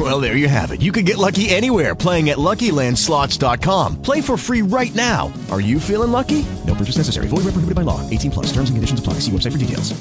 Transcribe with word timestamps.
Well, 0.00 0.18
there 0.18 0.34
you 0.34 0.48
have 0.48 0.70
it. 0.70 0.80
You 0.80 0.92
can 0.92 1.04
get 1.04 1.18
lucky 1.18 1.50
anywhere 1.50 1.94
playing 1.94 2.30
at 2.30 2.38
LuckyLandSlots.com. 2.38 4.00
Play 4.00 4.22
for 4.22 4.38
free 4.38 4.62
right 4.62 4.94
now. 4.94 5.30
Are 5.50 5.60
you 5.60 5.78
feeling 5.78 6.10
lucky? 6.10 6.46
No 6.66 6.74
purchase 6.74 6.96
necessary. 6.96 7.26
Void 7.28 7.44
where 7.44 7.52
prohibited 7.52 7.74
by 7.74 7.82
law. 7.82 8.00
18 8.08 8.30
plus. 8.30 8.46
Terms 8.46 8.70
and 8.70 8.78
conditions 8.78 8.98
apply. 8.98 9.14
See 9.20 9.30
website 9.30 9.52
for 9.52 9.58
details. 9.58 9.92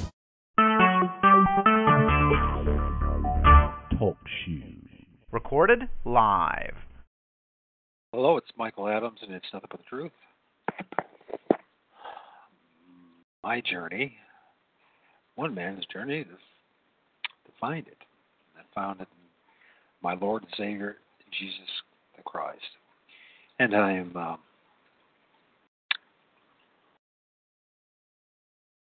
Talk 4.00 4.18
shoes. 4.46 5.06
Recorded 5.34 5.90
live. 6.06 6.76
Hello, 8.14 8.38
it's 8.38 8.50
Michael 8.58 8.88
Adams, 8.88 9.20
and 9.22 9.34
it's 9.34 9.48
nothing 9.52 9.68
but 9.70 9.80
the 9.80 9.86
truth. 9.90 10.12
My 13.44 13.60
journey, 13.60 14.16
one 15.36 15.54
man's 15.54 15.86
journey, 15.88 16.20
is 16.20 16.28
to 16.28 17.52
find 17.60 17.86
it. 17.86 17.98
I 18.58 18.62
found 18.74 19.02
it 19.02 19.08
in 19.12 19.19
my 20.02 20.14
Lord 20.16 20.44
and 20.44 20.52
Savior, 20.58 20.98
Jesus 21.32 21.68
the 22.16 22.24
Christ. 22.24 22.60
And 23.60 23.76
I 23.76 23.94
am. 23.94 24.16
Um, 24.16 24.38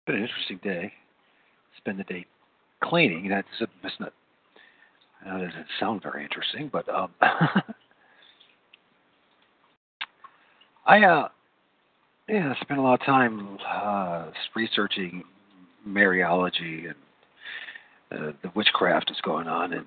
been 0.06 0.16
an 0.16 0.22
interesting 0.22 0.60
day. 0.62 0.92
Spend 1.78 1.98
the 1.98 2.04
day 2.04 2.26
cleaning. 2.82 3.28
That's, 3.28 3.46
that's 3.82 3.94
not. 4.00 4.12
That 5.24 5.38
doesn't 5.38 5.66
sound 5.78 6.02
very 6.02 6.24
interesting, 6.24 6.68
but 6.72 6.88
um, 6.88 7.10
I 10.86 11.04
uh 11.04 11.28
yeah, 12.28 12.54
spent 12.60 12.80
a 12.80 12.82
lot 12.82 13.00
of 13.00 13.06
time 13.06 13.58
uh 13.68 14.30
researching 14.56 15.22
Mariology 15.86 16.86
and 16.86 16.96
uh, 18.10 18.32
the 18.42 18.50
witchcraft 18.54 19.06
that's 19.08 19.20
going 19.20 19.46
on 19.46 19.72
in 19.72 19.86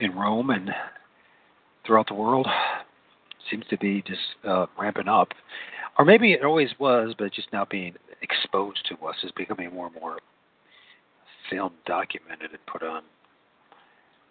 in 0.00 0.14
Rome 0.14 0.50
and 0.50 0.70
throughout 1.86 2.08
the 2.08 2.14
world. 2.14 2.46
Seems 3.50 3.64
to 3.70 3.78
be 3.78 4.02
just 4.06 4.20
uh, 4.46 4.66
ramping 4.78 5.08
up, 5.08 5.28
or 5.98 6.04
maybe 6.04 6.32
it 6.32 6.44
always 6.44 6.70
was, 6.78 7.14
but 7.18 7.32
just 7.32 7.48
now 7.52 7.66
being 7.70 7.94
exposed 8.20 8.86
to 8.88 9.06
us 9.06 9.16
is 9.22 9.32
becoming 9.36 9.72
more 9.72 9.86
and 9.86 9.94
more 9.94 10.18
film 11.48 11.72
documented 11.86 12.50
and 12.50 12.66
put 12.66 12.82
on 12.82 13.02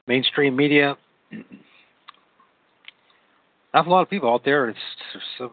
mainstream 0.08 0.56
media 0.56 0.95
have 3.73 3.88
a 3.88 3.90
lot 3.90 4.02
of 4.02 4.10
people 4.10 4.34
out 4.34 4.44
there. 4.45 4.70
It's 4.70 4.80
for 5.14 5.22
some 5.38 5.52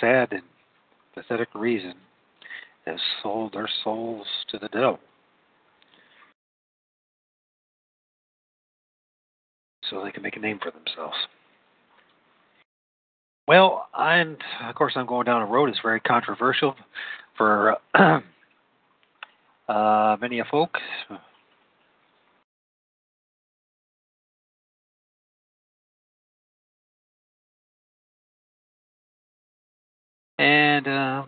sad 0.00 0.32
and 0.32 0.42
pathetic 1.14 1.48
reason 1.54 1.94
have 2.86 2.98
sold 3.22 3.52
their 3.52 3.68
souls 3.84 4.26
to 4.50 4.58
the 4.58 4.68
devil. 4.68 4.98
So 9.92 10.02
they 10.02 10.10
can 10.10 10.22
make 10.22 10.36
a 10.36 10.40
name 10.40 10.58
for 10.62 10.70
themselves. 10.70 11.16
Well, 13.46 13.88
and 13.96 14.38
of 14.64 14.74
course, 14.74 14.94
I'm 14.96 15.06
going 15.06 15.26
down 15.26 15.42
a 15.42 15.46
road 15.46 15.68
that's 15.68 15.80
very 15.82 16.00
controversial 16.00 16.74
for 17.36 17.76
uh, 17.94 18.20
uh, 19.70 20.16
many 20.20 20.38
a 20.40 20.44
folk, 20.50 20.78
And 30.38 30.88
uh, 30.88 31.22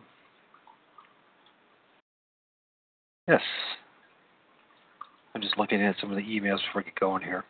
yes, 3.28 3.40
I'm 5.34 5.40
just 5.40 5.56
looking 5.56 5.80
at 5.80 5.94
some 6.00 6.10
of 6.10 6.16
the 6.16 6.22
emails 6.22 6.58
before 6.66 6.80
we 6.80 6.84
get 6.84 6.98
going 6.98 7.22
here. 7.22 7.44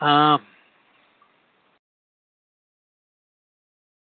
Um, 0.00 0.40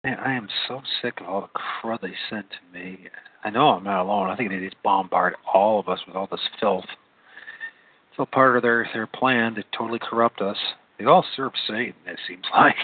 man, 0.04 0.18
I 0.20 0.34
am 0.34 0.48
so 0.68 0.82
sick 1.02 1.22
of 1.22 1.28
all 1.28 1.42
the 1.42 1.60
crud 1.60 2.02
they 2.02 2.14
sent 2.30 2.48
to 2.50 2.78
me. 2.78 3.08
I 3.44 3.50
know 3.50 3.70
I'm 3.70 3.84
not 3.84 4.02
alone. 4.02 4.30
I 4.30 4.36
think 4.36 4.50
they 4.50 4.60
just 4.60 4.82
bombard 4.84 5.36
all 5.52 5.80
of 5.80 5.90
us 5.90 6.00
with 6.08 6.16
all 6.16 6.28
this 6.32 6.40
filth. 6.60 6.86
It's 6.86 8.20
all 8.20 8.26
part 8.26 8.56
of 8.56 8.64
their 8.64 8.88
their 8.94 9.08
plan 9.08 9.56
to 9.56 9.64
totally 9.78 10.00
corrupt 10.00 10.42
us. 10.42 10.58
They 10.98 11.06
all 11.06 11.26
serve 11.36 11.52
Satan. 11.68 11.96
It 12.06 12.20
seems 12.28 12.44
like. 12.54 12.76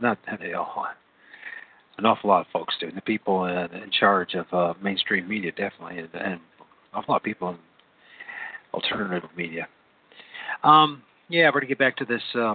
not 0.00 0.18
that 0.26 0.40
they 0.40 0.52
all 0.52 0.86
an 1.98 2.06
awful 2.06 2.30
lot 2.30 2.40
of 2.40 2.46
folks 2.52 2.74
do. 2.80 2.90
The 2.92 3.00
people 3.02 3.44
in, 3.44 3.56
in 3.74 3.90
charge 3.90 4.34
of 4.34 4.46
uh, 4.52 4.74
mainstream 4.80 5.28
media, 5.28 5.50
definitely, 5.50 5.98
and, 5.98 6.08
and 6.14 6.32
an 6.34 6.40
awful 6.94 7.12
lot 7.12 7.16
of 7.18 7.22
people 7.24 7.50
in 7.50 7.56
alternative 8.72 9.28
media. 9.36 9.66
Um, 10.62 11.02
yeah, 11.28 11.50
we're 11.52 11.60
to 11.60 11.66
get 11.66 11.78
back 11.78 11.96
to 11.96 12.04
this. 12.04 12.22
Uh, 12.34 12.54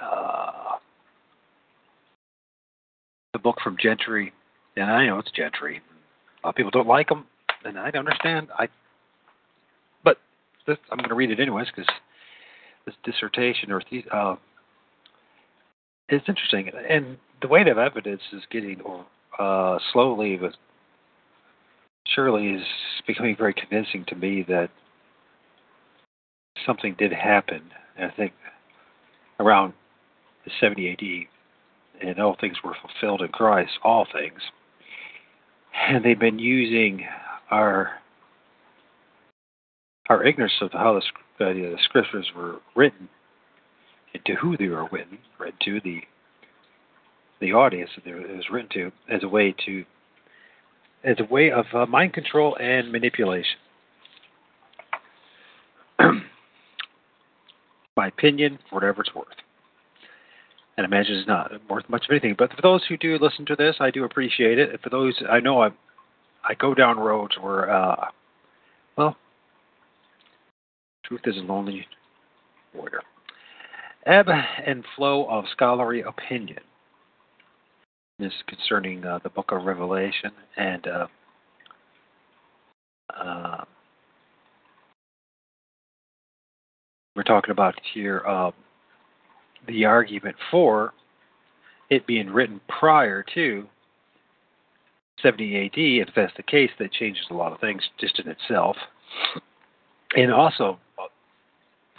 uh, 0.00 0.76
the 3.32 3.38
book 3.38 3.56
from 3.62 3.76
Gentry, 3.80 4.32
and 4.76 4.90
I 4.90 5.06
know 5.06 5.18
it's 5.18 5.30
Gentry. 5.32 5.80
A 6.42 6.46
lot 6.46 6.50
of 6.50 6.56
people 6.56 6.70
don't 6.70 6.86
like 6.86 7.08
them, 7.08 7.26
and 7.64 7.78
I 7.78 7.90
understand. 7.90 8.48
I, 8.58 8.68
but 10.04 10.18
this, 10.66 10.78
I'm 10.90 10.98
going 10.98 11.08
to 11.08 11.14
read 11.14 11.30
it 11.30 11.40
anyways 11.40 11.66
because 11.66 11.90
this 12.86 12.94
dissertation 13.04 13.72
or 13.72 13.82
uh, 14.12 14.36
it's 16.08 16.28
interesting, 16.28 16.70
and 16.88 17.16
the 17.40 17.48
weight 17.48 17.66
of 17.66 17.78
evidence 17.78 18.22
is 18.32 18.42
getting 18.50 18.80
uh, 19.38 19.78
slowly 19.92 20.36
but 20.36 20.54
surely 22.14 22.48
is 22.50 22.66
becoming 23.06 23.34
very 23.36 23.54
convincing 23.54 24.04
to 24.06 24.14
me 24.14 24.44
that 24.46 24.68
something 26.66 26.94
did 26.98 27.12
happen. 27.12 27.62
I 27.98 28.10
think 28.16 28.32
around 29.40 29.72
the 30.44 30.50
70 30.60 30.90
AD, 30.90 32.06
and 32.06 32.18
all 32.18 32.36
things 32.40 32.56
were 32.64 32.76
fulfilled 32.80 33.22
in 33.22 33.28
Christ, 33.28 33.72
all 33.82 34.06
things. 34.12 34.40
And 35.88 36.04
they've 36.04 36.18
been 36.18 36.38
using 36.38 37.06
our 37.50 37.90
our 40.10 40.22
ignorance 40.22 40.52
of 40.60 40.70
how 40.72 41.00
the, 41.38 41.44
uh, 41.44 41.52
the 41.52 41.78
scriptures 41.82 42.30
were 42.36 42.56
written 42.76 43.08
and 44.12 44.22
to 44.26 44.34
who 44.34 44.54
they 44.56 44.68
were 44.68 44.86
written, 44.92 45.18
written 45.38 45.58
to 45.64 45.80
the 45.80 46.00
the 47.40 47.52
audience 47.52 47.90
that 47.96 48.06
it 48.06 48.36
was 48.36 48.44
written 48.50 48.70
to, 48.72 48.92
as 49.10 49.22
a 49.22 49.28
way 49.28 49.54
to 49.66 49.84
as 51.04 51.16
a 51.18 51.32
way 51.32 51.50
of 51.50 51.66
uh, 51.74 51.86
mind 51.86 52.12
control 52.12 52.56
and 52.60 52.90
manipulation. 52.92 53.58
My 57.96 58.08
opinion, 58.08 58.58
for 58.68 58.76
whatever 58.76 59.02
it's 59.02 59.14
worth. 59.14 59.28
And 60.76 60.84
I 60.84 60.88
imagine 60.88 61.16
it's 61.16 61.28
not 61.28 61.52
worth 61.70 61.88
much 61.88 62.04
of 62.04 62.10
anything. 62.10 62.34
But 62.36 62.52
for 62.52 62.62
those 62.62 62.82
who 62.88 62.96
do 62.96 63.16
listen 63.20 63.46
to 63.46 63.56
this, 63.56 63.76
I 63.78 63.90
do 63.90 64.04
appreciate 64.04 64.58
it. 64.58 64.80
For 64.82 64.90
those, 64.90 65.14
I 65.30 65.38
know 65.40 65.62
I, 65.62 65.68
I 66.48 66.54
go 66.54 66.74
down 66.74 66.98
roads 66.98 67.36
where, 67.40 67.70
uh, 67.70 68.06
well, 68.98 69.16
truth 71.06 71.20
is 71.26 71.36
a 71.36 71.40
lonely 71.40 71.86
warrior 72.74 73.00
ebb 74.06 74.26
and 74.66 74.84
flow 74.96 75.26
of 75.26 75.44
scholarly 75.52 76.02
opinion. 76.02 76.60
This 78.18 78.32
is 78.32 78.42
concerning 78.46 79.04
uh, 79.04 79.18
the 79.22 79.30
book 79.30 79.50
of 79.50 79.64
Revelation 79.64 80.30
and 80.56 80.86
uh, 80.86 81.06
we're 87.14 87.22
talking 87.22 87.50
about 87.50 87.74
here 87.92 88.22
uh, 88.26 88.50
the 89.66 89.84
argument 89.84 90.36
for 90.50 90.92
it 91.90 92.06
being 92.06 92.30
written 92.30 92.60
prior 92.68 93.24
to 93.34 93.66
70 95.22 95.66
AD. 95.66 95.72
If 95.74 96.08
that's 96.14 96.32
the 96.36 96.42
case, 96.42 96.70
that 96.78 96.92
changes 96.92 97.24
a 97.30 97.34
lot 97.34 97.52
of 97.52 97.60
things 97.60 97.82
just 98.00 98.18
in 98.18 98.28
itself, 98.28 98.76
and 100.16 100.32
also 100.32 100.78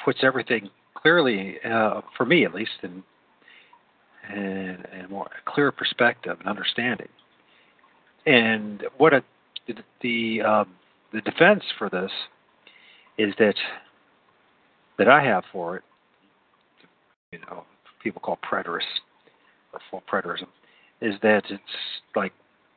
puts 0.04 0.20
everything 0.22 0.70
clearly, 0.96 1.58
uh, 1.64 2.02
for 2.18 2.26
me 2.26 2.46
at 2.46 2.54
least, 2.54 2.72
in, 2.84 3.04
in, 4.34 4.84
in 4.94 5.06
a 5.06 5.08
more 5.10 5.30
clear 5.46 5.72
perspective 5.72 6.38
and 6.40 6.48
understanding. 6.48 7.10
And 8.26 8.84
what 8.98 9.14
a, 9.14 9.24
the 9.68 9.76
the, 10.02 10.42
um, 10.42 10.70
the 11.14 11.22
defense 11.22 11.64
for 11.78 11.90
this 11.90 12.12
is 13.18 13.34
that 13.40 13.56
that 14.98 15.08
I 15.08 15.24
have 15.24 15.44
for 15.52 15.78
it, 15.78 15.84
you 17.32 17.40
know, 17.40 17.64
people 18.02 18.22
call 18.22 18.40
preterists 18.50 19.02
or 19.74 19.80
full 19.92 20.04
preterism, 20.12 20.48
is 21.02 21.16
that 21.22 21.44
it's 21.50 21.62
like 22.16 22.32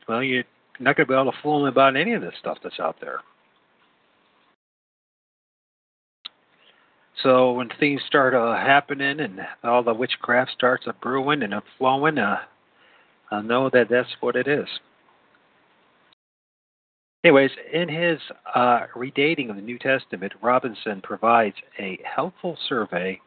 well, 0.08 0.22
you're 0.22 0.44
not 0.80 0.96
going 0.96 1.06
to 1.06 1.12
be 1.12 1.18
able 1.18 1.30
to 1.30 1.38
fool 1.42 1.60
them 1.60 1.68
about 1.68 1.96
any 1.96 2.14
of 2.14 2.22
this 2.22 2.34
stuff 2.40 2.58
that's 2.62 2.80
out 2.80 2.96
there. 3.00 3.20
So 7.22 7.52
when 7.52 7.68
things 7.80 8.00
start 8.06 8.34
uh, 8.34 8.54
happening 8.54 9.20
and 9.20 9.40
all 9.64 9.82
the 9.82 9.92
witchcraft 9.92 10.52
starts 10.52 10.86
a 10.86 10.92
brewing 10.92 11.42
and 11.42 11.52
a 11.52 11.62
flowing, 11.76 12.16
uh, 12.16 12.38
I 13.30 13.42
know 13.42 13.68
that 13.70 13.88
that's 13.90 14.08
what 14.20 14.36
it 14.36 14.46
is. 14.46 14.68
Anyways, 17.24 17.50
in 17.72 17.88
his 17.88 18.18
uh, 18.54 18.86
redating 18.96 19.50
of 19.50 19.56
the 19.56 19.62
New 19.62 19.78
Testament, 19.78 20.32
Robinson 20.40 21.00
provides 21.02 21.56
a 21.78 21.98
helpful 22.04 22.56
survey 22.68 23.20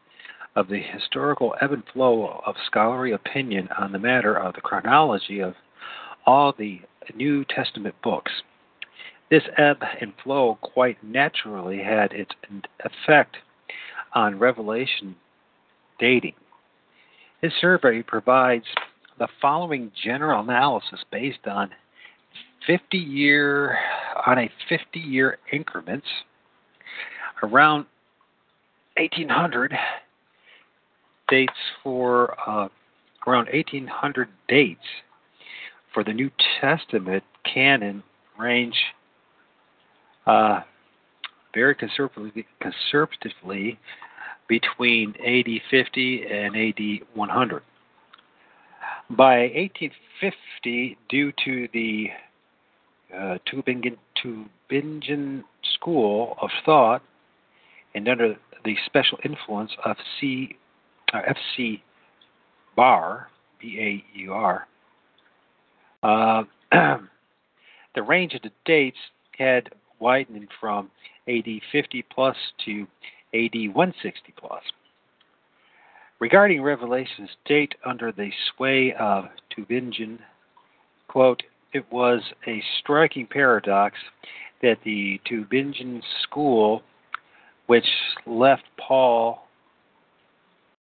of 0.56 0.68
the 0.68 0.80
historical 0.80 1.54
ebb 1.60 1.72
and 1.72 1.82
flow 1.92 2.40
of 2.46 2.54
scholarly 2.66 3.12
opinion 3.12 3.68
on 3.78 3.92
the 3.92 3.98
matter 3.98 4.34
of 4.34 4.54
the 4.54 4.62
chronology 4.62 5.40
of 5.40 5.54
all 6.24 6.54
the 6.56 6.80
New 7.14 7.44
Testament 7.44 7.94
books. 8.02 8.32
This 9.30 9.42
ebb 9.58 9.82
and 10.00 10.12
flow 10.22 10.58
quite 10.62 11.02
naturally 11.02 11.78
had 11.78 12.12
its 12.12 12.32
effect 12.84 13.36
on 14.14 14.38
Revelation 14.38 15.16
dating. 15.98 16.34
His 17.42 17.52
survey 17.60 18.02
provides 18.02 18.66
the 19.18 19.28
following 19.40 19.92
general 20.02 20.42
analysis 20.42 21.00
based 21.10 21.46
on 21.46 21.70
50 22.66 22.98
year 22.98 23.76
on 24.26 24.38
a 24.38 24.50
50 24.68 24.98
year 24.98 25.38
increments 25.52 26.06
around 27.42 27.86
1800 28.96 29.72
dates 31.28 31.52
for 31.82 32.36
uh, 32.46 32.68
around 33.26 33.48
1800 33.52 34.28
dates 34.48 34.80
for 35.92 36.04
the 36.04 36.12
New 36.12 36.30
Testament 36.60 37.24
canon 37.44 38.02
range 38.38 38.76
uh, 40.26 40.60
very 41.54 41.74
conservatively, 41.74 42.46
conservatively 42.60 43.78
between 44.48 45.14
AD 45.26 45.46
50 45.70 46.26
and 46.30 46.56
AD 46.56 47.06
100. 47.14 47.62
By 49.10 49.40
1850, 49.40 50.98
due 51.08 51.32
to 51.44 51.68
the 51.72 52.08
uh, 53.14 53.38
Tübingen, 53.46 53.96
Tübingen 54.16 55.42
school 55.74 56.36
of 56.40 56.50
thought 56.64 57.02
and 57.94 58.08
under 58.08 58.36
the 58.64 58.76
special 58.86 59.18
influence 59.24 59.72
of 59.84 59.96
C, 60.20 60.56
uh, 61.12 61.20
F.C. 61.26 61.82
Baur, 62.76 63.28
B-A-U-R, 63.60 64.66
uh, 66.02 66.42
the 67.94 68.02
range 68.02 68.34
of 68.34 68.42
the 68.42 68.50
dates 68.64 68.96
had 69.38 69.70
widened 69.98 70.48
from 70.60 70.90
AD 71.28 71.46
50 71.70 72.04
plus 72.10 72.36
to 72.64 72.86
AD 73.34 73.54
160 73.54 74.34
plus. 74.36 74.62
Regarding 76.18 76.62
Revelation's 76.62 77.30
date 77.46 77.74
under 77.84 78.12
the 78.12 78.30
sway 78.54 78.94
of 78.98 79.24
Tübingen, 79.50 80.18
quote, 81.08 81.42
it 81.72 81.84
was 81.90 82.20
a 82.46 82.62
striking 82.78 83.26
paradox 83.26 83.96
that 84.62 84.78
the 84.84 85.20
Tübingen 85.30 86.02
school, 86.22 86.82
which 87.66 87.86
left 88.26 88.64
Paul 88.78 89.46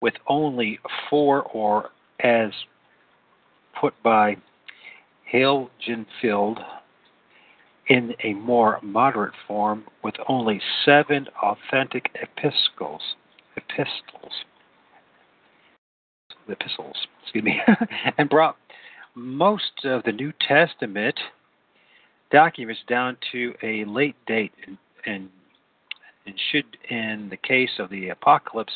with 0.01 0.15
only 0.27 0.79
four, 1.09 1.43
or 1.43 1.91
as 2.21 2.51
put 3.81 3.95
by 4.03 4.37
Hilgenfeld, 5.33 6.63
in 7.89 8.15
a 8.23 8.33
more 8.35 8.79
moderate 8.83 9.35
form 9.47 9.85
with 10.03 10.15
only 10.29 10.61
seven 10.85 11.27
authentic 11.43 12.11
epistles, 12.15 13.03
epistles, 13.57 14.33
epistles, 16.49 16.97
excuse 17.23 17.45
me, 17.45 17.61
and 18.19 18.29
brought 18.29 18.57
most 19.15 19.85
of 19.85 20.03
the 20.05 20.13
New 20.13 20.33
Testament 20.47 21.19
documents 22.31 22.81
down 22.89 23.17
to 23.33 23.55
a 23.63 23.85
late 23.85 24.17
date 24.27 24.53
and, 24.67 24.79
and, 25.07 25.29
should, 26.51 26.65
in 26.91 27.29
the 27.29 27.37
case 27.37 27.71
of 27.79 27.91
the 27.91 28.09
apocalypse, 28.09 28.73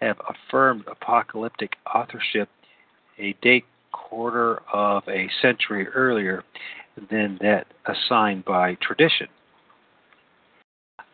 have 0.00 0.16
affirmed 0.28 0.84
apocalyptic 0.90 1.74
authorship 1.94 2.48
a 3.18 3.34
date 3.42 3.64
quarter 3.92 4.62
of 4.72 5.02
a 5.08 5.28
century 5.40 5.86
earlier 5.88 6.42
than 7.10 7.38
that 7.40 7.66
assigned 7.86 8.44
by 8.44 8.76
tradition. 8.80 9.28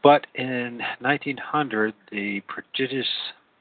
But 0.03 0.27
in 0.35 0.81
1900, 1.01 1.95
the 2.11 2.41
prodigious 2.49 3.07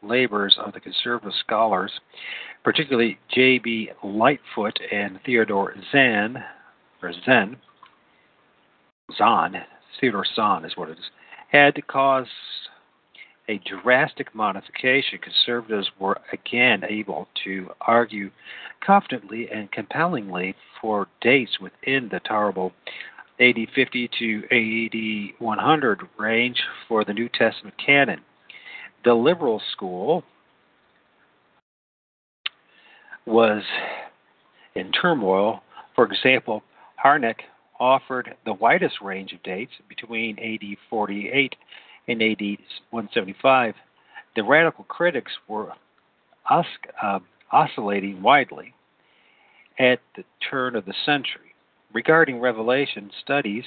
labors 0.03 0.57
of 0.63 0.73
the 0.73 0.79
conservative 0.79 1.33
scholars, 1.39 1.91
particularly 2.63 3.19
J.B. 3.33 3.91
Lightfoot 4.03 4.79
and 4.91 5.19
Theodore 5.25 5.75
Zahn, 5.91 6.43
or 7.01 7.13
Zen, 7.25 7.57
Zahn, 9.17 9.55
Theodore 9.99 10.25
Zahn 10.35 10.65
is 10.65 10.75
what 10.75 10.89
it 10.89 10.97
is, 10.97 11.05
had 11.51 11.75
to 11.75 11.81
cause 11.81 12.27
a 13.49 13.59
drastic 13.83 14.33
modification. 14.33 15.19
Conservatives 15.19 15.89
were 15.99 16.17
again 16.31 16.83
able 16.87 17.27
to 17.43 17.69
argue 17.81 18.31
confidently 18.85 19.49
and 19.51 19.71
compellingly 19.71 20.55
for 20.79 21.07
dates 21.21 21.59
within 21.59 22.07
the 22.11 22.19
tolerable 22.21 22.71
AD 23.39 23.55
50 23.75 24.09
to 24.19 24.43
AD 24.51 25.35
100 25.39 26.01
range 26.17 26.61
for 26.87 27.03
the 27.03 27.13
New 27.13 27.27
Testament 27.29 27.75
canon. 27.83 28.21
The 29.03 29.13
liberal 29.13 29.61
school 29.71 30.23
was 33.25 33.63
in 34.75 34.91
turmoil. 34.91 35.61
For 35.95 36.05
example, 36.05 36.63
Harnack 37.03 37.41
offered 37.79 38.35
the 38.45 38.53
widest 38.53 39.01
range 39.01 39.33
of 39.33 39.41
dates 39.43 39.71
between 39.89 40.37
AD 40.39 40.77
48 40.89 41.55
and 42.07 42.21
AD 42.21 42.41
175. 42.91 43.75
The 44.35 44.43
radical 44.43 44.83
critics 44.85 45.31
were 45.47 45.71
uh, 46.49 47.19
oscillating 47.51 48.21
widely 48.21 48.73
at 49.79 49.99
the 50.15 50.23
turn 50.49 50.75
of 50.75 50.85
the 50.85 50.93
century. 51.05 51.53
Regarding 51.93 52.39
Revelation 52.39 53.09
studies 53.21 53.63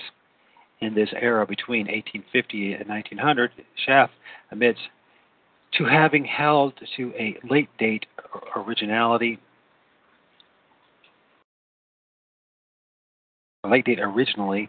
in 0.81 0.95
this 0.95 1.11
era 1.21 1.47
between 1.47 1.87
1850 1.87 2.75
and 2.75 2.89
1900, 2.89 3.51
Schaff 3.85 4.11
admits 4.51 4.79
to 5.79 5.85
having 5.85 6.25
held 6.25 6.75
to 6.97 7.13
a 7.19 7.37
late 7.49 7.69
date 7.79 8.07
originality, 8.57 9.39
late 13.69 13.85
date 13.85 13.99
originally, 14.01 14.69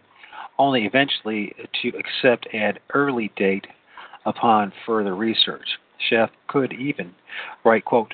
only 0.58 0.84
eventually 0.86 1.52
to 1.82 1.88
accept 1.88 2.46
an 2.52 2.78
early 2.94 3.30
date 3.36 3.66
upon 4.24 4.72
further 4.84 5.14
research. 5.14 5.66
Schaff 6.08 6.30
could 6.48 6.72
even 6.72 7.14
write, 7.64 7.84
quote, 7.84 8.12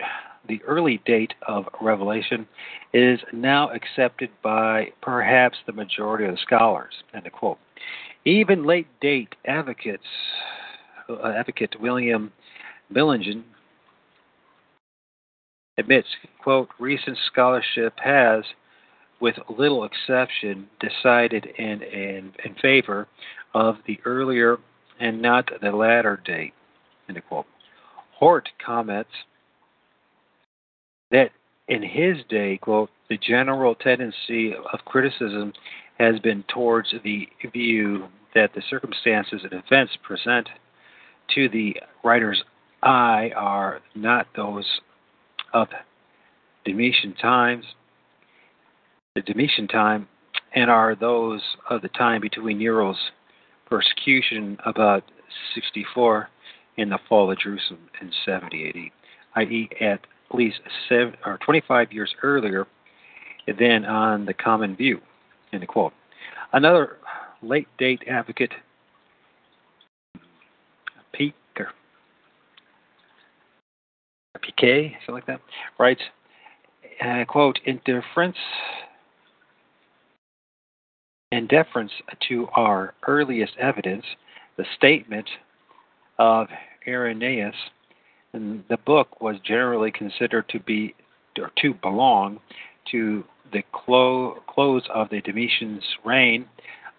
the 0.49 0.63
early 0.65 1.01
date 1.07 1.35
of 1.47 1.65
Revelation 1.81 2.47
is 2.93 3.21
now 3.33 3.71
accepted 3.71 4.29
by 4.43 4.89
perhaps 5.01 5.57
the 5.67 5.73
majority 5.73 6.25
of 6.25 6.33
the 6.33 6.41
scholars. 6.43 6.93
End 7.15 7.27
of 7.27 7.33
quote. 7.33 7.59
Even 8.25 8.67
late 8.67 8.89
date 9.01 9.35
advocates, 9.47 10.03
uh, 11.09 11.29
advocate 11.29 11.81
William 11.81 12.33
Billingen 12.93 13.45
admits, 15.79 16.09
quote, 16.43 16.69
recent 16.79 17.19
scholarship 17.31 17.95
has, 18.03 18.45
with 19.21 19.35
little 19.49 19.85
exception, 19.85 20.69
decided 20.81 21.47
in, 21.59 21.83
in, 21.83 22.33
in 22.45 22.55
favor 22.61 23.09
of 23.55 23.77
the 23.87 23.99
earlier 24.05 24.59
and 25.01 25.21
not 25.21 25.49
the 25.61 25.71
latter 25.71 26.21
date, 26.25 26.53
end 27.09 27.19
of 27.19 27.27
quote. 27.27 27.47
Hort 28.15 28.49
comments 28.65 29.11
that 31.11 31.31
in 31.69 31.83
his 31.83 32.19
day, 32.29 32.59
quote, 32.59 32.91
the 33.09 33.19
general 33.19 33.75
tendency 33.75 34.55
of 34.55 34.85
criticism 34.85 35.53
has 35.99 36.19
been 36.21 36.45
towards 36.53 36.93
the 37.05 37.29
view 37.53 38.09
that 38.35 38.55
the 38.55 38.63
circumstances 38.69 39.43
and 39.45 39.53
events 39.53 39.93
present 40.03 40.49
to 41.35 41.49
the 41.49 41.77
writer's 42.03 42.43
eye 42.83 43.31
are 43.37 43.81
not 43.95 44.27
those 44.37 44.67
of 45.53 45.69
Domitian 46.65 47.15
times, 47.15 47.65
the 49.15 49.23
Domitian 49.23 49.69
time, 49.69 50.09
and 50.55 50.71
are 50.71 50.95
those 50.95 51.41
of 51.71 51.83
the 51.83 51.89
time 51.89 52.21
between 52.21 52.59
Nero's 52.59 52.99
persecution 53.69 54.59
about 54.67 55.05
64 55.55 56.29
and 56.79 56.91
the 56.91 56.99
fall 57.09 57.31
of 57.31 57.39
Jerusalem 57.39 57.81
in 58.01 58.11
70 58.25 58.69
AD, 58.69 59.43
i.e., 59.43 59.69
at 59.81 60.01
least 60.33 60.61
seven, 60.89 61.15
or 61.25 61.39
25 61.45 61.93
years 61.93 62.15
earlier 62.23 62.67
than 63.59 63.85
on 63.85 64.25
the 64.25 64.35
common 64.35 64.77
view. 64.77 65.01
End 65.53 65.67
quote. 65.69 65.93
Another 66.53 66.97
late 67.43 67.69
date 67.79 68.03
advocate, 68.09 68.53
Peake 71.13 71.35
or 71.59 71.69
PK, 74.43 74.93
something 75.01 75.15
like 75.15 75.27
that, 75.27 75.41
writes, 75.79 76.03
uh, 77.05 77.25
quote, 77.27 77.59
interference 77.67 78.37
in 81.31 81.47
deference 81.47 81.93
to 82.29 82.47
our 82.55 82.95
earliest 83.09 83.55
evidence, 83.59 84.05
the 84.57 84.65
statement 84.77 85.29
of 86.19 86.47
Irenaeus 86.87 87.55
in 88.35 88.65
the 88.69 88.77
book 88.77 89.21
was 89.21 89.37
generally 89.45 89.91
considered 89.91 90.49
to 90.51 90.61
be 90.61 90.95
or 91.39 91.51
to 91.63 91.75
belong 91.75 92.39
to 92.91 93.25
the 93.53 93.63
clo- 93.73 94.43
close 94.47 94.83
of 94.95 95.09
the 95.11 95.21
Domitian's 95.23 95.85
reign, 96.05 96.47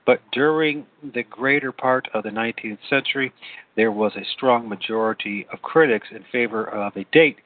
but 0.06 0.20
during 0.32 0.86
the 1.14 1.24
greater 1.24 1.72
part 1.72 2.08
of 2.14 2.24
the 2.24 2.30
19th 2.30 2.80
century, 2.90 3.32
there 3.76 3.92
was 3.92 4.14
a 4.16 4.26
strong 4.36 4.68
majority 4.68 5.48
of 5.52 5.62
critics 5.62 6.08
in 6.12 6.24
favor 6.32 6.66
of 6.66 6.96
a 6.96 7.06
date 7.12 7.38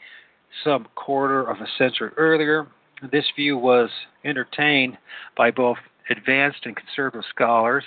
some 0.63 0.87
quarter 0.95 1.43
of 1.43 1.57
a 1.57 1.67
century 1.77 2.11
earlier. 2.17 2.67
This 3.11 3.25
view 3.35 3.57
was 3.57 3.89
entertained 4.23 4.97
by 5.35 5.51
both 5.51 5.77
advanced 6.09 6.65
and 6.65 6.75
conservative 6.75 7.25
scholars, 7.29 7.83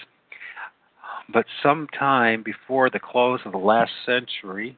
but 1.33 1.47
sometime 1.63 2.43
before 2.43 2.91
the 2.91 3.01
close 3.01 3.41
of 3.45 3.53
the 3.53 3.59
last 3.59 3.93
century, 4.07 4.77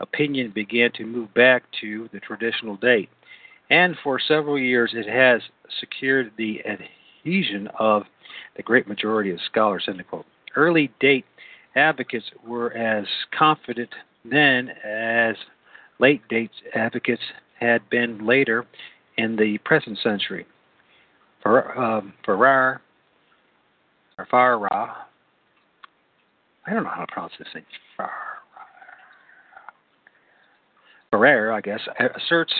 opinion 0.00 0.52
began 0.54 0.92
to 0.92 1.06
move 1.06 1.32
back 1.34 1.64
to 1.80 2.08
the 2.12 2.20
traditional 2.20 2.76
date. 2.76 3.08
And 3.70 3.96
for 4.02 4.20
several 4.20 4.58
years, 4.58 4.92
it 4.94 5.08
has 5.08 5.40
secured 5.80 6.32
the 6.36 6.60
adhesion 7.24 7.68
of 7.78 8.04
the 8.56 8.62
great 8.62 8.86
majority 8.88 9.30
of 9.30 9.38
scholars. 9.50 9.84
End 9.88 10.02
quote. 10.08 10.26
Early 10.56 10.90
date 11.00 11.24
advocates 11.74 12.26
were 12.46 12.72
as 12.74 13.06
confident 13.36 13.90
then 14.24 14.70
as 14.84 15.36
late 15.98 16.26
date 16.28 16.50
advocates 16.74 17.22
had 17.58 17.88
been 17.90 18.26
later 18.26 18.66
in 19.16 19.36
the 19.36 19.58
present 19.58 19.98
century. 20.02 20.46
For, 21.42 21.76
um, 21.78 22.12
or 22.28 22.80
Farrar, 24.30 24.68
I 26.66 26.72
don't 26.72 26.84
know 26.84 26.90
how 26.90 27.04
to 27.04 27.12
pronounce 27.12 27.32
this. 27.38 27.48
Farrar. 27.96 28.10
Farrar, 31.10 31.52
I 31.52 31.60
guess, 31.60 31.80
asserts 32.16 32.54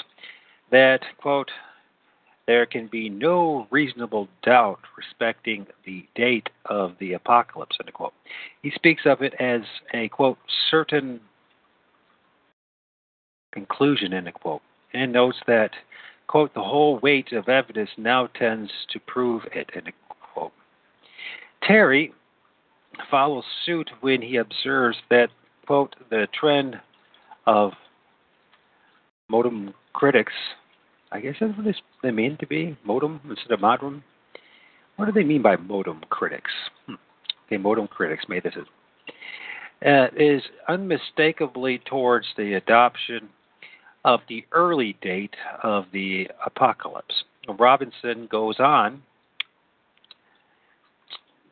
that, 0.71 1.01
quote, 1.21 1.51
there 2.47 2.67
can 2.67 2.89
be 2.89 3.09
no 3.09 3.67
reasonable 3.71 4.29
doubt 4.43 4.81
respecting 4.97 5.67
the 5.87 6.05
date 6.15 6.49
of 6.67 6.95
the 6.99 7.13
apocalypse, 7.13 7.77
end 7.81 7.93
quote. 7.93 8.13
He 8.63 8.71
speaks 8.75 9.03
of 9.07 9.23
it 9.23 9.35
as 9.41 9.63
a, 9.95 10.09
quote, 10.09 10.39
certain 10.71 11.21
conclusion, 13.53 14.13
end 14.13 14.33
quote, 14.35 14.63
and 14.93 15.13
notes 15.13 15.39
that, 15.47 15.71
quote, 16.27 16.53
the 16.55 16.63
whole 16.63 16.99
weight 16.99 17.33
of 17.33 17.49
evidence 17.49 17.91
now 17.97 18.27
tends 18.39 18.71
to 18.91 18.99
prove 19.01 19.43
it, 19.55 19.71
end 19.75 19.93
quote. 20.35 20.53
Terry 21.63 22.13
follows 23.11 23.45
suit 23.65 23.89
when 24.01 24.21
he 24.21 24.37
observes 24.37 24.97
that, 25.11 25.29
quote, 25.67 25.95
the 26.11 26.27
trend 26.39 26.81
of 27.47 27.73
modem 29.29 29.73
critics 29.93 30.33
I 31.13 31.21
guess 31.21 31.35
that's 31.41 31.57
what 31.57 31.75
they 32.03 32.11
mean 32.11 32.37
to 32.39 32.47
be 32.47 32.77
modem 32.85 33.21
instead 33.29 33.53
of 33.53 33.61
modem. 33.61 34.03
What 34.97 35.07
do 35.07 35.13
they 35.13 35.25
mean 35.25 35.43
by 35.43 35.57
modem 35.57 36.01
critics? 36.11 36.51
Hmm. 36.87 36.95
Okay, 37.47 37.57
modem 37.59 37.87
critics 37.87 38.25
made 38.29 38.45
this 38.45 38.55
uh, 39.87 40.07
is 40.17 40.43
unmistakably 40.69 41.81
towards 41.85 42.27
the 42.37 42.55
adoption 42.55 43.29
of 44.05 44.21
the 44.29 44.45
early 44.53 44.97
date 45.03 45.35
of 45.63 45.87
the 45.93 46.29
apocalypse. 46.45 47.25
Robinson 47.59 48.29
goes 48.31 48.57
on 48.59 49.03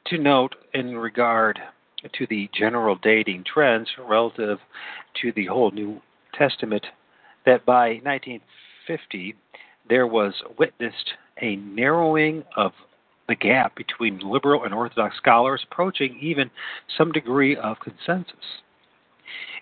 to 0.07 0.19
note 0.19 0.55
in 0.75 0.97
regard 0.97 1.59
to 2.19 2.27
the 2.29 2.49
general 2.55 2.97
dating 3.03 3.45
trends 3.53 3.89
relative 4.09 4.59
to 5.21 5.33
the 5.33 5.47
whole 5.47 5.71
New 5.71 6.01
Testament 6.35 6.87
that 7.47 7.65
by 7.67 8.01
1950 8.03 9.35
there 9.91 10.07
was 10.07 10.33
witnessed 10.59 11.11
a 11.43 11.57
narrowing 11.57 12.45
of 12.57 12.73
the 13.29 13.35
gap 13.35 13.77
between 13.77 14.19
liberal 14.21 14.65
and 14.65 14.73
orthodox 14.73 15.17
scholars, 15.17 15.67
approaching 15.71 16.19
even 16.23 16.51
some 16.97 17.13
degree 17.13 17.57
of 17.57 17.77
consensus. 17.81 18.63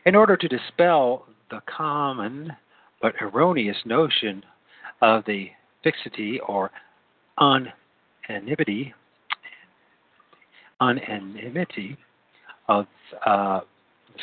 In 0.06 0.14
order 0.14 0.36
to 0.36 0.48
dispel 0.48 1.26
the 1.50 1.60
common 1.66 2.52
but 3.02 3.14
erroneous 3.20 3.78
notion 3.84 4.44
of 5.02 5.24
the 5.26 5.48
fixity 5.82 6.40
or 6.46 6.70
unanimity, 7.40 8.94
unanimity 10.80 11.96
of 12.68 12.86
uh, 13.24 13.60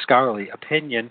scholarly 0.01 0.49
opinion 0.49 1.09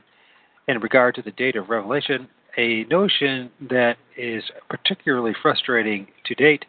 in 0.69 0.79
regard 0.79 1.15
to 1.17 1.23
the 1.23 1.33
date 1.33 1.57
of 1.57 1.69
Revelation, 1.69 2.29
a 2.59 2.85
notion 2.85 3.51
that 3.69 3.97
is 4.17 4.43
particularly 4.69 5.33
frustrating 5.43 6.07
to 6.27 6.35
date, 6.35 6.65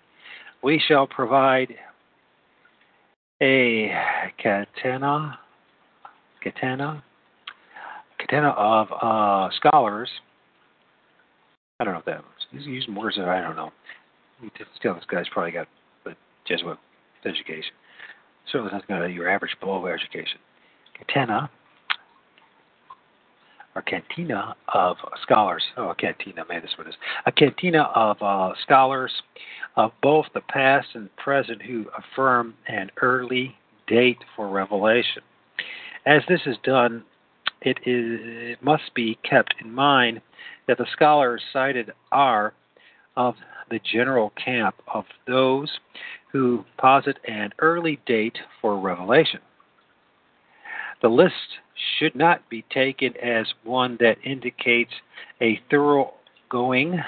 we 0.63 0.82
shall 0.88 1.08
provide 1.08 1.74
a 3.42 3.92
catena, 4.42 5.38
catena, 6.44 7.04
catena 8.20 8.50
of 8.58 8.88
uh, 9.01 9.50
scholars. 9.58 10.10
I 11.80 11.84
don't 11.84 11.94
know 11.94 12.00
if 12.00 12.06
that. 12.06 12.24
He's 12.51 12.65
using 12.65 12.96
words 12.96 13.18
that 13.18 13.27
I 13.27 13.42
don't 13.42 13.56
know. 13.56 13.72
Still, 14.77 14.96
this 14.96 15.04
guy's 15.10 15.25
probably 15.32 15.51
got 15.51 15.68
a 16.06 16.12
Jesuit 16.48 16.77
education. 17.25 17.74
Certainly 18.51 18.74
not 18.89 19.06
your 19.12 19.30
average 19.30 19.56
below 19.60 19.86
education. 19.88 20.39
Catena 20.98 21.50
or 23.75 23.82
cantina 23.82 24.55
of 24.74 24.98
scholars. 25.22 25.63
Oh, 25.77 25.89
a 25.89 25.96
cantina, 25.96 26.46
man, 26.48 26.62
this 26.62 26.77
one 26.77 26.88
is 26.88 26.96
a 27.25 27.32
cantina 27.32 27.89
of 27.94 28.17
uh, 28.22 28.53
scholars 28.63 29.12
of 29.75 29.91
both 30.01 30.25
the 30.34 30.41
past 30.41 30.88
and 30.94 31.13
present 31.17 31.62
who 31.62 31.86
affirm 31.98 32.53
an 32.67 32.89
early 33.01 33.55
date 33.88 34.24
for 34.36 34.48
revelation. 34.48 35.22
As 36.05 36.22
this 36.29 36.41
is 36.46 36.55
done, 36.63 37.03
it, 37.62 37.77
is, 37.86 38.20
it 38.22 38.63
must 38.63 38.94
be 38.96 39.17
kept 39.29 39.55
in 39.62 39.74
mind 39.74 40.22
that 40.67 40.77
the 40.77 40.88
scholars 40.94 41.41
cited 41.51 41.91
are 42.12 42.53
of 43.17 43.36
the 43.70 43.79
general 43.91 44.32
camp 44.44 44.75
of 44.94 45.05
those 45.27 45.70
who 46.32 46.63
posit 46.77 47.17
an 47.27 47.51
early 47.60 48.00
date 48.05 48.38
for 48.62 48.79
revelation. 48.79 49.39
The 51.02 51.10
list 51.10 51.60
should 51.98 52.16
not 52.16 52.50
be 52.50 52.66
taken 52.72 53.14
as 53.18 53.46
one 53.64 53.98
that 54.00 54.18
indicates 54.24 54.92
a 55.42 55.60
thoroughgoing 55.70 57.00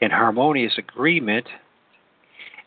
and 0.00 0.12
harmonious 0.12 0.72
agreement 0.78 1.46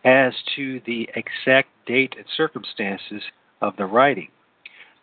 as 0.03 0.33
to 0.55 0.81
the 0.85 1.09
exact 1.15 1.69
date 1.85 2.15
and 2.17 2.25
circumstances 2.35 3.21
of 3.61 3.75
the 3.77 3.85
writing. 3.85 4.29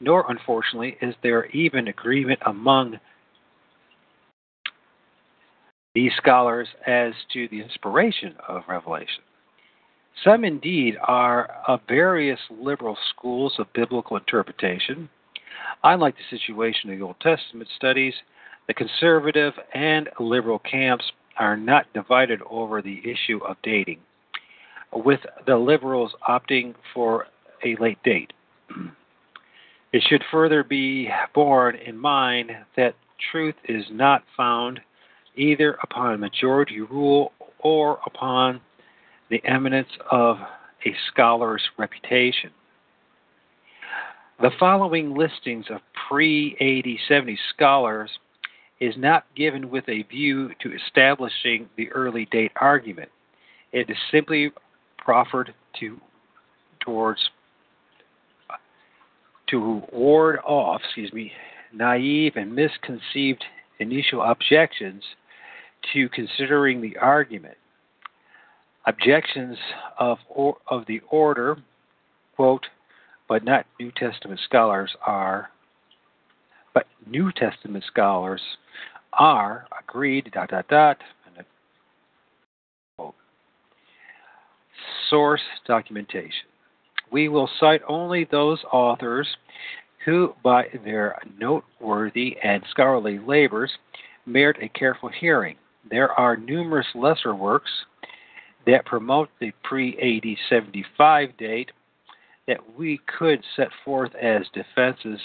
Nor, 0.01 0.31
unfortunately, 0.31 0.97
is 1.01 1.15
there 1.23 1.47
even 1.47 1.89
agreement 1.89 2.41
among 2.47 2.99
these 5.95 6.13
scholars 6.17 6.69
as 6.87 7.13
to 7.33 7.49
the 7.49 7.61
inspiration 7.61 8.35
of 8.47 8.63
Revelation. 8.69 9.23
Some 10.25 10.45
indeed 10.45 10.97
are 11.03 11.51
of 11.67 11.81
various 11.89 12.41
liberal 12.51 12.97
schools 13.11 13.55
of 13.59 13.73
biblical 13.73 14.17
interpretation. 14.17 15.09
Unlike 15.85 16.17
the 16.17 16.37
situation 16.37 16.91
in 16.91 16.99
the 16.99 17.05
Old 17.05 17.21
Testament 17.21 17.69
studies, 17.77 18.15
the 18.67 18.75
conservative 18.75 19.55
and 19.75 20.09
liberal 20.19 20.59
camps 20.59 21.05
are 21.39 21.57
not 21.57 21.93
divided 21.95 22.41
over 22.51 22.83
the 22.83 23.01
issue 23.05 23.39
of 23.47 23.57
dating, 23.63 24.01
with 24.93 25.21
the 25.47 25.57
liberals 25.57 26.13
opting 26.29 26.75
for 26.93 27.27
a 27.65 27.77
late 27.81 28.03
date. 28.03 28.33
It 29.91 30.03
should 30.07 30.23
further 30.31 30.63
be 30.63 31.09
borne 31.35 31.77
in 31.77 31.97
mind 31.97 32.51
that 32.77 32.95
truth 33.33 33.55
is 33.65 33.87
not 33.91 34.23
found 34.37 34.81
either 35.35 35.79
upon 35.83 36.21
majority 36.21 36.83
rule 36.83 37.33
or 37.61 37.99
upon 38.05 38.61
the 39.31 39.43
eminence 39.45 39.89
of 40.11 40.39
a 40.87 40.95
scholar's 41.11 41.63
reputation. 41.79 42.51
The 44.41 44.51
following 44.59 45.17
listings 45.17 45.67
of 45.71 45.81
pre 46.09 46.57
AD 46.61 46.89
70 47.09 47.39
scholars 47.55 48.11
is 48.81 48.95
not 48.97 49.25
given 49.35 49.71
with 49.71 49.89
a 49.89 50.03
view 50.05 50.51
to 50.61 50.73
establishing 50.73 51.69
the 51.77 51.91
early 51.91 52.27
date 52.31 52.53
argument. 52.61 53.11
It 53.73 53.91
is 53.91 53.97
simply 54.13 54.53
proffered 54.99 55.53
to 55.81 56.01
towards 56.81 57.21
to 59.49 59.83
ward 59.93 60.39
off, 60.47 60.83
excuse 60.85 61.13
me, 61.13 61.33
naive 61.73 62.35
and 62.37 62.55
misconceived 62.55 63.43
initial 63.79 64.23
objections 64.23 65.03
to 65.93 66.09
considering 66.11 66.81
the 66.81 66.97
argument. 66.99 67.57
Objections 68.89 69.59
of 69.99 70.17
or, 70.31 70.57
of 70.67 70.87
the 70.87 71.03
order, 71.11 71.59
quote, 72.37 72.65
but 73.29 73.45
not 73.45 73.67
New 73.79 73.93
Testament 73.93 74.41
scholars 74.47 74.91
are, 75.05 75.51
but 76.73 76.87
New 77.07 77.31
Testament 77.33 77.85
scholars 77.87 78.41
are 79.13 79.67
agreed, 79.79 80.31
dot, 80.33 80.49
dot, 80.49 80.69
dot, 80.69 80.97
and 81.27 81.45
quote. 82.97 83.15
Source 85.11 85.43
documentation. 85.67 86.49
We 87.13 87.29
will 87.29 87.51
cite 87.61 87.83
only 87.87 88.25
those 88.25 88.61
authors 88.73 89.29
who, 90.07 90.35
by 90.43 90.65
their 90.83 91.19
noteworthy 91.39 92.39
and 92.43 92.63
scholarly 92.71 93.19
labors, 93.19 93.71
merit 94.25 94.57
a 94.63 94.69
careful 94.71 95.11
hearing. 95.11 95.57
There 95.91 96.11
are 96.13 96.39
numerous 96.39 96.87
lesser 96.95 97.35
works 97.35 97.71
that 98.69 98.85
promote 98.85 99.31
the 99.41 99.51
pre 99.65 99.95
AD 99.97 100.37
75 100.51 101.37
date 101.39 101.71
that 102.47 102.59
we 102.79 103.01
could 103.19 103.43
set 103.57 103.69
forth 103.85 104.15
as 104.15 104.43
defenses 104.53 105.19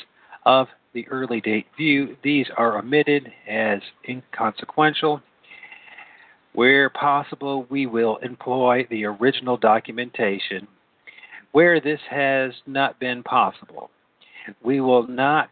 of 0.45 0.67
the 0.93 1.07
early 1.09 1.41
date 1.41 1.67
view. 1.77 2.15
These 2.23 2.47
are 2.57 2.77
omitted 2.77 3.31
as 3.50 3.81
inconsequential. 4.07 5.21
Where 6.53 6.89
possible, 6.89 7.65
we 7.69 7.85
will 7.85 8.17
employ 8.17 8.88
the 8.89 9.05
original 9.05 9.57
documentation. 9.57 10.67
Where 11.51 11.81
this 11.81 12.00
has 12.09 12.53
not 12.65 13.00
been 13.00 13.23
possible, 13.23 13.89
we 14.63 14.79
will 14.79 15.07
not, 15.07 15.50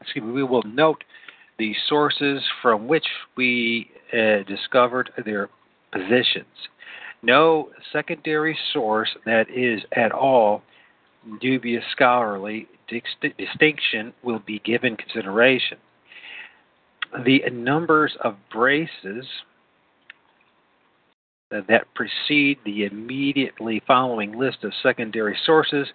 excuse 0.00 0.24
me, 0.24 0.32
we 0.32 0.44
will 0.44 0.64
note 0.64 1.02
the 1.58 1.74
sources 1.88 2.42
from 2.60 2.88
which 2.88 3.06
we 3.36 3.90
uh, 4.12 4.42
discovered 4.46 5.10
their 5.24 5.48
positions. 5.92 6.46
No 7.22 7.70
secondary 7.92 8.56
source 8.72 9.10
that 9.26 9.50
is 9.50 9.82
at 9.92 10.12
all 10.12 10.62
dubious 11.40 11.84
scholarly 11.92 12.66
distinction 13.38 14.12
will 14.22 14.40
be 14.40 14.58
given 14.60 14.96
consideration. 14.96 15.78
The 17.24 17.42
numbers 17.52 18.16
of 18.22 18.36
braces 18.52 19.26
that 21.50 21.92
precede 21.94 22.58
the 22.64 22.84
immediately 22.84 23.82
following 23.86 24.38
list 24.38 24.58
of 24.62 24.72
secondary 24.82 25.36
sources 25.44 25.88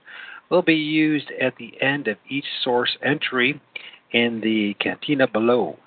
will 0.50 0.62
be 0.62 0.76
used 0.76 1.32
at 1.42 1.56
the 1.58 1.82
end 1.82 2.08
of 2.08 2.18
each 2.30 2.46
source 2.64 2.98
entry 3.02 3.60
in 4.12 4.42
the 4.42 4.76
cantina 4.80 5.28
below. 5.28 5.80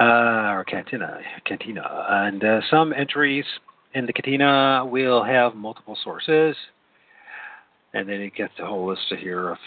Uh, 0.00 0.50
or 0.54 0.64
cantina, 0.64 1.18
cantina, 1.46 2.06
and 2.08 2.42
uh, 2.42 2.60
some 2.68 2.92
entries 2.92 3.44
in 3.94 4.06
the 4.06 4.12
cantina 4.12 4.84
will 4.84 5.22
have 5.22 5.54
multiple 5.54 5.96
sources, 6.02 6.56
and 7.92 8.08
then 8.08 8.20
it 8.20 8.34
gets 8.34 8.52
a 8.58 8.66
whole 8.66 8.88
list 8.88 9.02
of 9.12 9.18
here 9.18 9.50
of 9.50 9.58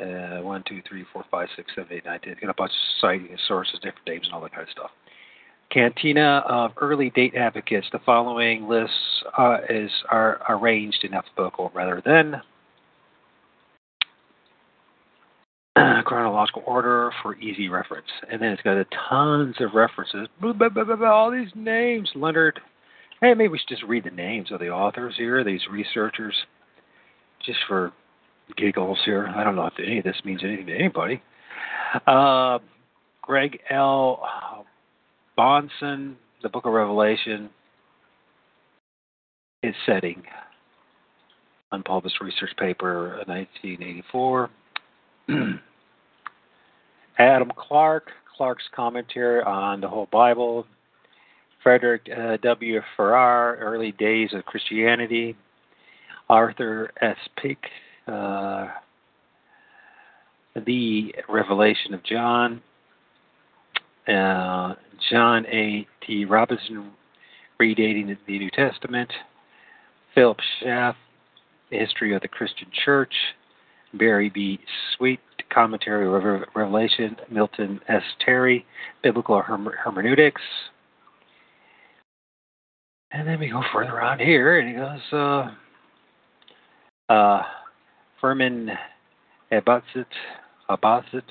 uh, 0.00 0.42
one, 0.42 0.64
two, 0.66 0.82
three, 0.88 1.04
four, 1.12 1.24
five, 1.30 1.48
six, 1.54 1.70
seven, 1.74 1.92
eight, 1.92 2.04
nine, 2.04 2.18
ten. 2.20 2.34
Got 2.40 2.50
a 2.50 2.54
bunch 2.54 2.72
of 2.72 3.00
citing 3.00 3.36
sources, 3.46 3.74
different 3.74 4.06
names, 4.06 4.26
and 4.26 4.34
all 4.34 4.40
that 4.40 4.52
kind 4.52 4.62
of 4.62 4.70
stuff. 4.70 4.90
Cantina 5.70 6.42
of 6.48 6.72
early 6.80 7.10
date 7.10 7.34
advocates. 7.34 7.86
The 7.92 8.00
following 8.04 8.68
lists 8.68 9.22
uh, 9.38 9.58
is 9.70 9.90
are 10.10 10.40
arranged 10.48 11.04
in 11.04 11.14
alphabetical 11.14 11.70
rather 11.74 12.02
than 12.04 12.42
chronological 16.02 16.62
order 16.66 17.12
for 17.22 17.36
easy 17.36 17.68
reference. 17.68 18.06
And 18.30 18.40
then 18.40 18.50
it's 18.50 18.62
got 18.62 18.76
a 18.76 18.86
tons 19.08 19.56
of 19.60 19.74
references. 19.74 20.28
Blah, 20.40 20.52
blah, 20.52 20.68
blah, 20.68 21.10
all 21.10 21.30
these 21.30 21.50
names. 21.54 22.10
Leonard. 22.14 22.60
Hey, 23.20 23.34
maybe 23.34 23.48
we 23.48 23.58
should 23.58 23.68
just 23.68 23.84
read 23.84 24.04
the 24.04 24.10
names 24.10 24.50
of 24.50 24.58
the 24.58 24.68
authors 24.68 25.14
here, 25.16 25.44
these 25.44 25.60
researchers, 25.70 26.34
just 27.46 27.58
for 27.68 27.92
giggles 28.56 28.98
here. 29.04 29.28
I 29.28 29.44
don't 29.44 29.54
know 29.54 29.66
if 29.66 29.74
any 29.78 29.98
of 29.98 30.04
this 30.04 30.20
means 30.24 30.40
anything 30.42 30.66
to 30.66 30.74
anybody. 30.74 31.22
Uh, 32.06 32.58
Greg 33.22 33.60
L. 33.70 34.66
Bahnsen, 35.38 36.16
the 36.42 36.48
Book 36.48 36.66
of 36.66 36.72
Revelation, 36.72 37.48
is 39.62 39.74
setting. 39.86 40.22
Unpublished 41.70 42.20
research 42.20 42.50
paper, 42.58 43.22
1984. 43.26 44.50
Adam 47.22 47.52
Clarke, 47.56 48.10
Clarke's 48.36 48.64
commentary 48.74 49.42
on 49.44 49.80
the 49.80 49.86
whole 49.86 50.08
Bible. 50.10 50.66
Frederick 51.62 52.08
uh, 52.10 52.36
W. 52.42 52.80
Farrar, 52.96 53.56
Early 53.60 53.92
Days 53.92 54.30
of 54.32 54.44
Christianity. 54.44 55.36
Arthur 56.28 56.90
S. 57.00 57.16
Pink, 57.40 57.58
uh, 58.08 58.68
The 60.66 61.14
Revelation 61.28 61.94
of 61.94 62.02
John. 62.02 62.60
Uh, 64.08 64.74
John 65.08 65.46
A. 65.46 65.86
T. 66.04 66.24
Robinson, 66.24 66.90
Redating 67.60 68.16
the 68.26 68.38
New 68.38 68.50
Testament. 68.50 69.12
Philip 70.16 70.38
Schaff, 70.58 70.96
History 71.70 72.16
of 72.16 72.22
the 72.22 72.28
Christian 72.28 72.66
Church. 72.84 73.14
Barry 73.94 74.30
B. 74.30 74.58
Sweet, 74.96 75.20
Commentary 75.52 76.06
of 76.06 76.42
Revelation, 76.54 77.16
Milton 77.30 77.80
S. 77.88 78.02
Terry, 78.24 78.64
Biblical 79.02 79.42
Hermeneutics. 79.42 80.42
And 83.10 83.28
then 83.28 83.38
we 83.38 83.48
go 83.48 83.62
further 83.72 84.00
on 84.00 84.18
here, 84.18 84.58
and 84.58 84.68
he 84.68 84.74
goes, 84.74 85.50
uh, 87.10 87.12
uh, 87.12 87.42
Firmin 88.20 88.70
Abauzit, 89.52 90.06
Abauzit, 90.70 91.22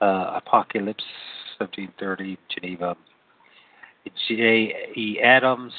uh, 0.00 0.38
Apocalypse, 0.44 1.04
1730, 1.58 2.38
Geneva. 2.48 2.96
J. 4.28 4.74
E. 4.96 5.20
Adams, 5.22 5.72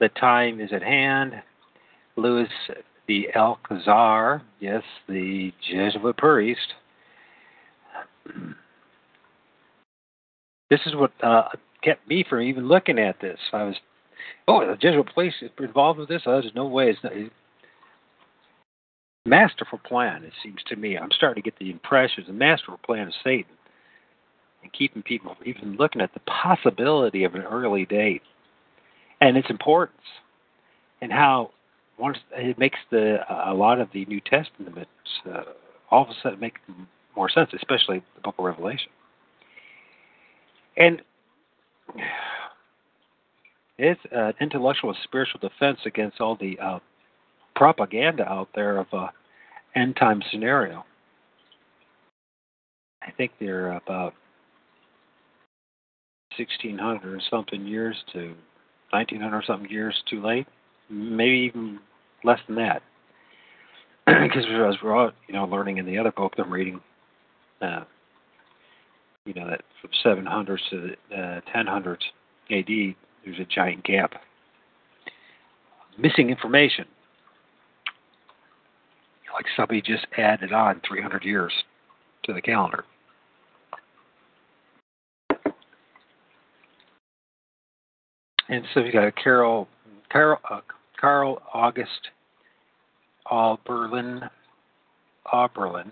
The 0.00 0.08
Time 0.10 0.60
is 0.60 0.72
at 0.72 0.82
Hand. 0.82 1.34
Louis 2.16 2.48
the 3.08 3.28
Alcazar, 3.34 4.42
yes, 4.60 4.82
the 5.08 5.52
Jesuit 5.68 6.16
priest. 6.16 6.74
This 10.70 10.80
is 10.86 10.94
what 10.96 11.12
uh, 11.22 11.48
kept 11.82 12.08
me 12.08 12.24
from 12.28 12.42
even 12.42 12.66
looking 12.68 12.98
at 12.98 13.20
this. 13.20 13.38
I 13.52 13.62
was, 13.64 13.76
oh, 14.48 14.66
the 14.66 14.76
Jesuit 14.76 15.06
priest 15.14 15.36
is 15.42 15.50
involved 15.58 15.98
with 15.98 16.08
this. 16.08 16.22
Oh, 16.26 16.40
there's 16.40 16.54
no 16.54 16.66
way. 16.66 16.90
It's 16.90 16.98
not, 17.04 17.12
masterful 19.24 19.80
plan. 19.86 20.24
It 20.24 20.32
seems 20.42 20.62
to 20.68 20.76
me. 20.76 20.96
I'm 20.96 21.10
starting 21.10 21.42
to 21.42 21.50
get 21.50 21.58
the 21.58 21.70
impression 21.70 22.22
it's 22.22 22.30
a 22.30 22.32
masterful 22.32 22.80
plan 22.84 23.08
of 23.08 23.14
Satan, 23.22 23.52
and 24.62 24.72
keeping 24.72 25.02
people 25.02 25.34
from 25.34 25.46
even 25.46 25.76
looking 25.76 26.00
at 26.00 26.14
the 26.14 26.20
possibility 26.20 27.24
of 27.24 27.34
an 27.34 27.42
early 27.42 27.84
date 27.84 28.22
and 29.20 29.36
its 29.36 29.50
importance, 29.50 29.96
and 31.00 31.12
how 31.12 31.50
once 31.98 32.18
it 32.32 32.58
makes 32.58 32.78
the 32.90 33.18
a 33.46 33.54
lot 33.54 33.80
of 33.80 33.88
the 33.92 34.04
New 34.06 34.20
Testament 34.20 34.88
uh, 35.26 35.42
all 35.90 36.02
of 36.02 36.10
a 36.10 36.14
sudden 36.22 36.40
make 36.40 36.54
more 37.16 37.30
sense, 37.30 37.50
especially 37.54 38.02
the 38.14 38.20
Book 38.22 38.34
of 38.38 38.44
Revelation. 38.44 38.90
And 40.76 41.02
it's 43.78 44.00
an 44.10 44.34
intellectual 44.40 44.90
and 44.90 44.98
spiritual 45.04 45.40
defense 45.40 45.78
against 45.86 46.20
all 46.20 46.36
the 46.36 46.58
uh, 46.58 46.78
propaganda 47.54 48.28
out 48.28 48.48
there 48.54 48.78
of 48.78 48.86
a 48.92 49.10
end 49.74 49.96
time 49.96 50.22
scenario. 50.30 50.84
I 53.02 53.10
think 53.12 53.32
they're 53.38 53.72
about 53.72 54.14
1600 56.36 57.14
or 57.14 57.20
something 57.30 57.66
years 57.66 57.96
to 58.12 58.34
1900 58.90 59.36
or 59.36 59.42
something 59.46 59.70
years 59.70 59.94
too 60.10 60.22
late 60.22 60.46
maybe 60.88 61.38
even 61.38 61.78
less 62.24 62.40
than 62.46 62.56
that. 62.56 62.82
Because 64.06 64.44
as 64.44 64.76
we're 64.82 64.94
all, 64.94 65.10
you 65.26 65.34
know, 65.34 65.44
learning 65.46 65.78
in 65.78 65.86
the 65.86 65.98
other 65.98 66.12
book 66.12 66.34
I'm 66.38 66.52
reading, 66.52 66.80
uh, 67.60 67.82
you 69.24 69.34
know, 69.34 69.48
that 69.50 69.62
from 69.80 69.90
700s 70.04 70.58
to 70.70 70.94
uh, 71.12 71.40
1000s 71.52 71.96
AD, 72.50 72.96
there's 73.24 73.40
a 73.40 73.44
giant 73.44 73.82
gap. 73.82 74.12
Missing 75.98 76.30
information. 76.30 76.84
Like 79.34 79.46
somebody 79.56 79.82
just 79.82 80.06
added 80.16 80.52
on 80.52 80.80
300 80.88 81.24
years 81.24 81.52
to 82.24 82.32
the 82.32 82.40
calendar. 82.40 82.84
And 88.48 88.64
so 88.72 88.80
you 88.80 88.92
got 88.92 89.06
a 89.06 89.12
Carol, 89.12 89.68
Carol, 90.10 90.38
uh, 90.50 90.60
Carl 91.00 91.42
August 91.52 92.10
Auberlen, 93.30 94.28
Auberlen, 95.32 95.90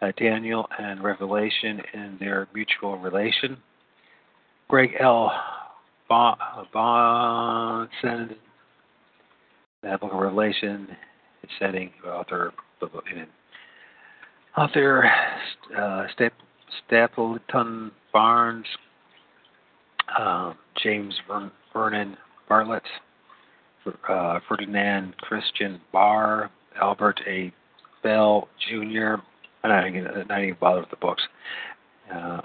uh, 0.00 0.12
Daniel 0.16 0.68
and 0.78 1.02
Revelation 1.02 1.80
in 1.94 2.16
their 2.18 2.48
mutual 2.54 2.98
relation. 2.98 3.56
Greg 4.68 4.90
L. 5.00 5.32
Bahnsen, 6.10 8.36
that 9.82 10.00
book 10.00 10.12
of 10.12 10.18
Revelation, 10.18 10.88
setting 11.58 11.90
author, 12.06 12.52
author 14.56 15.10
uh, 15.76 16.06
Stapleton 16.86 17.90
Barnes, 18.12 18.66
uh, 20.18 20.52
James 20.82 21.14
Vernon 21.72 22.16
Bartlett, 22.48 22.82
uh, 24.08 24.40
Ferdinand 24.48 25.16
Christian 25.18 25.80
Barr, 25.92 26.50
Albert 26.80 27.20
A. 27.26 27.52
Bell 28.02 28.48
Jr. 28.68 29.16
I'm 29.64 29.70
not 30.28 30.42
even, 30.42 30.56
bother 30.60 30.80
with 30.80 30.90
the 30.90 30.96
books. 30.96 31.22
Uh, 32.12 32.40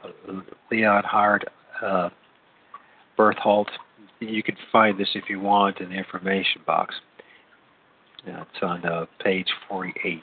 Leonhard, 0.72 1.50
uh, 1.82 2.10
Berthold. 3.16 3.70
You 4.20 4.44
can 4.44 4.56
find 4.72 5.00
this 5.00 5.10
if 5.16 5.26
you 5.30 5.40
want 5.40 5.80
in 5.80 5.90
the 5.90 5.96
information 5.96 6.62
box. 6.66 6.96
It's 8.26 8.62
on 8.62 8.86
uh, 8.86 9.06
page 9.24 9.48
48. 9.70 10.22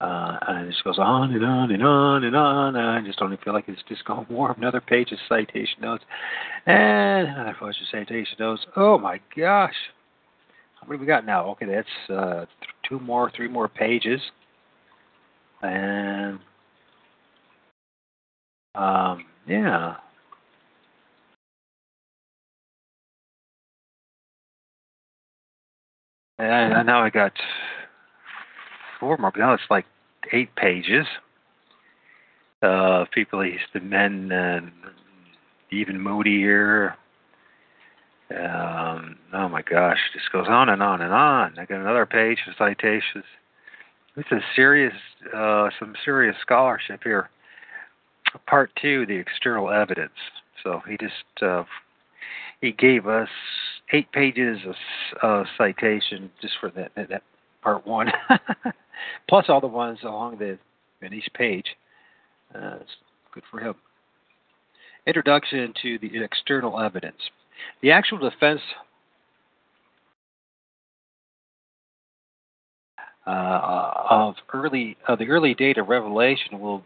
Uh, 0.00 0.36
and 0.46 0.66
it 0.66 0.72
just 0.72 0.84
goes 0.84 0.98
on 0.98 1.32
and 1.32 1.44
on 1.44 1.70
and 1.70 1.82
on 1.82 2.24
and 2.24 2.36
on. 2.36 2.76
And 2.76 2.86
I 2.86 3.00
just 3.06 3.18
don't 3.18 3.34
feel 3.42 3.54
like 3.54 3.64
it's 3.68 3.82
just 3.88 4.04
going 4.04 4.26
more. 4.28 4.52
Another 4.52 4.80
page 4.80 5.10
of 5.12 5.18
citation 5.28 5.80
notes. 5.80 6.04
And 6.66 7.28
another 7.28 7.56
page 7.58 7.76
of 7.80 7.88
citation 7.90 8.36
notes. 8.38 8.62
Oh 8.76 8.98
my 8.98 9.20
gosh. 9.36 9.74
How 10.80 10.86
many 10.86 11.00
we 11.00 11.06
got 11.06 11.24
now? 11.24 11.46
Okay, 11.50 11.66
that's 11.66 12.10
uh, 12.10 12.44
two 12.88 13.00
more, 13.00 13.32
three 13.34 13.48
more 13.48 13.68
pages. 13.68 14.20
And 15.62 16.38
um, 18.74 19.24
yeah. 19.48 19.94
And 26.38 26.86
now 26.86 27.02
I 27.02 27.08
got 27.08 27.32
four 28.98 29.16
but 29.16 29.36
now 29.36 29.54
it's 29.54 29.62
like 29.70 29.86
eight 30.32 30.54
pages. 30.56 31.06
Uh, 32.62 33.04
people, 33.12 33.44
used 33.44 33.64
the 33.74 33.80
men, 33.80 34.32
and 34.32 34.72
even 35.70 36.00
Moody 36.00 36.38
here. 36.38 36.96
Um, 38.30 39.18
oh 39.32 39.48
my 39.48 39.62
gosh, 39.62 39.98
this 40.14 40.22
goes 40.32 40.46
on 40.48 40.68
and 40.68 40.82
on 40.82 41.00
and 41.00 41.12
on. 41.12 41.58
I 41.58 41.64
got 41.66 41.80
another 41.80 42.06
page 42.06 42.38
of 42.48 42.54
citations. 42.58 43.24
This 44.16 44.24
is 44.32 44.42
serious, 44.56 44.94
uh, 45.34 45.68
some 45.78 45.94
serious 46.04 46.36
scholarship 46.40 47.02
here. 47.04 47.28
Part 48.46 48.70
two, 48.80 49.06
the 49.06 49.14
external 49.14 49.70
evidence. 49.70 50.12
So 50.64 50.82
he 50.88 50.96
just 50.96 51.42
uh, 51.42 51.64
he 52.60 52.72
gave 52.72 53.06
us 53.06 53.28
eight 53.92 54.10
pages 54.12 54.58
of 54.66 54.74
uh, 55.22 55.44
citation 55.56 56.30
just 56.40 56.54
for 56.60 56.70
that, 56.70 56.92
that, 56.96 57.08
that 57.10 57.22
part 57.62 57.86
one, 57.86 58.10
plus 59.28 59.46
all 59.48 59.60
the 59.60 59.66
ones 59.66 59.98
along 60.02 60.38
the 60.38 60.58
in 61.02 61.12
each 61.12 61.28
page. 61.34 61.66
Uh, 62.54 62.76
it's 62.80 62.90
good 63.32 63.42
for 63.50 63.60
him. 63.60 63.74
Introduction 65.06 65.72
to 65.82 65.98
the 65.98 66.22
external 66.22 66.80
evidence. 66.80 67.16
The 67.82 67.90
actual 67.92 68.18
defense 68.18 68.60
uh, 73.26 73.90
of 74.10 74.34
early 74.52 74.96
of 75.08 75.18
the 75.18 75.28
early 75.28 75.54
data 75.54 75.82
revelation 75.82 76.60
will 76.60 76.82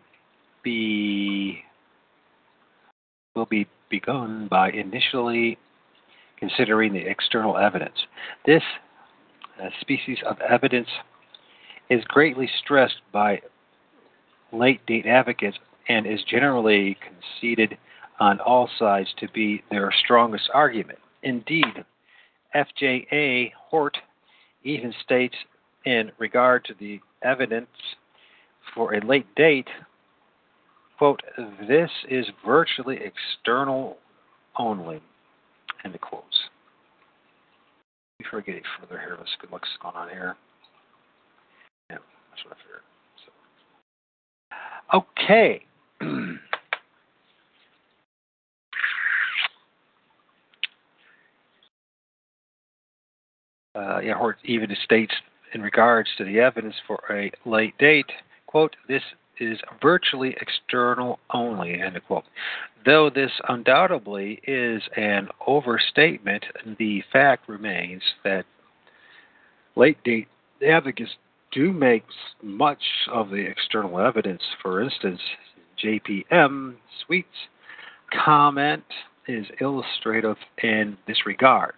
be 0.62 1.62
will 3.34 3.46
be 3.46 3.66
begun 3.90 4.48
by 4.50 4.70
initially 4.70 5.58
considering 6.38 6.92
the 6.92 7.06
external 7.06 7.56
evidence. 7.56 7.96
This 8.46 8.62
uh, 9.62 9.68
species 9.80 10.18
of 10.26 10.40
evidence 10.40 10.88
is 11.90 12.04
greatly 12.04 12.48
stressed 12.62 13.00
by 13.12 13.40
late 14.52 14.84
date 14.86 15.06
advocates 15.06 15.58
and 15.88 16.06
is 16.06 16.22
generally 16.28 16.96
conceded 17.02 17.76
on 18.20 18.38
all 18.40 18.68
sides 18.78 19.08
to 19.18 19.28
be 19.32 19.62
their 19.70 19.92
strongest 20.04 20.48
argument. 20.54 20.98
Indeed, 21.22 21.84
F.J.A. 22.54 23.52
Hort 23.56 23.96
even 24.62 24.94
states 25.04 25.34
in 25.84 26.12
regard 26.18 26.64
to 26.66 26.74
the 26.78 27.00
evidence 27.22 27.68
for 28.74 28.94
a 28.94 29.04
late 29.04 29.32
date, 29.34 29.68
quote, 30.98 31.20
this 31.66 31.90
is 32.08 32.26
virtually 32.46 32.98
external 33.02 33.96
only. 34.58 35.00
End 35.84 35.94
of 35.94 36.00
quotes. 36.00 36.24
Before 38.18 38.40
I 38.40 38.42
get 38.42 38.56
any 38.56 38.62
further 38.78 39.00
here, 39.00 39.16
let's 39.18 39.30
look 39.42 39.50
what's 39.50 39.68
going 39.82 39.96
on 39.96 40.10
here. 40.10 40.36
That's 42.40 42.44
what 42.46 42.56
I 42.56 42.60
figured. 42.62 42.82
So. 43.24 44.98
Okay. 44.98 45.64
uh, 53.74 54.00
yeah, 54.00 54.14
Hort 54.14 54.38
even 54.44 54.74
states 54.84 55.14
in 55.54 55.62
regards 55.62 56.08
to 56.18 56.24
the 56.24 56.38
evidence 56.38 56.74
for 56.86 57.02
a 57.10 57.30
late 57.44 57.76
date, 57.78 58.10
quote, 58.46 58.76
this 58.88 59.02
is 59.38 59.58
virtually 59.82 60.36
external 60.40 61.18
only, 61.32 61.80
end 61.80 61.96
of 61.96 62.04
quote. 62.04 62.24
Though 62.84 63.10
this 63.10 63.32
undoubtedly 63.48 64.40
is 64.46 64.82
an 64.96 65.28
overstatement, 65.46 66.44
the 66.78 67.02
fact 67.12 67.48
remains 67.48 68.02
that 68.22 68.44
late 69.76 70.02
date 70.04 70.28
advocates 70.66 71.10
do 71.52 71.72
make 71.72 72.04
much 72.42 72.82
of 73.12 73.30
the 73.30 73.46
external 73.46 73.98
evidence. 73.98 74.42
For 74.62 74.82
instance, 74.82 75.20
JPM 75.82 76.76
Sweet's 77.04 77.28
comment 78.24 78.84
is 79.26 79.46
illustrative 79.60 80.36
in 80.62 80.96
this 81.06 81.26
regard. 81.26 81.74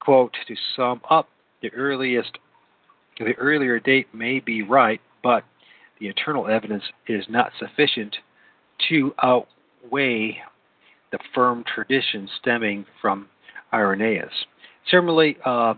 Quote, 0.00 0.34
to 0.46 0.54
sum 0.76 1.00
up, 1.10 1.28
the 1.62 1.70
earliest 1.70 2.38
the 3.18 3.34
earlier 3.34 3.80
date 3.80 4.06
may 4.14 4.38
be 4.38 4.62
right, 4.62 5.00
but 5.22 5.42
the 5.98 6.06
internal 6.06 6.46
evidence 6.46 6.84
is 7.08 7.24
not 7.28 7.50
sufficient 7.58 8.16
to 8.88 9.12
outweigh 9.22 10.38
the 11.10 11.18
firm 11.34 11.64
tradition 11.74 12.28
stemming 12.40 12.86
from 13.00 13.28
Irenaeus. 13.72 14.32
Similarly, 14.90 15.36
uh, 15.44 15.74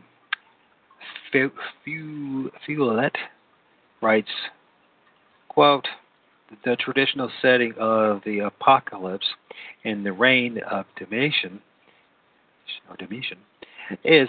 Feuillet 1.32 3.16
writes, 4.00 4.30
quote, 5.48 5.88
the 6.64 6.76
traditional 6.76 7.30
setting 7.40 7.74
of 7.78 8.22
the 8.24 8.40
apocalypse 8.40 9.26
in 9.84 10.02
the 10.02 10.12
reign 10.12 10.58
of 10.68 10.86
Domitian, 10.98 11.60
Domitian 12.98 13.38
is 14.04 14.28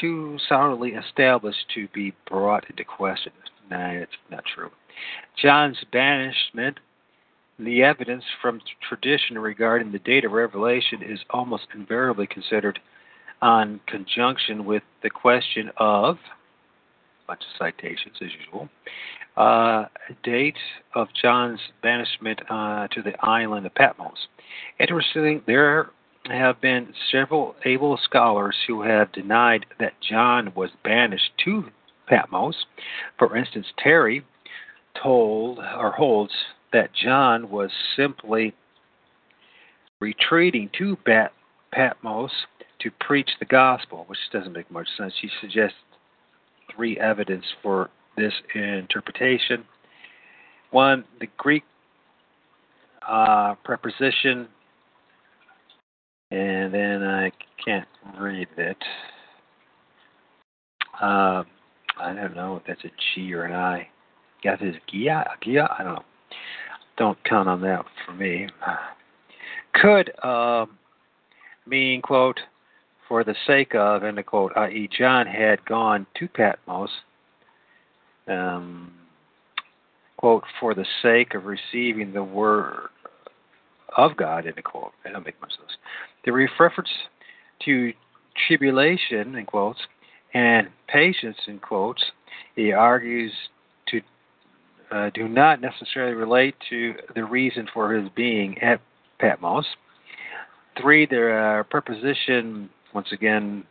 too 0.00 0.38
solidly 0.48 0.90
established 0.90 1.66
to 1.74 1.88
be 1.88 2.14
brought 2.28 2.68
into 2.70 2.84
question. 2.84 3.32
Nah, 3.70 3.90
it's 3.90 4.12
not 4.30 4.44
true. 4.54 4.70
John's 5.40 5.78
banishment, 5.92 6.80
the 7.58 7.82
evidence 7.82 8.24
from 8.40 8.60
tradition 8.88 9.38
regarding 9.38 9.92
the 9.92 9.98
date 9.98 10.24
of 10.24 10.32
revelation 10.32 11.02
is 11.02 11.20
almost 11.30 11.66
invariably 11.74 12.26
considered 12.26 12.80
on 13.40 13.80
conjunction 13.86 14.64
with 14.64 14.82
the 15.02 15.10
question 15.10 15.70
of 15.76 16.16
a 16.16 17.26
bunch 17.26 17.42
of 17.42 17.58
citations 17.58 18.16
as 18.20 18.28
usual. 18.38 18.68
Uh, 19.36 19.84
date 20.24 20.56
of 20.94 21.06
John's 21.20 21.60
banishment 21.82 22.40
uh, 22.50 22.88
to 22.88 23.02
the 23.02 23.12
island 23.24 23.66
of 23.66 23.74
Patmos. 23.74 24.26
Interestingly, 24.80 25.40
there 25.46 25.90
have 26.28 26.60
been 26.60 26.92
several 27.12 27.54
able 27.64 27.98
scholars 28.02 28.56
who 28.66 28.82
have 28.82 29.12
denied 29.12 29.66
that 29.78 29.92
John 30.00 30.52
was 30.54 30.70
banished 30.82 31.30
to 31.44 31.66
Patmos. 32.08 32.56
For 33.18 33.36
instance, 33.36 33.66
Terry 33.78 34.24
told 35.00 35.58
or 35.58 35.92
holds 35.92 36.32
that 36.72 36.90
John 36.92 37.50
was 37.50 37.70
simply 37.96 38.54
retreating 40.00 40.70
to 40.78 40.96
Patmos 41.72 42.32
to 42.80 42.90
preach 43.00 43.30
the 43.40 43.46
gospel, 43.46 44.04
which 44.06 44.18
doesn't 44.32 44.52
make 44.52 44.70
much 44.70 44.88
sense. 44.96 45.12
She 45.20 45.28
suggests 45.40 45.76
three 46.74 46.98
evidence 46.98 47.44
for 47.62 47.90
this 48.16 48.32
interpretation. 48.54 49.64
One, 50.70 51.04
the 51.20 51.28
Greek 51.36 51.64
uh, 53.08 53.54
preposition 53.64 54.48
and 56.30 56.72
then 56.72 57.02
I 57.02 57.32
can't 57.64 57.88
read 58.20 58.48
it. 58.56 58.76
Uh, 61.00 61.44
I 62.00 62.12
don't 62.14 62.36
know 62.36 62.56
if 62.56 62.62
that's 62.66 62.84
a 62.84 62.90
G 63.14 63.32
or 63.32 63.44
an 63.44 63.54
I. 63.54 63.88
Guess 64.42 64.58
it's 64.60 64.78
Gia? 64.92 65.24
Gia? 65.42 65.68
I 65.78 65.82
don't 65.82 65.94
know. 65.94 66.04
Don't 66.96 67.24
count 67.24 67.48
on 67.48 67.60
that 67.62 67.84
for 68.04 68.12
me. 68.12 68.48
Could 69.74 70.10
uh, 70.22 70.66
mean, 71.66 72.02
quote, 72.02 72.40
for 73.08 73.24
the 73.24 73.34
sake 73.46 73.74
of, 73.74 74.04
end 74.04 74.18
of 74.18 74.26
quote, 74.26 74.52
i.e., 74.56 74.88
John 74.96 75.26
had 75.26 75.64
gone 75.64 76.06
to 76.18 76.28
Patmos, 76.28 76.90
um, 78.28 78.92
quote, 80.16 80.44
for 80.60 80.74
the 80.74 80.86
sake 81.02 81.34
of 81.34 81.46
receiving 81.46 82.12
the 82.12 82.22
word 82.22 82.88
of 83.96 84.16
God, 84.16 84.46
end 84.46 84.58
of 84.58 84.64
quote. 84.64 84.92
I 85.04 85.10
don't 85.10 85.24
make 85.24 85.40
much 85.40 85.52
of 85.58 85.66
this. 85.66 85.76
The 86.24 86.32
reference 86.32 86.90
to 87.64 87.92
tribulation, 88.46 89.34
in 89.34 89.46
quotes, 89.46 89.80
and 90.34 90.68
patience, 90.88 91.38
in 91.46 91.58
quotes, 91.58 92.02
he 92.54 92.72
argues 92.72 93.32
to 93.88 94.00
uh, 94.90 95.10
do 95.14 95.28
not 95.28 95.60
necessarily 95.60 96.14
relate 96.14 96.54
to 96.70 96.94
the 97.14 97.24
reason 97.24 97.66
for 97.72 97.92
his 97.92 98.08
being 98.14 98.58
at 98.58 98.80
Patmos. 99.18 99.66
Three, 100.80 101.06
the 101.06 101.60
uh, 101.60 101.62
preposition, 101.64 102.70
once 102.94 103.08
again, 103.12 103.64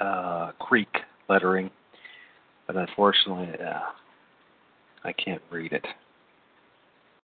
uh, 0.00 0.52
Greek 0.60 0.88
lettering, 1.28 1.70
but 2.66 2.76
unfortunately, 2.76 3.48
uh, 3.64 3.80
I 5.04 5.12
can't 5.12 5.42
read 5.50 5.72
it. 5.72 5.86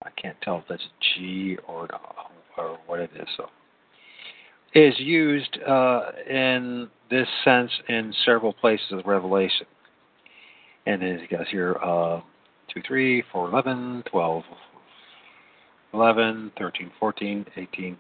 I 0.05 0.11
can't 0.21 0.37
tell 0.43 0.59
if 0.59 0.65
that's 0.69 0.83
a 0.83 1.19
G 1.19 1.59
or, 1.67 1.89
or 2.57 2.79
what 2.87 3.01
it 3.01 3.11
is. 3.17 3.29
So, 3.37 3.47
is 4.75 4.95
used 4.99 5.59
uh, 5.67 6.03
in 6.29 6.89
this 7.11 7.27
sense 7.45 7.71
in 7.89 8.13
several 8.25 8.53
places 8.53 8.87
of 8.93 9.07
Revelation. 9.07 9.67
And 10.87 11.03
as 11.03 11.21
you 11.21 11.37
guys 11.37 11.47
here, 11.51 11.77
uh, 11.83 12.21
2, 12.75 12.83
3, 12.87 13.23
4, 13.33 13.51
11, 13.51 14.05
12, 14.11 14.43
11, 15.95 16.53
13, 16.59 16.91
14, 17.01 17.47
18, 17.57 17.99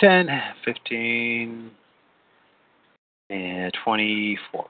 10, 0.00 0.28
15, 0.64 1.70
and 3.30 3.72
24. 3.84 4.66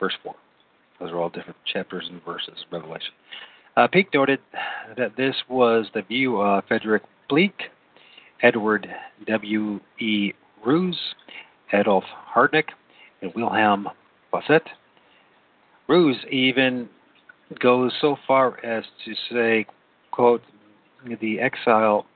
Verse 0.00 0.14
4. 0.22 0.34
Those 1.00 1.10
are 1.10 1.18
all 1.18 1.28
different 1.28 1.56
chapters 1.72 2.06
and 2.10 2.24
verses 2.24 2.64
of 2.66 2.72
Revelation. 2.72 3.12
Uh, 3.76 3.88
Peake 3.88 4.12
noted 4.14 4.38
that 4.96 5.16
this 5.16 5.34
was 5.48 5.86
the 5.94 6.02
view 6.02 6.40
of 6.40 6.64
Frederick 6.68 7.02
Bleek, 7.28 7.54
Edward 8.42 8.88
W. 9.26 9.80
E. 9.98 10.32
Roos, 10.64 10.98
Adolf 11.72 12.04
Harnack, 12.34 12.70
and 13.22 13.32
Wilhelm 13.34 13.88
Bousset. 14.32 14.62
Roos 15.88 16.16
even 16.30 16.88
goes 17.60 17.92
so 18.00 18.16
far 18.26 18.64
as 18.64 18.84
to 19.04 19.14
say, 19.30 19.66
quote, 20.10 20.42
the 21.20 21.40
exile 21.40 22.06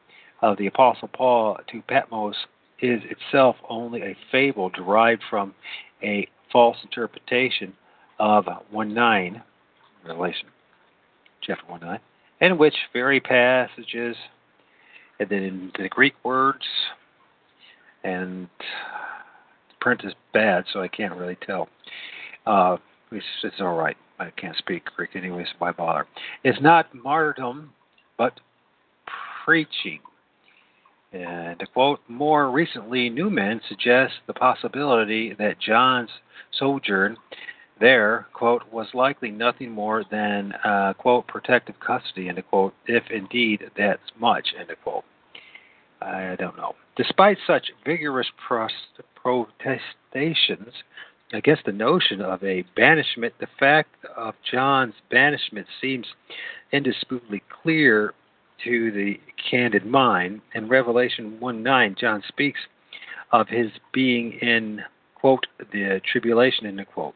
of 0.42 0.56
the 0.58 0.66
Apostle 0.66 1.08
Paul 1.08 1.58
to 1.70 1.82
Patmos 1.82 2.36
is 2.80 3.00
itself 3.10 3.56
only 3.68 4.02
a 4.02 4.16
fable 4.30 4.70
derived 4.70 5.22
from 5.28 5.54
a 6.02 6.28
false 6.52 6.76
interpretation 6.82 7.72
of 8.18 8.46
1 8.70 8.94
9, 8.94 9.42
Revelation 10.06 10.48
chapter 11.42 11.64
1 11.66 11.80
9, 11.80 11.98
in 12.40 12.58
which 12.58 12.74
very 12.92 13.20
passages, 13.20 14.16
and 15.18 15.28
then 15.28 15.42
in 15.42 15.72
the 15.78 15.88
Greek 15.88 16.14
words, 16.24 16.64
and 18.04 18.48
the 18.60 19.74
print 19.80 20.02
is 20.04 20.12
bad, 20.32 20.64
so 20.72 20.80
I 20.80 20.88
can't 20.88 21.14
really 21.14 21.36
tell. 21.44 21.68
Uh, 22.46 22.76
it's, 23.10 23.24
it's 23.42 23.60
all 23.60 23.76
right. 23.76 23.96
I 24.20 24.30
can't 24.30 24.56
speak 24.56 24.84
Greek 24.96 25.10
anyways, 25.14 25.46
why 25.58 25.72
bother? 25.72 26.06
It's 26.44 26.60
not 26.60 26.92
martyrdom, 26.94 27.72
but 28.16 28.40
preaching. 29.44 30.00
And 31.12 31.58
to 31.58 31.66
quote, 31.66 32.00
more 32.08 32.50
recently, 32.50 33.08
Newman 33.08 33.60
suggests 33.68 34.16
the 34.26 34.34
possibility 34.34 35.34
that 35.34 35.58
John's 35.58 36.10
sojourn 36.52 37.16
there, 37.80 38.26
quote, 38.34 38.62
was 38.70 38.88
likely 38.92 39.30
nothing 39.30 39.70
more 39.70 40.04
than, 40.10 40.52
uh, 40.64 40.92
quote, 40.98 41.26
protective 41.26 41.78
custody, 41.80 42.28
end 42.28 42.42
quote, 42.50 42.74
if 42.86 43.04
indeed 43.10 43.70
that's 43.76 44.02
much, 44.18 44.48
end 44.58 44.70
of 44.70 44.82
quote. 44.82 45.04
I 46.02 46.36
don't 46.38 46.56
know. 46.56 46.74
Despite 46.96 47.38
such 47.46 47.70
vigorous 47.84 48.26
protestations 49.22 50.74
against 51.32 51.64
the 51.64 51.72
notion 51.72 52.20
of 52.20 52.42
a 52.42 52.64
banishment, 52.76 53.34
the 53.38 53.48
fact 53.58 53.94
of 54.16 54.34
John's 54.50 54.94
banishment 55.10 55.66
seems 55.80 56.06
indisputably 56.72 57.42
clear 57.62 58.14
to 58.64 58.90
the 58.90 59.18
candid 59.50 59.86
mind. 59.86 60.40
In 60.54 60.68
Revelation 60.68 61.38
1 61.40 61.62
9, 61.62 61.96
John 61.98 62.22
speaks 62.28 62.60
of 63.32 63.48
his 63.48 63.70
being 63.92 64.32
in, 64.40 64.80
quote, 65.14 65.46
the 65.72 66.00
tribulation, 66.10 66.66
end 66.66 66.84
quote, 66.92 67.14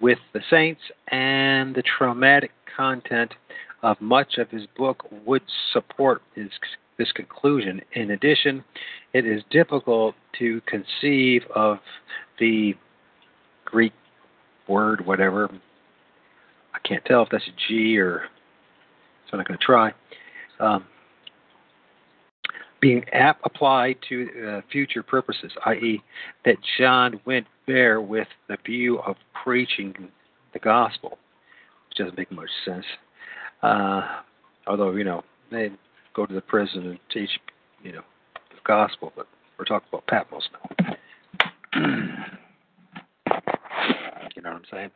with 0.00 0.18
the 0.32 0.40
saints, 0.50 0.80
and 1.08 1.74
the 1.74 1.82
traumatic 1.82 2.52
content 2.76 3.34
of 3.82 4.00
much 4.00 4.38
of 4.38 4.50
his 4.50 4.62
book 4.76 5.04
would 5.24 5.42
support 5.72 6.22
his, 6.34 6.50
this 6.98 7.12
conclusion. 7.12 7.80
In 7.92 8.10
addition, 8.10 8.64
it 9.12 9.24
is 9.24 9.42
difficult 9.50 10.14
to 10.38 10.60
conceive 10.66 11.42
of 11.54 11.78
the 12.38 12.74
Greek 13.64 13.92
word, 14.68 15.04
whatever. 15.06 15.48
I 16.74 16.78
can't 16.86 17.04
tell 17.04 17.22
if 17.22 17.28
that's 17.30 17.46
a 17.46 17.68
G 17.68 17.98
or, 17.98 18.22
so 19.26 19.30
I'm 19.32 19.38
not 19.38 19.48
going 19.48 19.58
to 19.58 19.64
try. 19.64 19.92
Um, 20.60 20.84
being 22.80 23.04
ap- 23.12 23.40
applied 23.44 23.96
to 24.08 24.28
uh, 24.48 24.60
future 24.70 25.02
purposes, 25.02 25.52
i.e., 25.66 26.00
that 26.44 26.56
John 26.78 27.20
went 27.24 27.46
there 27.66 28.00
with 28.00 28.28
the 28.48 28.56
view 28.64 29.00
of 29.00 29.16
preaching 29.42 29.94
the 30.52 30.58
gospel, 30.58 31.18
which 31.88 31.98
doesn't 31.98 32.16
make 32.16 32.30
much 32.30 32.50
sense. 32.64 32.84
Uh, 33.62 34.02
although, 34.66 34.92
you 34.92 35.04
know, 35.04 35.24
they 35.50 35.70
go 36.14 36.26
to 36.26 36.34
the 36.34 36.40
prison 36.40 36.86
and 36.86 36.98
teach, 37.12 37.30
you 37.82 37.92
know, 37.92 38.02
the 38.50 38.60
gospel, 38.64 39.12
but 39.16 39.26
we're 39.58 39.64
talking 39.64 39.88
about 39.90 40.06
Patmos 40.06 40.48
now. 40.52 40.96
you 44.36 44.42
know 44.42 44.52
what 44.52 44.62
I'm 44.62 44.64
saying? 44.70 44.90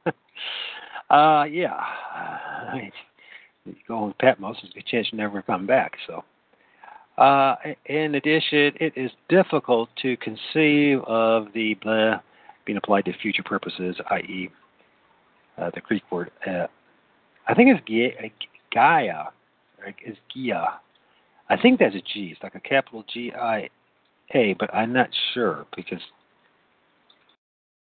uh, 1.10 1.44
yeah. 1.50 1.80
You 3.68 3.74
go 3.86 3.98
on 3.98 4.14
Patmos, 4.20 4.56
there's 4.62 4.74
a 4.76 4.90
chance 4.90 5.08
you 5.12 5.18
never 5.18 5.42
come 5.42 5.66
back, 5.66 5.92
so. 6.06 6.24
Uh, 7.18 7.56
in 7.86 8.14
addition, 8.14 8.72
it 8.80 8.92
is 8.96 9.10
difficult 9.28 9.88
to 10.00 10.16
conceive 10.18 11.00
of 11.04 11.48
the 11.52 11.74
blah 11.82 12.20
being 12.64 12.76
applied 12.76 13.04
to 13.06 13.12
future 13.20 13.42
purposes, 13.42 13.96
i.e., 14.10 14.50
uh, 15.56 15.70
the 15.74 15.80
Greek 15.80 16.02
word. 16.12 16.30
Uh, 16.46 16.66
I 17.48 17.54
think 17.54 17.70
it's 17.70 18.30
Gaia, 18.72 19.24
or 19.78 19.94
it's 20.04 20.18
Gia. 20.32 20.78
I 21.48 21.56
think 21.56 21.80
that's 21.80 21.94
a 21.94 22.00
G. 22.00 22.30
It's 22.32 22.42
like 22.42 22.54
a 22.54 22.60
capital 22.60 23.04
G 23.12 23.32
I 23.32 23.68
A, 24.34 24.54
but 24.60 24.72
I'm 24.72 24.92
not 24.92 25.08
sure 25.32 25.66
because 25.74 26.02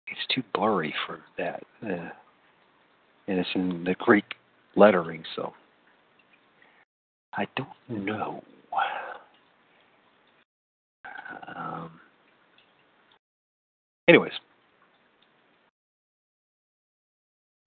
it's 0.08 0.34
too 0.34 0.42
blurry 0.54 0.94
for 1.06 1.20
that. 1.38 1.62
Uh, 1.84 2.08
and 3.28 3.38
it's 3.38 3.48
in 3.54 3.84
the 3.84 3.94
Greek 4.00 4.24
lettering, 4.74 5.22
so 5.36 5.52
I 7.34 7.46
don't 7.56 8.04
know. 8.04 8.42
Um, 11.54 11.90
anyways, 14.08 14.32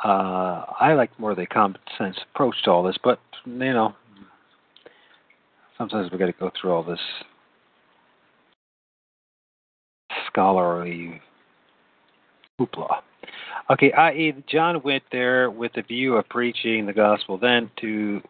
uh, 0.03 0.65
I 0.79 0.93
like 0.93 1.17
more 1.19 1.35
the 1.35 1.45
common 1.45 1.79
sense 1.97 2.17
approach 2.33 2.55
to 2.63 2.71
all 2.71 2.83
this, 2.83 2.97
but 3.03 3.19
you 3.45 3.53
know, 3.53 3.95
sometimes 5.77 6.11
we 6.11 6.17
got 6.17 6.27
to 6.27 6.31
go 6.33 6.51
through 6.59 6.71
all 6.71 6.83
this 6.83 6.99
scholarly 10.27 11.21
hoopla. 12.59 13.01
Okay, 13.71 13.91
i.e., 13.91 14.43
John 14.47 14.81
went 14.83 15.03
there 15.11 15.49
with 15.49 15.73
the 15.73 15.81
view 15.81 16.15
of 16.15 16.29
preaching 16.29 16.85
the 16.85 16.93
gospel. 16.93 17.37
Then 17.37 17.71
to 17.81 18.21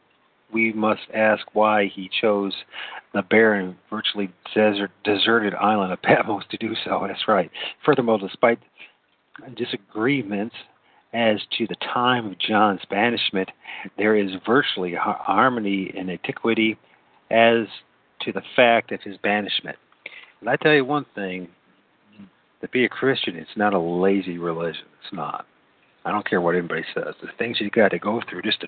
we 0.53 0.73
must 0.73 1.01
ask 1.13 1.43
why 1.53 1.87
he 1.93 2.09
chose 2.21 2.53
the 3.13 3.21
barren, 3.21 3.77
virtually 3.89 4.31
desert, 4.53 4.91
deserted 5.03 5.53
island 5.55 5.91
of 5.91 6.01
Patmos 6.03 6.43
to 6.51 6.57
do 6.57 6.73
so. 6.83 7.05
That's 7.07 7.27
right. 7.27 7.49
Furthermore, 7.85 8.19
despite 8.19 8.59
disagreements 9.55 10.55
as 11.13 11.39
to 11.57 11.65
the 11.67 11.75
time 11.75 12.27
of 12.27 12.39
John's 12.39 12.81
banishment, 12.89 13.49
there 13.97 14.15
is 14.15 14.31
virtually 14.45 14.93
harmony 14.95 15.91
in 15.93 16.09
antiquity 16.09 16.77
as 17.31 17.67
to 18.21 18.31
the 18.31 18.41
fact 18.55 18.91
of 18.91 19.01
his 19.01 19.17
banishment. 19.17 19.77
And 20.41 20.49
I 20.49 20.57
tell 20.57 20.73
you 20.73 20.85
one 20.85 21.05
thing 21.15 21.47
to 22.61 22.67
be 22.69 22.85
a 22.85 22.89
Christian, 22.89 23.35
it's 23.35 23.49
not 23.55 23.73
a 23.73 23.79
lazy 23.79 24.37
religion. 24.37 24.85
It's 25.03 25.13
not. 25.13 25.45
I 26.03 26.11
don't 26.11 26.27
care 26.27 26.41
what 26.41 26.55
anybody 26.55 26.83
says. 26.93 27.15
The 27.21 27.29
things 27.37 27.57
you 27.59 27.69
got 27.69 27.89
to 27.89 27.99
go 27.99 28.21
through 28.29 28.43
just 28.43 28.61
to 28.61 28.67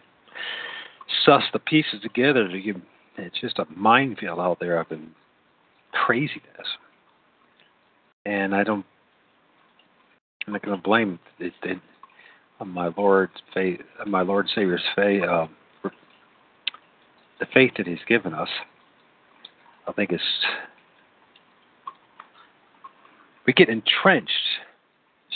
suss 1.26 1.43
the 1.54 1.60
pieces 1.60 2.02
together 2.02 2.48
to 2.48 2.62
give 2.62 2.78
it's 3.17 3.39
just 3.41 3.58
a 3.58 3.65
minefield 3.76 4.39
out 4.39 4.60
there 4.60 4.80
of 4.80 4.88
craziness. 5.91 6.67
And 8.26 8.54
I 8.54 8.63
don't 8.63 8.86
I'm 10.46 10.54
not 10.54 10.62
going 10.62 10.78
to 10.78 10.84
blame 10.84 11.20
it, 11.39 11.54
it, 11.63 11.80
my 12.65 12.89
Lord's 12.96 13.34
faith, 13.54 13.82
my 14.06 14.22
Lord 14.22 14.48
Savior's 14.56 14.84
faith, 14.96 15.24
uh, 15.24 15.48
the 17.39 17.46
faith 17.54 17.72
that 17.78 17.86
He's 17.86 18.00
given 18.08 18.34
us. 18.34 18.50
I 19.88 19.91
think 19.91 20.12
it's 20.12 20.24
we 23.46 23.54
get 23.54 23.70
entrenched, 23.70 24.32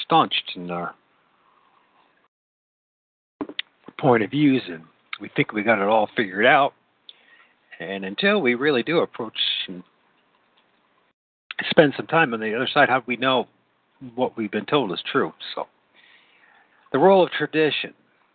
staunched 0.04 0.54
in 0.56 0.72
our 0.72 0.96
point 4.00 4.24
of 4.24 4.32
views, 4.32 4.64
and 4.68 4.84
we 5.22 5.30
think 5.36 5.54
we 5.54 5.64
got 5.64 5.80
it 5.80 5.88
all 5.88 6.10
figured 6.18 6.46
out. 6.46 6.74
And 7.80 8.04
until 8.04 8.42
we 8.42 8.56
really 8.56 8.84
do 8.84 9.00
approach 9.00 9.38
and 9.68 9.84
spend 11.70 11.94
some 11.96 12.08
time 12.08 12.34
on 12.34 12.40
the 12.40 12.56
other 12.56 12.70
side, 12.72 12.90
how 12.90 13.00
do 13.00 13.06
we 13.08 13.18
know 13.18 13.48
what 14.16 14.36
we've 14.36 14.52
been 14.52 14.66
told 14.66 14.92
is 14.92 15.02
true? 15.12 15.34
So, 15.56 15.68
the 16.92 17.00
role 17.00 17.24
of 17.24 17.32
tradition. 17.32 17.94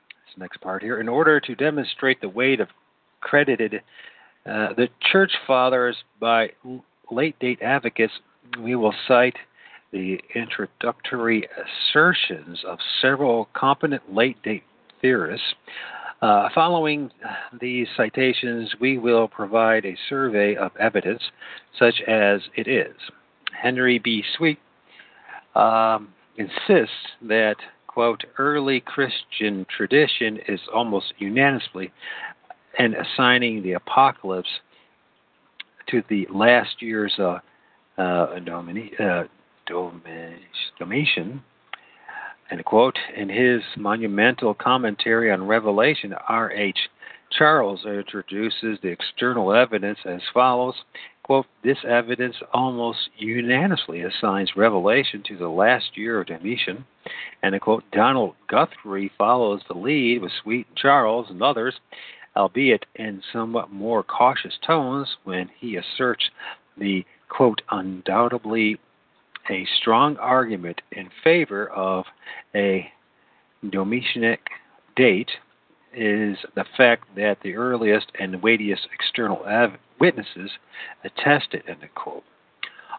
This 0.08 0.38
next 0.38 0.60
part 0.60 0.82
here. 0.82 1.00
In 1.00 1.08
order 1.08 1.40
to 1.40 1.54
demonstrate 1.54 2.20
the 2.20 2.28
weight 2.28 2.60
of 2.60 2.68
credited 3.20 3.82
uh, 4.46 4.72
the 4.74 4.88
church 5.12 5.32
fathers 5.46 5.96
by 6.20 6.50
late 7.10 7.38
date 7.40 7.60
advocates, 7.62 8.12
we 8.62 8.76
will 8.76 8.94
cite 9.08 9.36
the 9.92 10.18
introductory 10.34 11.48
assertions 11.92 12.62
of 12.66 12.78
several 13.00 13.48
competent 13.54 14.02
late 14.12 14.40
date 14.42 14.62
theorists. 15.00 15.54
Uh, 16.22 16.48
following 16.54 17.10
these 17.60 17.86
citations, 17.96 18.74
we 18.80 18.96
will 18.98 19.28
provide 19.28 19.84
a 19.84 19.96
survey 20.08 20.56
of 20.56 20.70
evidence, 20.78 21.22
such 21.78 22.00
as 22.08 22.40
it 22.56 22.66
is. 22.66 22.94
Henry 23.52 23.98
B. 23.98 24.24
Swete 24.36 24.58
um, 25.54 26.08
insists 26.36 26.94
that, 27.22 27.56
quote, 27.86 28.24
early 28.38 28.80
Christian 28.80 29.66
tradition 29.74 30.38
is 30.48 30.60
almost 30.74 31.12
unanimously 31.18 31.92
and 32.78 32.94
assigning 32.94 33.62
the 33.62 33.72
apocalypse 33.72 34.48
to 35.88 36.02
the 36.08 36.26
last 36.32 36.80
years 36.82 37.14
of 37.18 37.40
uh, 37.98 38.38
Domini, 38.40 38.92
uh, 38.98 39.24
and 42.50 42.64
quote, 42.64 42.98
in 43.16 43.28
his 43.28 43.62
monumental 43.76 44.54
commentary 44.54 45.30
on 45.32 45.46
Revelation, 45.46 46.14
R.H. 46.28 46.78
Charles 47.30 47.84
introduces 47.84 48.78
the 48.82 48.88
external 48.88 49.52
evidence 49.52 49.98
as 50.04 50.20
follows. 50.32 50.74
Quote, 51.24 51.46
this 51.64 51.78
evidence 51.86 52.36
almost 52.52 52.98
unanimously 53.16 54.02
assigns 54.02 54.56
Revelation 54.56 55.24
to 55.26 55.36
the 55.36 55.48
last 55.48 55.96
year 55.96 56.20
of 56.20 56.28
Domitian. 56.28 56.84
And 57.42 57.60
quote, 57.60 57.82
Donald 57.90 58.34
Guthrie 58.48 59.10
follows 59.18 59.62
the 59.66 59.74
lead 59.74 60.22
with 60.22 60.30
Swete 60.42 60.68
Charles 60.76 61.26
and 61.30 61.42
others, 61.42 61.74
albeit 62.36 62.86
in 62.94 63.22
somewhat 63.32 63.72
more 63.72 64.04
cautious 64.04 64.54
tones 64.64 65.08
when 65.24 65.50
he 65.58 65.76
asserts 65.76 66.30
the 66.78 67.04
quote, 67.28 67.60
undoubtedly 67.70 68.78
a 69.50 69.66
strong 69.80 70.16
argument 70.16 70.80
in 70.92 71.08
favor 71.22 71.68
of 71.70 72.04
a 72.54 72.90
Domitianic 73.64 74.38
date 74.96 75.30
is 75.94 76.36
the 76.54 76.64
fact 76.76 77.04
that 77.16 77.38
the 77.42 77.56
earliest 77.56 78.12
and 78.18 78.42
weightiest 78.42 78.86
external 78.92 79.42
av- 79.46 79.78
witnesses 79.98 80.50
attested, 81.04 81.62
end 81.66 81.88
quote. 81.94 82.24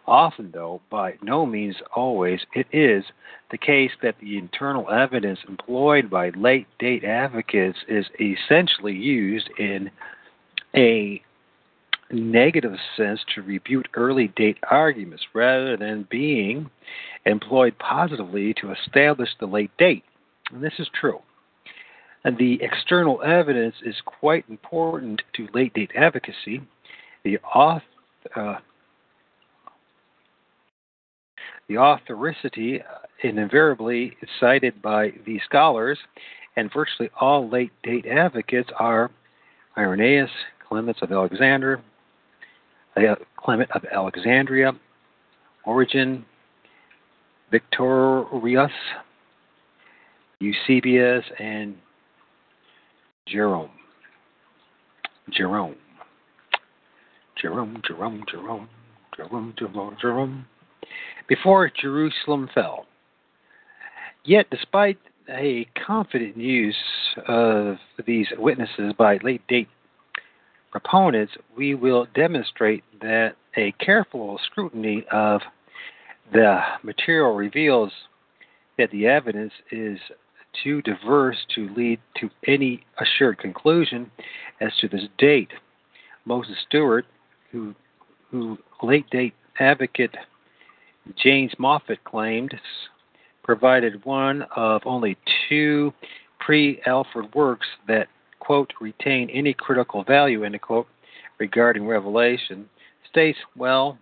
Often, 0.08 0.52
though, 0.54 0.82
by 0.90 1.16
no 1.22 1.46
means 1.46 1.76
always, 1.94 2.40
it 2.54 2.66
is 2.72 3.04
the 3.52 3.58
case 3.58 3.92
that 4.02 4.16
the 4.20 4.38
internal 4.38 4.90
evidence 4.90 5.40
employed 5.48 6.10
by 6.10 6.30
late 6.30 6.68
date 6.80 7.04
advocates 7.04 7.78
is 7.90 8.06
essentially 8.20 8.94
used 8.94 9.50
in 9.60 9.92
a 10.76 11.22
negative 12.12 12.74
sense 12.96 13.20
to 13.36 13.42
refute 13.42 13.88
early 13.94 14.30
date 14.36 14.58
arguments 14.70 15.24
rather 15.34 15.76
than 15.76 16.08
being 16.10 16.70
employed 17.26 17.78
positively 17.80 18.54
to 18.62 18.72
establish 18.72 19.30
the 19.40 19.46
late 19.46 19.72
date. 19.78 20.04
And 20.52 20.64
this 20.64 20.74
is 20.80 20.88
true. 21.00 21.20
And 22.24 22.38
the 22.38 22.60
external 22.62 23.22
evidence 23.22 23.76
is 23.86 23.96
quite 24.06 24.46
important 24.50 25.22
to 25.36 25.48
late 25.54 25.74
date 25.74 25.92
advocacy. 25.96 26.62
The 27.24 27.38
author, 27.40 27.84
uh, 28.36 28.56
the 31.68 31.76
authoricity 31.76 32.82
invariably 33.24 34.16
cited 34.40 34.82
by 34.82 35.12
these 35.26 35.42
scholars, 35.46 35.98
and 36.56 36.72
virtually 36.74 37.10
all 37.20 37.50
late 37.50 37.72
date 37.84 38.06
advocates 38.06 38.70
are 38.80 39.12
Irenaeus, 39.78 40.32
Clements 40.68 41.02
of 41.02 41.12
Alexander, 41.12 41.82
Clement 43.38 43.70
of 43.72 43.84
Alexandria, 43.94 44.74
Origen, 45.66 46.26
Victorius, 47.52 48.72
Eusebius, 50.40 51.24
and 51.40 51.76
Jerome. 53.28 53.72
Jerome. 55.32 55.76
Jerome, 57.42 57.82
Jerome, 57.88 58.24
Jerome, 58.30 58.70
Jerome, 59.16 59.54
Jerome, 59.58 59.98
Jerome. 60.02 60.46
Before 61.28 61.70
Jerusalem 61.70 62.50
fell. 62.54 62.86
Yet, 64.24 64.48
despite 64.50 64.98
a 65.30 65.68
confident 65.86 66.38
use 66.38 66.76
of 67.28 67.76
these 68.06 68.28
witnesses 68.38 68.94
by 68.98 69.20
late 69.24 69.46
date 69.48 69.68
proponents, 70.72 71.34
we 71.56 71.76
will 71.76 72.08
demonstrate 72.16 72.84
that 73.02 73.36
a 73.56 73.72
careful 73.74 74.40
scrutiny 74.46 75.06
of 75.12 75.42
the 76.34 76.60
material 76.84 77.34
reveals 77.34 77.92
that 78.78 78.92
the 78.92 79.08
evidence 79.08 79.54
is 79.72 79.98
too 80.64 80.82
diverse 80.82 81.38
to 81.56 81.70
lead 81.76 82.00
to 82.20 82.30
any 82.48 82.84
assured 83.00 83.38
conclusion 83.38 84.10
as 84.62 84.72
to 84.82 84.88
this 84.88 85.04
date. 85.18 85.50
Moses 86.26 86.56
Stuart, 86.68 87.06
who, 87.52 87.74
who 88.32 88.58
late 88.82 89.10
date 89.10 89.34
advocate 89.60 90.16
James 91.16 91.54
Moffatt 91.60 92.04
claimed, 92.04 92.54
provided 93.44 94.04
one 94.06 94.46
of 94.56 94.82
only 94.86 95.18
two 95.48 95.94
pre 96.40 96.82
Alford 96.86 97.34
works 97.34 97.68
that 97.88 98.08
quote, 98.40 98.72
retain 98.80 99.30
any 99.30 99.54
critical 99.54 100.04
value, 100.04 100.44
end 100.44 100.60
quote, 100.62 100.88
regarding 101.40 101.86
Revelation, 101.86 102.70
states, 103.10 103.38
well, 103.56 103.98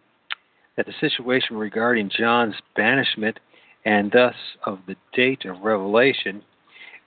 that 0.77 0.85
the 0.85 0.93
situation 0.99 1.57
regarding 1.57 2.09
John's 2.17 2.55
banishment 2.75 3.39
and 3.85 4.11
thus 4.11 4.35
of 4.65 4.79
the 4.87 4.95
date 5.13 5.45
of 5.45 5.61
Revelation, 5.61 6.41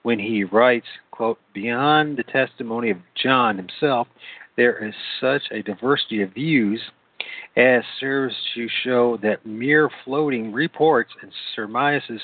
when 0.03 0.19
he 0.19 0.45
writes, 0.45 0.87
quote, 1.11 1.39
beyond 1.53 2.17
the 2.17 2.23
testimony 2.23 2.91
of 2.91 2.99
John 3.21 3.57
himself, 3.57 4.09
there 4.57 4.85
is 4.87 4.95
such 5.21 5.43
a 5.51 5.63
diversity 5.63 6.23
of 6.23 6.33
views 6.35 6.81
as 7.57 7.83
serves 7.99 8.35
to 8.55 8.69
show 8.85 9.19
that 9.23 9.45
mere 9.45 9.91
floating 10.05 10.53
reports 10.53 11.11
and 11.23 11.33
surmises 11.55 12.21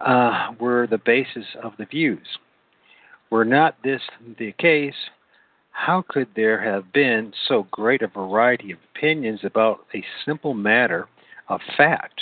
uh, 0.00 0.52
were 0.60 0.86
the 0.86 0.98
basis 0.98 1.44
of 1.62 1.72
the 1.78 1.86
views. 1.86 2.26
Were 3.32 3.46
not 3.46 3.82
this 3.82 4.02
the 4.38 4.52
case, 4.58 5.08
how 5.70 6.04
could 6.06 6.28
there 6.36 6.60
have 6.60 6.92
been 6.92 7.32
so 7.48 7.66
great 7.70 8.02
a 8.02 8.06
variety 8.06 8.72
of 8.72 8.78
opinions 8.94 9.40
about 9.42 9.86
a 9.94 10.04
simple 10.26 10.52
matter 10.52 11.08
of 11.48 11.62
fact? 11.78 12.20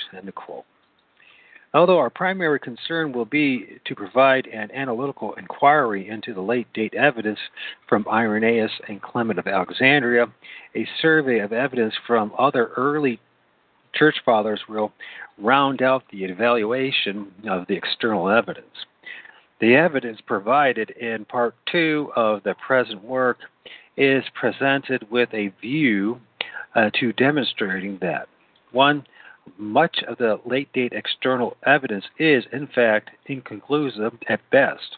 Although 1.75 1.99
our 1.99 2.11
primary 2.11 2.61
concern 2.61 3.11
will 3.11 3.25
be 3.25 3.81
to 3.87 3.95
provide 3.97 4.47
an 4.47 4.71
analytical 4.71 5.35
inquiry 5.35 6.09
into 6.09 6.33
the 6.33 6.43
late 6.43 6.73
date 6.75 6.95
evidence 6.95 7.41
from 7.89 8.07
Irenaeus 8.09 8.71
and 8.87 9.03
Clement 9.03 9.41
of 9.41 9.49
Alexandria, 9.49 10.27
a 10.77 10.87
survey 11.03 11.41
of 11.41 11.53
evidence 11.53 11.95
from 12.07 12.33
other 12.39 12.69
early 12.77 13.19
church 13.97 14.15
fathers 14.25 14.61
will 14.69 14.93
round 15.39 15.83
out 15.83 16.05
the 16.13 16.23
evaluation 16.23 17.33
of 17.49 17.67
the 17.67 17.75
external 17.75 18.29
evidence. 18.29 18.87
The 19.61 19.75
evidence 19.77 20.21
provided 20.27 20.91
in 20.91 21.27
part 21.27 21.55
two 21.71 22.11
of 22.17 22.43
the 22.43 22.55
present 22.67 23.05
work 23.05 23.39
is 23.97 24.25
presented 24.35 25.11
with 25.11 25.29
a 25.35 25.53
view 25.61 26.21
uh, 26.75 26.91
to 26.99 27.13
demonstrating 27.13 27.99
that 28.01 28.29
one, 28.73 29.05
much 29.59 30.03
of 30.07 30.17
the 30.19 30.41
late 30.47 30.73
date 30.73 30.93
external 30.93 31.57
evidence 31.67 32.05
is, 32.19 32.45
in 32.53 32.69
fact, 32.69 33.11
inconclusive 33.27 34.13
at 34.29 34.41
best. 34.51 34.97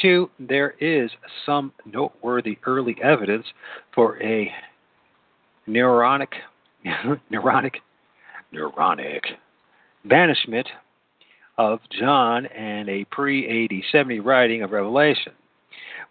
Two, 0.00 0.30
there 0.38 0.74
is 0.80 1.10
some 1.44 1.72
noteworthy 1.84 2.58
early 2.66 2.96
evidence 3.02 3.46
for 3.94 4.20
a 4.22 4.52
neuronic, 5.68 6.32
neuronic, 7.32 7.76
neuronic 8.52 9.20
banishment 10.04 10.68
of 11.58 11.80
John 11.90 12.46
and 12.46 12.88
a 12.88 13.04
pre 13.04 13.64
AD 13.64 13.82
70 13.90 14.20
writing 14.20 14.62
of 14.62 14.72
Revelation. 14.72 15.32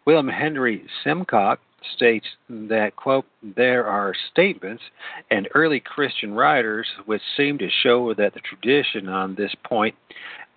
William 0.06 0.28
Henry 0.28 0.86
Simcox 1.04 1.62
states 1.96 2.26
that, 2.50 2.96
quote, 2.96 3.26
there 3.56 3.86
are 3.86 4.14
statements 4.32 4.84
and 5.30 5.48
early 5.54 5.80
Christian 5.80 6.34
writers 6.34 6.88
which 7.06 7.22
seem 7.38 7.58
to 7.60 7.70
show 7.84 8.14
that 8.16 8.34
the 8.34 8.40
tradition 8.40 9.08
on 9.08 9.36
this 9.36 9.54
point 9.64 9.96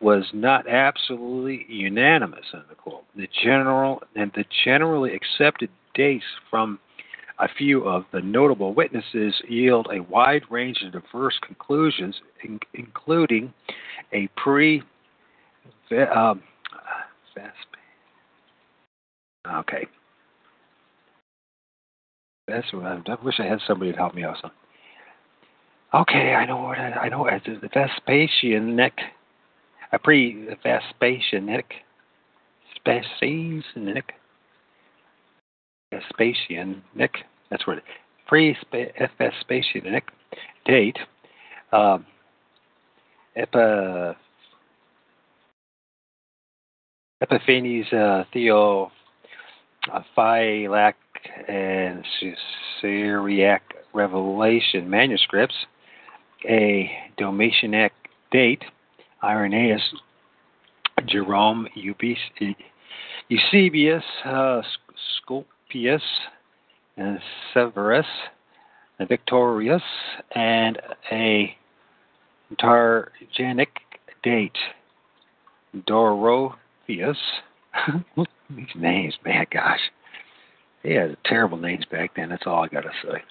was 0.01 0.24
not 0.32 0.68
absolutely 0.68 1.66
unanimous, 1.68 2.47
unquote. 2.55 3.05
The 3.16 3.28
general 3.43 4.03
and 4.14 4.30
the 4.34 4.45
generally 4.64 5.14
accepted 5.14 5.70
dates 5.95 6.24
from 6.51 6.78
a 7.41 7.49
few 7.57 7.86
of 7.86 8.05
the 8.12 8.20
notable 8.20 8.74
witnesses 8.74 9.34
yield 9.49 9.89
a 9.93 10.03
wide 10.03 10.43
range 10.51 10.82
of 10.82 10.93
diverse 10.93 11.39
conclusions, 11.47 12.16
in, 12.43 12.59
including 12.74 13.53
a 14.12 14.28
pre 14.36 14.82
um, 15.91 16.43
okay 19.49 19.86
that's 22.49 22.72
what 22.72 22.84
I, 22.84 22.99
I 23.07 23.16
wish 23.22 23.39
I 23.39 23.45
had 23.45 23.61
somebody 23.66 23.93
to 23.93 23.99
help 23.99 24.14
me 24.14 24.24
out. 24.24 24.36
Okay, 25.95 26.34
I 26.34 26.47
know 26.47 26.57
what 26.62 26.78
I, 26.78 26.91
I 26.93 27.09
know. 27.09 27.26
It's 27.26 27.45
the 27.47 27.68
Vespasian 27.72 28.74
neck, 28.74 28.95
a 29.93 29.99
pre 29.99 30.49
Vespasian 30.64 31.47
neck, 31.47 31.74
Vespasian 35.93 36.82
neck, 36.95 37.12
Vespasian 37.14 37.14
neck. 37.14 37.14
That's 37.51 37.66
pre 38.26 38.57
Vespasian 39.18 39.93
neck 39.93 40.05
date. 40.66 40.99
Um, 41.72 42.07
Epa, 43.36 44.16
Epiphanes 47.22 47.93
uh, 47.93 48.24
Theo 48.32 48.91
uh, 49.93 50.01
Phylac 50.16 50.95
and 51.49 52.05
Syriac 52.80 53.62
Revelation 53.95 54.89
manuscripts, 54.89 55.55
a 56.49 56.91
Domitianic 57.18 57.91
date, 58.30 58.62
Irenaeus, 59.22 59.82
Jerome, 61.07 61.66
Eusebius, 63.28 64.05
uh, 64.24 64.62
Scopius, 65.68 66.02
and 66.96 67.18
Severus, 67.52 68.06
and 68.98 69.08
Victorius, 69.08 69.82
and 70.34 70.78
a 71.12 71.56
Targenic 72.60 73.68
date, 74.22 74.56
Dorotheus. 75.86 77.16
These 78.50 78.66
names, 78.76 79.14
man, 79.24 79.46
gosh. 79.52 79.80
They 80.82 80.94
had 80.94 81.16
terrible 81.24 81.58
names 81.58 81.84
back 81.90 82.12
then, 82.16 82.30
that's 82.30 82.46
all 82.46 82.64
I 82.64 82.68
got 82.68 82.82
to 82.82 82.90
say. 83.02 83.22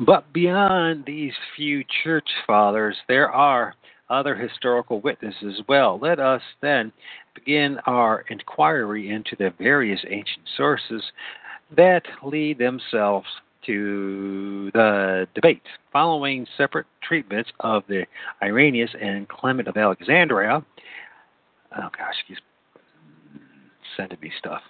But 0.00 0.32
beyond 0.32 1.04
these 1.06 1.32
few 1.56 1.84
church 2.02 2.28
fathers, 2.46 2.96
there 3.08 3.30
are 3.30 3.74
other 4.10 4.34
historical 4.34 5.00
witnesses 5.00 5.54
as 5.58 5.66
well. 5.68 5.98
Let 6.00 6.18
us 6.18 6.42
then 6.60 6.92
begin 7.34 7.78
our 7.86 8.24
inquiry 8.28 9.10
into 9.10 9.36
the 9.38 9.54
various 9.58 10.00
ancient 10.08 10.46
sources 10.56 11.02
that 11.76 12.02
lead 12.22 12.58
themselves 12.58 13.26
to 13.66 14.70
the 14.72 15.28
debate. 15.34 15.62
Following 15.92 16.46
separate 16.56 16.86
treatments 17.02 17.50
of 17.60 17.82
the 17.88 18.06
Irenaeus 18.42 18.90
and 19.00 19.28
Clement 19.28 19.68
of 19.68 19.76
Alexandria, 19.76 20.64
oh 21.76 21.88
gosh, 21.96 22.14
he's 22.26 22.38
sending 23.96 24.18
me 24.20 24.32
stuff. 24.38 24.62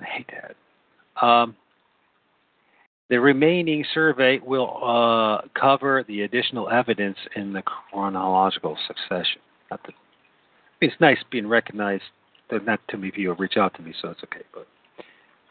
I 0.00 0.04
hate 0.04 0.30
that. 0.30 1.26
Um, 1.26 1.56
the 3.10 3.18
remaining 3.18 3.84
survey 3.94 4.38
will 4.44 4.78
uh, 4.84 5.48
cover 5.58 6.04
the 6.06 6.22
additional 6.22 6.68
evidence 6.68 7.16
in 7.34 7.52
the 7.52 7.62
chronological 7.62 8.76
succession. 8.86 9.40
The, 9.70 9.78
it's 10.80 10.94
nice 11.00 11.18
being 11.30 11.46
recognized. 11.46 12.04
Not 12.50 12.80
too 12.90 12.98
many 12.98 13.10
people 13.10 13.34
reach 13.34 13.56
out 13.56 13.74
to 13.74 13.82
me, 13.82 13.92
so 14.00 14.10
it's 14.10 14.22
okay. 14.24 14.42
But 14.54 14.66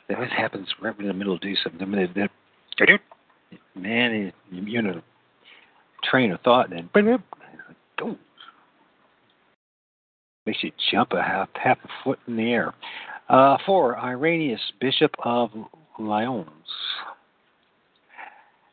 that 0.08 0.16
always 0.16 0.32
happens 0.32 0.68
right 0.82 0.98
in 1.00 1.08
the 1.08 1.14
middle 1.14 1.34
of 1.34 1.42
do 1.42 1.54
something. 1.64 1.90
Man, 3.76 4.34
you're 4.52 4.80
in 4.80 4.88
a 4.88 5.04
train 6.04 6.32
of 6.32 6.42
thought, 6.42 6.72
and 6.72 6.90
then 6.94 7.24
don't 7.98 8.20
makes 10.46 10.64
you 10.64 10.72
jump 10.92 11.12
a 11.12 11.22
half 11.22 11.50
half 11.62 11.78
a 11.84 11.88
foot 12.04 12.20
in 12.28 12.38
the 12.38 12.52
air. 12.52 12.74
Uh, 13.30 13.58
four, 13.66 14.00
Irenaeus, 14.00 14.62
Bishop 14.80 15.12
of 15.24 15.50
Lyons. 16.00 16.48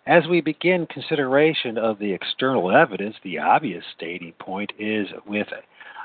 As 0.07 0.27
we 0.29 0.41
begin 0.41 0.87
consideration 0.87 1.79
of 1.79 1.99
the 1.99 2.13
external 2.13 2.71
evidence, 2.71 3.17
the 3.25 3.39
obvious 3.39 3.83
stating 3.97 4.33
point 4.39 4.73
is 4.79 5.09
with 5.27 5.49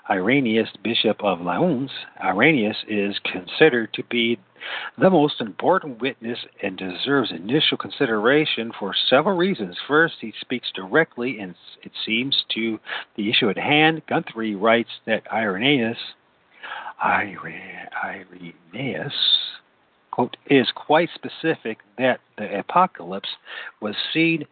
Irenaeus, 0.10 0.70
Bishop 0.84 1.24
of 1.24 1.42
Lyons. 1.42 1.92
Irenaeus 2.24 2.84
is 2.88 3.20
considered 3.32 3.94
to 3.94 4.04
be 4.10 4.40
the 4.98 5.10
most 5.10 5.40
important 5.40 6.02
witness 6.02 6.40
and 6.64 6.78
deserves 6.78 7.32
initial 7.32 7.78
consideration 7.78 8.72
for 8.78 8.96
several 9.10 9.38
reasons. 9.38 9.78
First, 9.88 10.16
he 10.20 10.34
speaks 10.42 10.72
directly, 10.74 11.40
and 11.40 11.56
it 11.84 11.92
seems, 12.06 12.44
to 12.56 12.80
the 13.16 13.30
issue 13.30 13.50
at 13.50 13.58
hand. 13.58 14.02
Guthrie 14.08 14.56
writes 14.56 14.90
that 15.06 15.24
Irenaeus 15.32 15.98
Irenaeus, 17.02 17.54
quote, 20.12 20.38
is 20.48 20.68
quite 20.76 21.10
specific 21.16 21.80
that 21.98 22.20
the 22.38 22.60
apocalypse 22.60 23.30
was 23.82 23.96
seen 24.14 24.46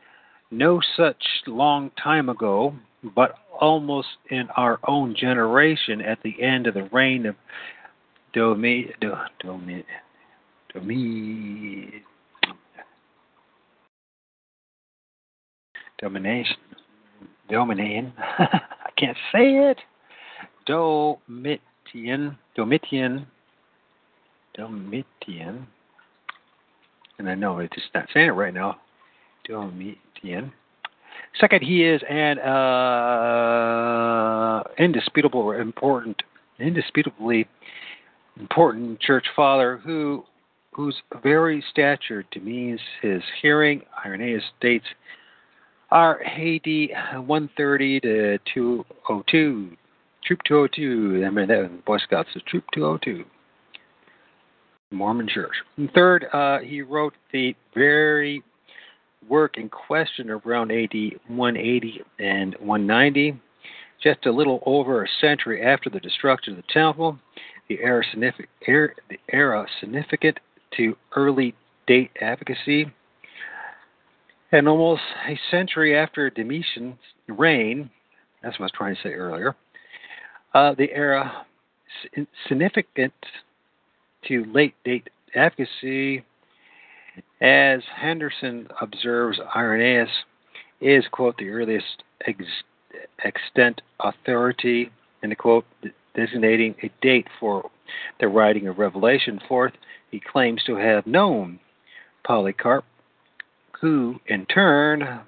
no 0.49 0.79
such 0.95 1.23
long 1.45 1.91
time 2.01 2.29
ago, 2.29 2.73
but 3.15 3.35
almost 3.59 4.07
in 4.29 4.47
our 4.55 4.79
own 4.87 5.15
generation 5.15 6.01
at 6.01 6.19
the 6.23 6.41
end 6.41 6.67
of 6.67 6.73
the 6.73 6.89
reign 6.91 7.25
of 7.25 7.35
Domi, 8.33 8.91
Domi, 8.99 9.83
Domi, 10.73 12.03
domination, 15.99 16.57
Dominion. 17.49 18.13
I 18.17 18.89
can't 18.97 19.17
say 19.31 19.69
it. 19.69 19.77
Domitian, 20.65 22.37
Domitian, 22.55 23.25
Domitian, 24.55 25.67
and 27.17 27.29
I 27.29 27.35
know 27.35 27.59
it's 27.59 27.73
just 27.73 27.87
not 27.93 28.07
saying 28.13 28.27
it 28.27 28.31
right 28.31 28.53
now. 28.53 28.77
Domitian. 29.47 30.51
Second, 31.39 31.63
he 31.63 31.83
is 31.83 32.01
an 32.09 32.39
uh, 32.39 33.43
indisputable, 34.79 35.51
important, 35.51 36.21
indisputably 36.59 37.47
important 38.39 38.99
church 38.99 39.25
father 39.35 39.77
who, 39.83 40.23
whose 40.71 40.95
very 41.21 41.63
stature 41.71 42.23
demeans 42.31 42.79
his 43.01 43.21
hearing. 43.41 43.81
Irenaeus 44.05 44.43
states 44.57 44.85
are 45.91 46.21
AD 46.23 46.65
130 46.65 47.99
to 48.01 48.39
202 48.53 49.77
Troop 50.27 50.39
202. 50.45 51.23
I 51.25 51.29
mean, 51.29 51.81
Boy 51.85 51.97
Scouts 51.99 52.29
is 52.35 52.41
Troop 52.47 52.65
202. 52.73 53.23
Mormon 54.91 55.27
Church. 55.27 55.53
And 55.77 55.89
third, 55.93 56.25
uh, 56.33 56.59
he 56.59 56.81
wrote 56.81 57.13
the 57.31 57.55
very 57.73 58.43
work 59.29 59.57
in 59.57 59.69
question 59.69 60.29
around 60.29 60.71
AD 60.71 60.93
180 61.27 62.01
and 62.19 62.55
190, 62.59 63.39
just 64.01 64.25
a 64.25 64.31
little 64.31 64.61
over 64.65 65.03
a 65.03 65.07
century 65.21 65.63
after 65.63 65.89
the 65.89 65.99
destruction 65.99 66.53
of 66.53 66.57
the 66.57 66.73
temple. 66.73 67.17
The 67.69 67.79
era, 67.81 68.03
significant, 68.11 68.49
the 69.09 69.17
era 69.31 69.65
significant 69.79 70.39
to 70.77 70.95
early 71.15 71.53
date 71.85 72.11
advocacy, 72.21 72.91
and 74.51 74.67
almost 74.67 75.01
a 75.27 75.37
century 75.51 75.97
after 75.97 76.29
Domitian's 76.29 76.97
reign. 77.27 77.89
That's 78.41 78.57
what 78.59 78.63
I 78.63 78.65
was 78.65 78.71
trying 78.77 78.95
to 78.95 79.01
say 79.01 79.13
earlier 79.13 79.55
uh, 80.57 80.73
the 80.75 80.91
era 80.91 81.45
significant 82.47 83.13
to 84.27 84.45
late 84.53 84.73
date 84.83 85.09
advocacy 85.35 86.23
As 87.41 87.81
Henderson 87.95 88.67
observes, 88.81 89.39
Irenaeus 89.55 90.09
is, 90.81 91.05
quote, 91.11 91.37
the 91.37 91.49
earliest 91.49 92.03
ex- 92.25 92.43
extant 93.23 93.81
authority, 93.99 94.91
end 95.23 95.37
quote, 95.37 95.65
designating 96.15 96.75
a 96.83 96.91
date 97.01 97.27
for 97.39 97.69
the 98.19 98.27
writing 98.27 98.67
of 98.67 98.79
Revelation. 98.79 99.39
Fourth, 99.47 99.73
he 100.11 100.19
claims 100.19 100.63
to 100.65 100.75
have 100.75 101.05
known 101.05 101.59
Polycarp, 102.25 102.85
who 103.79 104.19
in 104.27 104.45
turn 104.45 105.21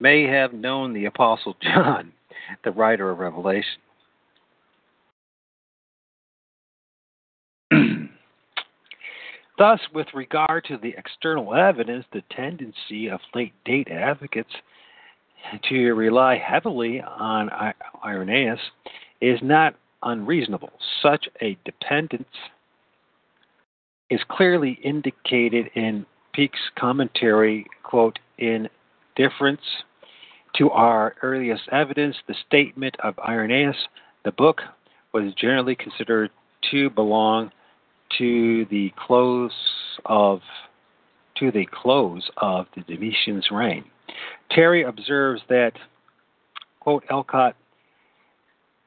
may 0.00 0.24
have 0.24 0.52
known 0.52 0.92
the 0.92 1.06
Apostle 1.06 1.56
John, 1.60 2.12
the 2.64 2.70
writer 2.70 3.10
of 3.10 3.18
Revelation. 3.18 3.80
Thus, 9.58 9.80
with 9.94 10.06
regard 10.12 10.64
to 10.64 10.76
the 10.76 10.94
external 10.98 11.54
evidence, 11.54 12.04
the 12.12 12.22
tendency 12.30 13.08
of 13.08 13.20
late 13.34 13.54
date 13.64 13.88
advocates 13.90 14.52
to 15.68 15.92
rely 15.94 16.36
heavily 16.36 17.00
on 17.00 17.50
Irenaeus 18.04 18.60
is 19.20 19.38
not 19.42 19.74
unreasonable. 20.02 20.72
Such 21.02 21.26
a 21.40 21.56
dependence 21.64 22.28
is 24.10 24.20
clearly 24.28 24.78
indicated 24.84 25.70
in 25.74 26.04
Peake's 26.34 26.60
commentary, 26.78 27.66
quote, 27.82 28.18
in 28.38 28.68
difference 29.16 29.62
to 30.56 30.70
our 30.70 31.14
earliest 31.22 31.62
evidence, 31.72 32.16
the 32.28 32.34
statement 32.46 32.94
of 33.02 33.18
Irenaeus, 33.18 33.76
the 34.24 34.32
book 34.32 34.60
was 35.12 35.32
generally 35.34 35.74
considered 35.74 36.30
to 36.70 36.90
belong 36.90 37.50
to 38.18 38.64
the 38.66 38.92
close 39.06 39.52
of 40.04 40.40
to 41.36 41.50
the 41.50 41.66
close 41.66 42.30
of 42.38 42.66
the 42.74 42.82
Domitian's 42.82 43.50
reign. 43.50 43.84
Terry 44.50 44.82
observes 44.82 45.42
that 45.48 45.72
quote 46.80 47.04
Elcott 47.10 47.56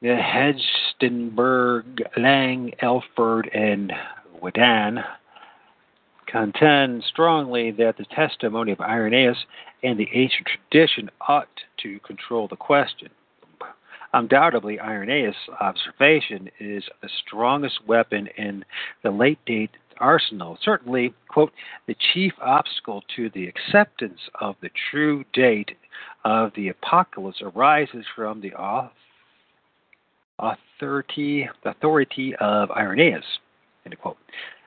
Hengstenberg, 0.02 2.00
Lang, 2.16 2.72
Alford, 2.80 3.50
and 3.52 3.92
Whedon 4.40 5.00
contend 6.26 7.04
strongly 7.08 7.70
that 7.72 7.96
the 7.98 8.04
testimony 8.04 8.72
of 8.72 8.80
Irenaeus 8.80 9.36
and 9.82 9.98
the 9.98 10.08
ancient 10.12 10.46
tradition 10.46 11.10
ought 11.28 11.48
to 11.82 11.98
control 12.00 12.48
the 12.48 12.56
question. 12.56 13.08
Undoubtedly, 14.12 14.80
Irenaeus' 14.80 15.36
observation 15.60 16.50
is 16.58 16.82
the 17.00 17.08
strongest 17.26 17.86
weapon 17.86 18.28
in 18.36 18.64
the 19.02 19.10
late 19.10 19.38
date 19.46 19.70
arsenal. 19.98 20.58
Certainly, 20.62 21.14
quote, 21.28 21.52
the 21.86 21.96
chief 22.12 22.32
obstacle 22.40 23.04
to 23.16 23.30
the 23.30 23.46
acceptance 23.46 24.18
of 24.40 24.56
the 24.62 24.70
true 24.90 25.24
date 25.32 25.72
of 26.24 26.52
the 26.56 26.68
apocalypse 26.68 27.40
arises 27.40 28.04
from 28.16 28.40
the 28.40 28.52
authority, 30.38 31.48
authority 31.64 32.34
of 32.40 32.70
Irenaeus, 32.72 33.24
end 33.84 33.98
quote. 34.00 34.16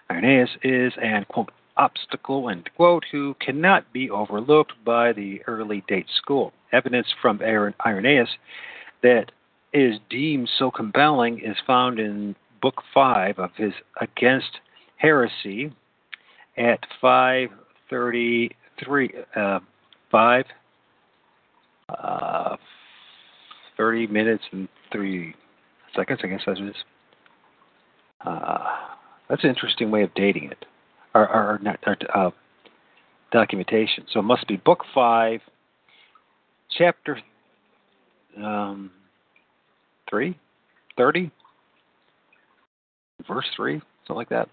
Irenaeus 0.10 0.52
is 0.64 0.94
an, 1.02 1.26
quote, 1.28 1.52
obstacle, 1.76 2.50
end 2.50 2.70
quote, 2.78 3.04
who 3.12 3.36
cannot 3.42 3.92
be 3.92 4.10
overlooked 4.10 4.74
by 4.86 5.12
the 5.12 5.42
early 5.48 5.84
date 5.88 6.08
school. 6.18 6.54
Evidence 6.72 7.08
from 7.22 7.42
Irenaeus 7.42 8.30
that 9.04 9.32
is 9.74 10.00
deemed 10.10 10.50
so 10.58 10.72
compelling 10.72 11.40
is 11.40 11.58
found 11.68 12.00
in 12.00 12.36
Book 12.62 12.82
5 12.94 13.40
of 13.40 13.52
his 13.56 13.74
Against 14.02 14.60
Heresy 14.98 15.72
at 16.58 16.80
533, 17.02 19.12
uh, 19.36 19.60
5, 20.12 20.46
uh, 21.90 22.56
30 23.78 24.08
minutes 24.08 24.44
and 24.52 24.68
3 24.92 25.36
seconds, 25.96 26.20
I 26.24 26.28
guess 26.28 26.42
that 26.46 26.60
is. 26.60 26.76
Uh, 28.26 28.66
that's 29.30 29.44
an 29.44 29.50
interesting 29.50 29.92
way 29.92 30.04
of 30.04 30.14
dating 30.16 30.50
it, 30.52 30.66
or, 31.14 31.28
or, 31.28 31.60
not, 31.62 31.78
or 31.86 31.98
uh, 32.16 32.32
documentation. 33.32 34.06
So 34.12 34.22
it 34.22 34.24
must 34.24 34.48
be 34.48 34.56
Book 34.58 34.84
5, 34.94 35.42
Chapter 36.78 37.20
um, 38.42 38.92
3, 40.10 40.38
30, 40.98 41.32
verse 43.28 43.46
3, 43.56 43.82
something 44.06 44.16
like 44.16 44.30
that. 44.30 44.50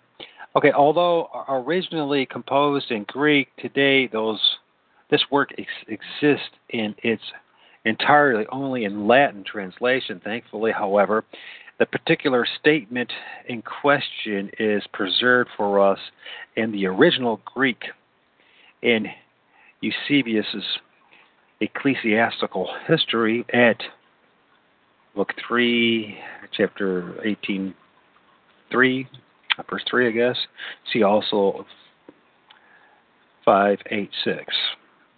Okay, 0.57 0.73
although 0.73 1.29
originally 1.49 2.27
composed 2.27 2.91
in 2.91 3.05
Greek, 3.05 3.49
today 3.59 4.09
those 4.09 4.41
this 5.11 5.23
work 5.31 5.51
ex- 5.59 5.69
exists 5.89 6.51
in 6.71 6.95
its 7.03 7.23
entirely 7.85 8.47
only 8.51 8.85
in 8.85 9.07
Latin 9.07 9.45
translation. 9.45 10.21
Thankfully, 10.23 10.73
however, 10.73 11.25
the 11.79 11.87
particular 11.87 12.47
statement 12.59 13.11
in 13.49 13.63
question 13.63 14.51
is 14.59 14.83
preserved 14.93 15.51
for 15.57 15.81
us 15.81 15.99
in 16.57 16.73
the 16.73 16.87
original 16.87 17.41
Greek 17.45 17.85
in 18.83 19.07
Eusebius's 19.81 20.65
Ecclesiastical 21.61 22.69
History 22.87 23.45
at 23.53 23.83
book 25.15 25.33
3, 25.47 26.17
chapter 26.53 27.21
18, 27.25 27.75
3, 28.71 29.09
verse 29.69 29.85
3, 29.91 30.09
I 30.09 30.11
guess. 30.11 30.37
See 30.93 31.03
also 31.03 31.67
586. 33.45 34.55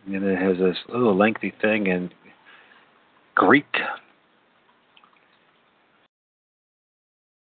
And 0.07 0.25
it 0.25 0.39
has 0.39 0.59
this 0.59 0.77
little 0.89 1.17
lengthy 1.17 1.53
thing 1.61 1.87
in 1.87 2.11
Greek. 3.35 3.67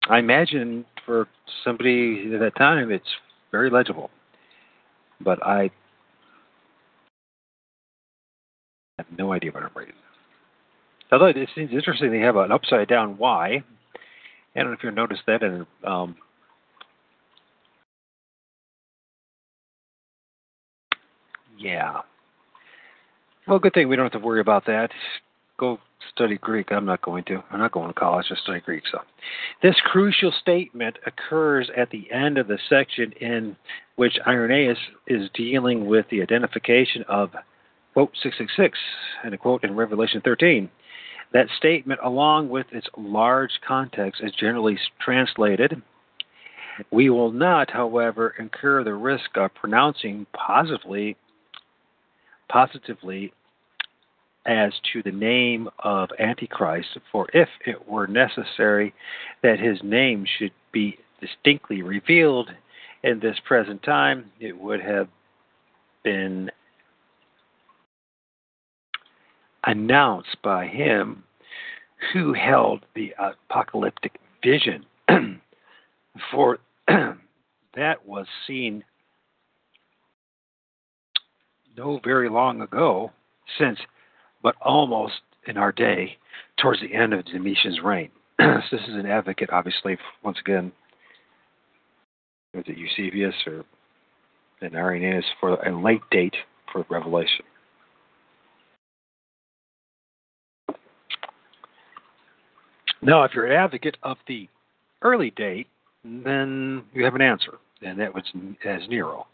I 0.09 0.19
imagine 0.19 0.85
for 1.05 1.27
somebody 1.63 2.31
at 2.33 2.39
that 2.39 2.55
time 2.57 2.91
it's 2.91 3.07
very 3.51 3.69
legible. 3.69 4.09
But 5.21 5.41
I 5.45 5.69
have 8.99 9.17
no 9.17 9.33
idea 9.33 9.51
what 9.51 9.63
I'm 9.63 9.69
reading. 9.75 9.95
Although 11.11 11.27
it 11.27 11.49
seems 11.55 11.71
interesting, 11.71 12.11
they 12.11 12.19
have 12.19 12.35
an 12.35 12.51
upside 12.51 12.87
down 12.87 13.17
Y. 13.17 13.63
I 14.55 14.59
don't 14.59 14.67
know 14.67 14.77
if 14.77 14.83
you 14.83 14.91
noticed 14.91 15.21
that 15.27 15.41
in 15.41 15.65
um, 15.85 16.15
yeah. 21.57 22.01
Well, 23.47 23.59
good 23.59 23.73
thing 23.73 23.87
we 23.87 23.95
don't 23.95 24.11
have 24.11 24.21
to 24.21 24.25
worry 24.25 24.41
about 24.41 24.65
that. 24.65 24.89
Go 25.57 25.79
study 26.13 26.37
Greek. 26.37 26.71
I'm 26.71 26.85
not 26.85 27.01
going 27.01 27.23
to. 27.25 27.43
I'm 27.51 27.59
not 27.59 27.71
going 27.71 27.87
to 27.87 27.93
college 27.93 28.27
to 28.27 28.35
study 28.35 28.59
Greek. 28.59 28.83
So, 28.91 28.99
this 29.63 29.75
crucial 29.85 30.33
statement 30.41 30.97
occurs 31.05 31.69
at 31.75 31.89
the 31.89 32.11
end 32.11 32.37
of 32.37 32.47
the 32.47 32.59
section 32.69 33.11
in 33.13 33.55
which 33.95 34.17
Irenaeus 34.27 34.77
is 35.07 35.29
dealing 35.33 35.87
with 35.87 36.05
the 36.11 36.21
identification 36.21 37.03
of 37.07 37.31
quote 37.93 38.11
666 38.21 38.77
and 39.23 39.33
a 39.33 39.37
quote 39.37 39.63
in 39.63 39.75
Revelation 39.75 40.21
13. 40.23 40.69
That 41.33 41.47
statement, 41.57 41.99
along 42.03 42.49
with 42.49 42.65
its 42.71 42.87
large 42.97 43.51
context, 43.67 44.21
is 44.23 44.31
generally 44.39 44.79
translated. 44.99 45.81
We 46.91 47.09
will 47.09 47.31
not, 47.31 47.71
however, 47.71 48.33
incur 48.39 48.83
the 48.83 48.93
risk 48.93 49.35
of 49.35 49.53
pronouncing 49.53 50.25
positively, 50.33 51.17
positively 52.47 53.33
as 54.45 54.71
to 54.93 55.03
the 55.03 55.11
name 55.11 55.69
of 55.79 56.09
Antichrist, 56.17 56.97
for 57.11 57.27
if 57.33 57.49
it 57.65 57.87
were 57.87 58.07
necessary 58.07 58.93
that 59.43 59.59
his 59.59 59.77
name 59.83 60.25
should 60.37 60.53
be 60.71 60.97
distinctly 61.21 61.83
revealed 61.83 62.49
in 63.03 63.19
this 63.19 63.37
present 63.45 63.83
time, 63.83 64.31
it 64.39 64.57
would 64.57 64.81
have 64.81 65.07
been 66.03 66.49
announced 69.65 70.37
by 70.43 70.67
him 70.67 71.23
who 72.13 72.33
held 72.33 72.85
the 72.95 73.13
apocalyptic 73.19 74.19
vision. 74.43 74.85
For 76.31 76.59
that 76.87 78.05
was 78.05 78.25
seen 78.47 78.83
no 81.77 81.99
very 82.03 82.29
long 82.29 82.61
ago, 82.61 83.11
since, 83.57 83.79
but 84.43 84.55
almost 84.61 85.21
in 85.47 85.57
our 85.57 85.71
day, 85.71 86.17
towards 86.61 86.81
the 86.81 86.93
end 86.93 87.13
of 87.13 87.25
Domitian's 87.25 87.79
reign. 87.81 88.09
so 88.39 88.61
this 88.71 88.81
is 88.87 88.95
an 88.95 89.05
advocate, 89.05 89.49
obviously, 89.51 89.97
once 90.23 90.37
again, 90.39 90.71
is 92.53 92.63
it 92.67 92.77
Eusebius 92.77 93.35
or 93.47 93.63
an 94.61 94.75
Irenaeus 94.75 95.25
for 95.39 95.53
a 95.55 95.81
late 95.81 96.01
date 96.11 96.35
for 96.71 96.85
Revelation. 96.89 97.45
Now, 103.01 103.23
if 103.23 103.33
you're 103.33 103.45
an 103.45 103.53
advocate 103.53 103.97
of 104.03 104.17
the 104.27 104.47
early 105.01 105.31
date, 105.31 105.67
then 106.03 106.83
you 106.93 107.03
have 107.05 107.15
an 107.15 107.21
answer. 107.21 107.53
and 107.81 107.99
that 107.99 108.13
was 108.13 108.23
as 108.65 108.81
Nero. 108.89 109.27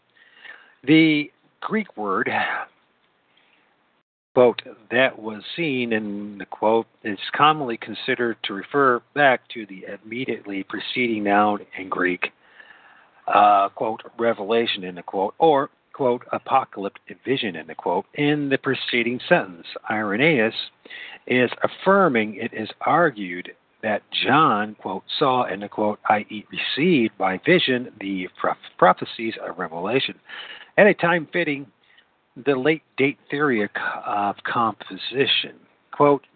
The 0.84 1.30
Greek 1.60 1.96
word, 1.96 2.30
quote, 4.34 4.62
that 4.90 5.18
was 5.18 5.42
seen 5.56 5.92
in 5.92 6.38
the 6.38 6.46
quote 6.46 6.86
is 7.02 7.18
commonly 7.34 7.76
considered 7.76 8.36
to 8.44 8.54
refer 8.54 9.00
back 9.14 9.40
to 9.54 9.66
the 9.66 9.84
immediately 10.04 10.62
preceding 10.62 11.24
noun 11.24 11.60
in 11.76 11.88
Greek, 11.88 12.32
uh, 13.26 13.68
quote, 13.70 14.02
revelation, 14.16 14.84
in 14.84 14.94
the 14.94 15.02
quote, 15.02 15.34
or 15.38 15.70
quote, 15.96 16.22
apocalyptic 16.32 17.16
vision, 17.24 17.56
the 17.66 17.74
quote, 17.74 18.04
in 18.14 18.50
the 18.50 18.58
preceding 18.58 19.18
sentence. 19.26 19.66
Irenaeus 19.90 20.54
is 21.26 21.50
affirming 21.62 22.34
it 22.36 22.52
is 22.52 22.68
argued 22.82 23.50
that 23.82 24.02
John, 24.26 24.76
quote, 24.78 25.04
saw, 25.18 25.46
the 25.62 25.68
quote, 25.68 25.98
i.e., 26.10 26.44
received 26.50 27.16
by 27.16 27.40
vision 27.46 27.88
the 27.98 28.28
prophecies 28.76 29.34
of 29.42 29.58
Revelation 29.58 30.16
at 30.76 30.86
a 30.86 30.92
time 30.92 31.26
fitting 31.32 31.66
the 32.44 32.54
late 32.54 32.82
date 32.98 33.18
theory 33.30 33.66
of 34.06 34.36
composition. 34.44 35.54
Quote, 35.92 36.26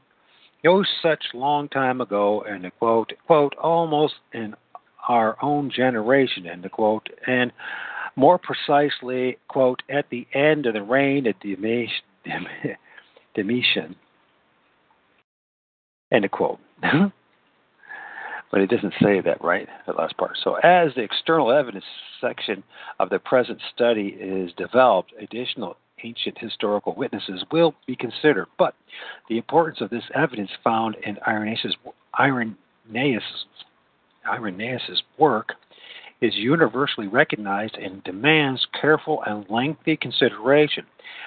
no 0.65 0.83
such 1.03 1.23
long 1.35 1.69
time 1.69 2.01
ago, 2.01 2.43
and 2.49 2.65
the 2.65 2.71
quote, 2.71 3.13
quote, 3.27 3.55
almost 3.57 4.15
in 4.33 4.55
our 5.09 5.37
own 5.43 5.71
generation, 5.71 6.47
end 6.47 6.71
quote, 6.71 7.09
and 7.27 7.53
more 8.21 8.39
precisely, 8.39 9.39
quote, 9.49 9.83
at 9.89 10.11
the 10.11 10.29
end 10.35 10.67
of 10.67 10.75
the 10.75 10.83
reign 10.83 11.27
of 11.27 11.35
Domitian, 13.35 13.97
end 16.13 16.25
of 16.25 16.31
quote. 16.31 16.59
but 16.83 18.61
it 18.61 18.69
doesn't 18.69 18.93
say 19.03 19.23
that, 19.23 19.43
right? 19.43 19.67
The 19.87 19.93
last 19.93 20.19
part. 20.19 20.37
So, 20.45 20.57
as 20.57 20.95
the 20.95 21.03
external 21.03 21.51
evidence 21.51 21.85
section 22.21 22.63
of 22.99 23.09
the 23.09 23.19
present 23.19 23.61
study 23.75 24.09
is 24.09 24.53
developed, 24.53 25.15
additional 25.19 25.79
ancient 26.05 26.37
historical 26.39 26.95
witnesses 26.95 27.43
will 27.51 27.75
be 27.87 27.97
considered. 27.97 28.49
But 28.59 28.75
the 29.31 29.39
importance 29.39 29.81
of 29.81 29.89
this 29.89 30.05
evidence 30.15 30.51
found 30.63 30.97
in 31.07 31.17
Irenaeus' 31.27 31.75
Irenaeus, 32.19 33.23
Irenaeus' 34.27 35.03
work 35.19 35.55
is 36.21 36.35
universally 36.35 37.07
recognized 37.07 37.77
and 37.77 38.05
demands 38.05 38.67
careful 38.81 39.23
and 39.27 39.47
lengthy 39.49 39.97
consideration. 39.97 40.85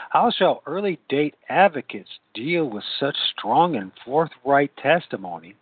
How 0.09 0.31
shall 0.31 0.61
early 0.65 0.99
date 1.09 1.35
advocates 1.49 2.09
deal 2.33 2.69
with 2.69 2.83
such 2.99 3.15
strong 3.37 3.75
and 3.75 3.91
forthright 4.05 4.71
testimony 4.77 5.55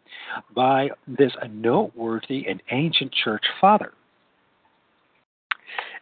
by 0.53 0.89
this 1.07 1.31
noteworthy 1.49 2.45
and 2.47 2.61
ancient 2.71 3.13
church 3.13 3.45
father? 3.59 3.93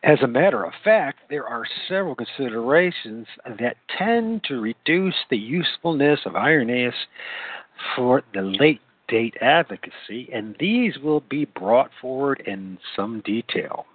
As 0.01 0.19
a 0.23 0.27
matter 0.27 0.63
of 0.63 0.71
fact, 0.83 1.19
there 1.29 1.45
are 1.45 1.65
several 1.89 2.15
considerations 2.15 3.27
that 3.59 3.75
tend 3.97 4.43
to 4.45 4.61
reduce 4.61 5.15
the 5.29 5.37
usefulness 5.37 6.21
of 6.25 6.37
Irenaeus 6.37 6.95
for 7.95 8.23
the 8.33 8.41
late 8.41 8.81
date 9.09 9.35
advocacy, 9.41 10.29
and 10.33 10.55
these 10.59 10.97
will 10.99 11.21
be 11.29 11.45
brought 11.45 11.91
forward 12.01 12.41
in 12.45 12.77
some 12.95 13.21
detail. 13.25 13.85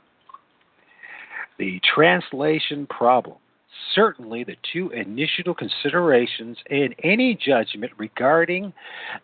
The 1.58 1.80
translation 1.94 2.86
problem. 2.86 3.36
Certainly, 3.94 4.44
the 4.44 4.56
two 4.72 4.90
initial 4.90 5.54
considerations 5.54 6.56
in 6.70 6.94
any 7.02 7.34
judgment 7.34 7.92
regarding 7.96 8.72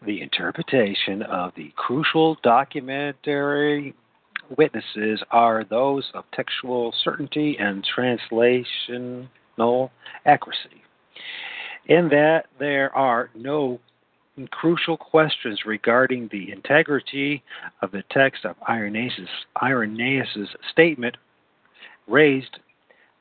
the 0.04 0.20
interpretation 0.20 1.22
of 1.22 1.52
the 1.56 1.72
crucial 1.76 2.36
documentary 2.42 3.94
witnesses 4.56 5.22
are 5.30 5.64
those 5.64 6.10
of 6.14 6.24
textual 6.32 6.92
certainty 7.04 7.56
and 7.58 7.86
translational 7.96 9.28
accuracy, 10.26 10.82
in 11.86 12.08
that 12.08 12.46
there 12.58 12.94
are 12.94 13.30
no 13.34 13.78
crucial 14.48 14.96
questions 14.96 15.64
regarding 15.64 16.28
the 16.28 16.52
integrity 16.52 17.42
of 17.82 17.90
the 17.90 18.04
text 18.10 18.44
of 18.44 18.56
Irenaeus' 18.68 20.56
statement 20.70 21.16
raised 22.06 22.58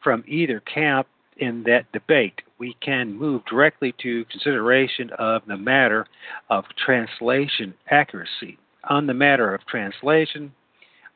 from 0.03 0.23
either 0.27 0.59
camp 0.61 1.07
in 1.37 1.63
that 1.63 1.91
debate. 1.91 2.41
We 2.57 2.75
can 2.81 3.17
move 3.17 3.45
directly 3.45 3.93
to 4.01 4.25
consideration 4.25 5.09
of 5.11 5.43
the 5.47 5.57
matter 5.57 6.07
of 6.49 6.65
translation 6.83 7.73
accuracy. 7.89 8.57
On 8.89 9.07
the 9.07 9.13
matter 9.13 9.53
of 9.53 9.65
translation, 9.65 10.53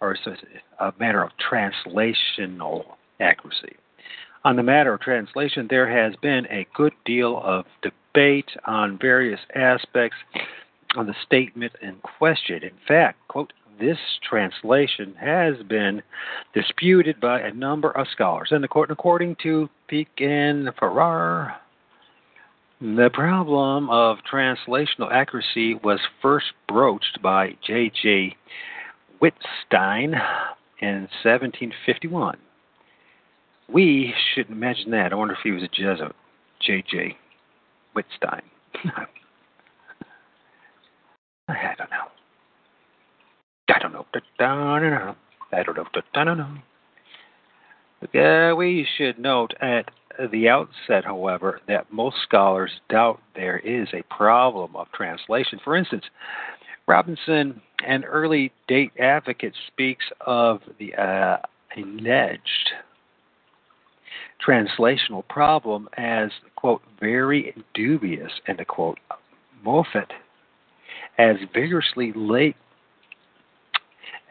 or 0.02 0.18
a 0.80 0.94
matter 1.00 1.24
of 1.24 1.32
translational 1.38 2.84
accuracy. 3.20 3.78
On 4.46 4.58
the 4.58 4.64
matter 4.64 4.94
of 4.94 5.00
translation, 5.00 5.68
there 5.70 5.90
has 5.90 6.16
been 6.18 6.46
a 6.48 6.68
good 6.76 6.94
deal 7.06 7.42
of 7.44 7.66
debate 7.82 8.50
on 8.66 8.98
various 9.00 9.40
aspects 9.56 10.18
of 10.98 11.08
the 11.08 11.16
statement 11.26 11.72
in 11.82 11.96
question. 12.02 12.62
In 12.62 12.78
fact, 12.86 13.26
quote, 13.30 13.54
this 13.80 13.98
translation 14.28 15.16
has 15.20 15.56
been 15.68 16.04
disputed 16.54 17.20
by 17.22 17.40
a 17.40 17.54
number 17.54 17.92
of 17.92 18.08
scholars. 18.12 18.50
And 18.52 18.66
according 18.66 19.38
to 19.44 19.70
Peake 19.88 20.20
and 20.20 20.70
Farrar, 20.78 21.56
the 22.82 23.10
problem 23.14 23.90
of 23.90 24.18
translational 24.32 25.10
accuracy 25.12 25.76
was 25.76 26.00
first 26.22 26.48
broached 26.68 27.22
by 27.22 27.56
J.J. 27.66 28.36
Wittstein 29.22 30.22
in 30.82 31.08
1751. 31.24 32.38
We 33.74 34.14
should 34.34 34.50
imagine 34.50 34.92
that. 34.92 35.12
I 35.12 35.16
wonder 35.16 35.34
if 35.34 35.40
he 35.44 35.52
was 35.52 35.64
a 35.64 35.68
Jesuit, 35.68 36.16
J.J. 36.62 37.18
Wittstein. 37.96 38.42
I 41.50 41.74
don't 41.78 41.90
know. 41.90 42.08
I 43.70 43.80
don't 43.80 43.94
know. 43.94 44.06
I 44.14 44.20
don't 45.64 45.76
know. 45.76 45.86
I 46.14 46.24
don't 46.24 46.38
know. 46.38 46.58
Uh, 48.14 48.56
we 48.56 48.88
should 48.98 49.18
note 49.18 49.54
at 49.62 49.90
the 50.32 50.50
outset, 50.50 51.04
however, 51.06 51.60
that 51.68 51.92
most 51.92 52.18
scholars 52.24 52.72
doubt 52.90 53.20
there 53.36 53.58
is 53.60 53.88
a 53.94 54.04
problem 54.14 54.76
of 54.76 54.92
translation. 54.92 55.60
For 55.64 55.76
instance, 55.76 56.04
Robinson, 56.88 57.62
an 57.88 58.04
early 58.04 58.52
date 58.68 58.92
advocate, 59.00 59.54
speaks 59.68 60.06
of 60.22 60.62
the 60.80 60.94
uh, 60.96 61.38
alleged 61.76 62.72
translational 64.46 65.28
problem 65.28 65.90
as, 65.98 66.30
quote, 66.56 66.82
very 67.00 67.56
dubious, 67.74 68.32
and 68.48 68.60
a 68.60 68.66
quote, 68.66 69.00
Moffatt, 69.66 70.12
as 71.18 71.38
vigorously 71.54 72.12
late, 72.16 72.56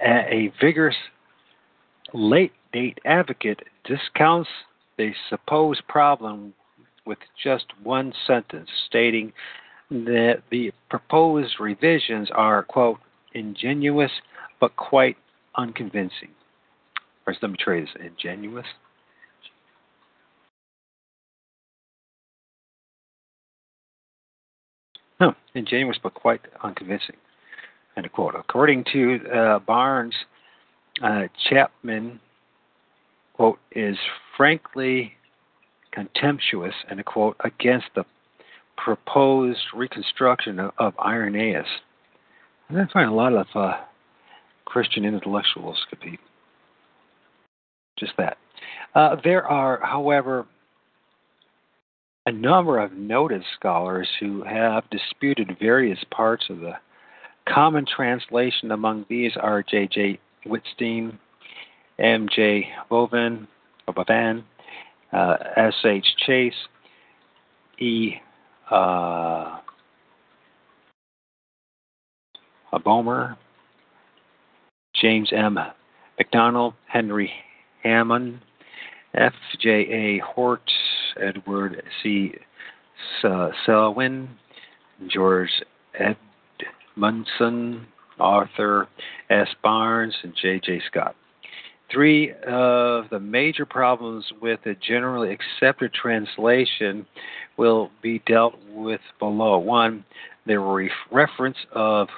a 0.04 0.52
vigorous 0.60 0.96
late 2.12 2.52
date 2.72 2.98
advocate 3.04 3.60
discounts 3.84 4.48
the 4.98 5.12
supposed 5.28 5.82
problem 5.88 6.52
with 7.06 7.18
just 7.42 7.66
one 7.82 8.12
sentence, 8.26 8.68
stating 8.86 9.32
that 9.90 10.42
the 10.50 10.72
proposed 10.90 11.54
revisions 11.60 12.28
are, 12.34 12.62
quote, 12.62 12.98
ingenuous 13.34 14.10
but 14.60 14.74
quite 14.76 15.16
unconvincing. 15.56 16.30
First, 17.24 17.40
let 17.42 17.50
me 17.52 17.56
try 17.58 17.80
this 17.80 17.90
ingenuous. 18.00 18.66
Ingenuous 25.54 25.98
but 26.02 26.14
quite 26.14 26.40
unconvincing. 26.62 27.16
End 27.96 28.06
of 28.06 28.12
quote. 28.12 28.34
According 28.34 28.84
to 28.92 29.18
uh, 29.34 29.58
Barnes, 29.60 30.14
uh, 31.02 31.22
Chapman, 31.48 32.20
quote, 33.34 33.58
is 33.72 33.96
frankly 34.36 35.12
contemptuous, 35.92 36.74
and 36.90 37.00
a 37.00 37.04
quote, 37.04 37.36
against 37.44 37.86
the 37.94 38.04
proposed 38.76 39.60
reconstruction 39.74 40.58
of, 40.58 40.72
of 40.78 40.94
Irenaeus. 40.98 41.66
And 42.68 42.80
I 42.80 42.86
find 42.92 43.10
a 43.10 43.14
lot 43.14 43.34
of 43.34 43.46
uh, 43.54 43.74
Christian 44.64 45.04
intellectuals 45.04 45.78
could 45.90 46.00
just 47.98 48.12
that. 48.16 48.38
Uh, 48.94 49.16
there 49.22 49.46
are, 49.46 49.80
however, 49.82 50.46
a 52.26 52.32
number 52.32 52.78
of 52.78 52.92
noted 52.92 53.42
scholars 53.58 54.08
who 54.20 54.44
have 54.44 54.88
disputed 54.90 55.56
various 55.60 55.98
parts 56.10 56.44
of 56.50 56.60
the 56.60 56.74
common 57.48 57.84
translation. 57.84 58.70
Among 58.70 59.04
these 59.08 59.32
are 59.40 59.62
J.J. 59.62 60.20
Wittstein, 60.46 61.18
M.J. 61.98 62.68
Bovon, 62.90 63.46
uh, 65.12 65.36
S.H. 65.56 66.06
Chase, 66.24 66.54
E. 67.78 68.14
Uh, 68.70 69.58
Boehmer, 72.84 73.36
James 75.00 75.30
M. 75.34 75.58
MacDonald, 76.18 76.74
Henry 76.86 77.30
Hammond, 77.82 78.40
F. 79.14 79.32
J. 79.60 79.70
A. 79.70 80.18
Hort, 80.18 80.62
Edward 81.20 81.82
C. 82.02 82.32
Selwyn, 83.66 84.28
George 85.08 85.50
Edmundson, 86.00 87.84
Arthur 88.18 88.88
S. 89.30 89.48
Barnes, 89.62 90.14
and 90.22 90.34
J. 90.40 90.60
J. 90.60 90.80
Scott. 90.90 91.14
Three 91.90 92.32
of 92.48 93.04
the 93.10 93.20
major 93.20 93.66
problems 93.66 94.24
with 94.40 94.60
a 94.64 94.74
generally 94.74 95.30
accepted 95.30 95.92
translation 95.92 97.04
will 97.58 97.90
be 98.02 98.22
dealt 98.26 98.54
with 98.70 99.00
below. 99.18 99.58
One, 99.58 100.04
the 100.46 100.58
re- 100.58 100.90
reference 101.10 101.58
of 101.72 102.08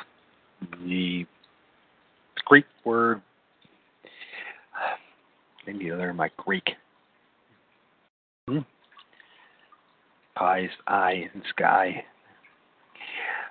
the 0.87 1.27
Greek 2.45 2.67
word. 2.85 3.21
To 5.67 5.73
learn 5.73 6.17
my 6.17 6.29
Greek. 6.37 6.75
Hmm? 8.49 8.59
Pies, 10.37 10.71
eye, 10.87 11.31
and 11.33 11.43
sky. 11.49 12.05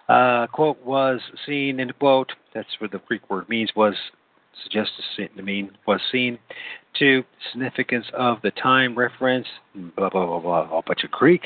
Uh, 0.09 0.47
quote 0.47 0.83
was 0.83 1.21
seen 1.45 1.79
in 1.79 1.91
quote. 1.93 2.31
That's 2.53 2.67
what 2.79 2.91
the 2.91 2.99
Greek 3.07 3.29
word 3.29 3.47
means. 3.49 3.71
Was 3.75 3.95
suggested 4.63 5.29
to 5.35 5.41
mean 5.41 5.71
was 5.87 6.01
seen. 6.11 6.37
Two 6.97 7.23
significance 7.51 8.05
of 8.13 8.37
the 8.43 8.51
time 8.51 8.97
reference. 8.97 9.47
Blah 9.73 10.09
blah 10.09 10.25
blah 10.25 10.39
blah. 10.39 10.77
A 10.77 10.81
bunch 10.83 11.03
of 11.03 11.11
Greek. 11.11 11.45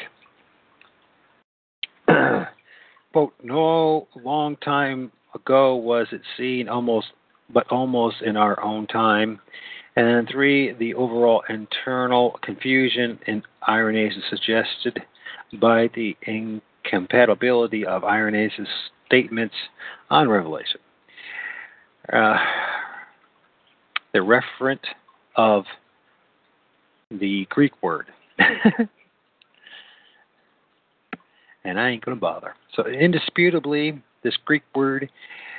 quote. 2.08 3.34
No 3.44 4.08
long 4.16 4.58
time 4.58 5.12
ago 5.36 5.76
was 5.76 6.08
it 6.12 6.22
seen 6.36 6.68
almost, 6.68 7.08
but 7.54 7.68
almost 7.72 8.18
in 8.24 8.36
our 8.36 8.62
own 8.64 8.88
time. 8.88 9.40
And 9.98 10.08
then 10.08 10.28
three, 10.32 10.74
the 10.74 10.94
overall 10.94 11.42
internal 11.50 12.40
confusion 12.44 13.18
in 13.26 13.42
Irenaeus 13.68 14.14
is 14.16 14.24
suggested 14.30 15.02
by 15.60 15.90
the 15.96 16.16
incompatibility 16.28 17.84
of 17.84 18.04
Irenaeus' 18.04 18.68
statements 19.08 19.56
on 20.12 20.30
Revelation. 20.30 20.80
Uh, 22.14 22.38
the 24.14 24.20
referent 24.20 24.82
of 25.36 25.66
the 27.10 27.48
Greek 27.50 27.74
word. 27.82 28.06
and 31.64 31.80
I 31.80 31.90
ain't 31.90 32.06
going 32.06 32.16
to 32.16 32.22
bother. 32.22 32.54
So, 32.76 32.86
indisputably, 32.86 34.00
this 34.24 34.36
Greek 34.46 34.64
word 34.76 35.10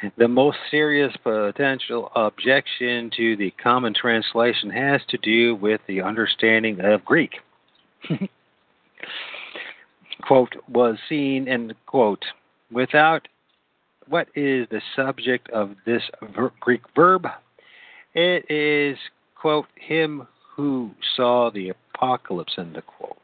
mm-hmm. 0.03 0.09
the 0.21 0.29
most 0.29 0.59
serious 0.71 1.15
potential 1.23 2.11
objection 2.15 3.11
to 3.17 3.37
the 3.37 3.53
common 3.63 3.95
translation 3.95 4.71
has 4.71 5.01
to 5.09 5.19
do 5.19 5.55
with 5.57 5.81
the 5.87 6.03
understanding 6.03 6.81
of 6.81 7.05
Greek. 7.05 7.33
quote, 10.23 10.55
was 10.69 10.97
seen, 11.09 11.49
and 11.49 11.75
quote, 11.87 12.25
without 12.71 13.27
what 14.09 14.29
is 14.35 14.67
the 14.71 14.81
subject 14.97 15.49
of 15.51 15.75
this 15.87 16.03
ver- 16.35 16.53
Greek 16.61 16.83
verb? 16.95 17.27
It 18.15 18.51
is, 18.51 18.99
quote, 19.35 19.67
him 19.77 20.27
who 20.57 20.91
saw 21.17 21.51
the 21.51 21.71
apocalypse, 21.71 22.55
end 22.59 22.75
the 22.75 22.83
quote. 22.83 23.17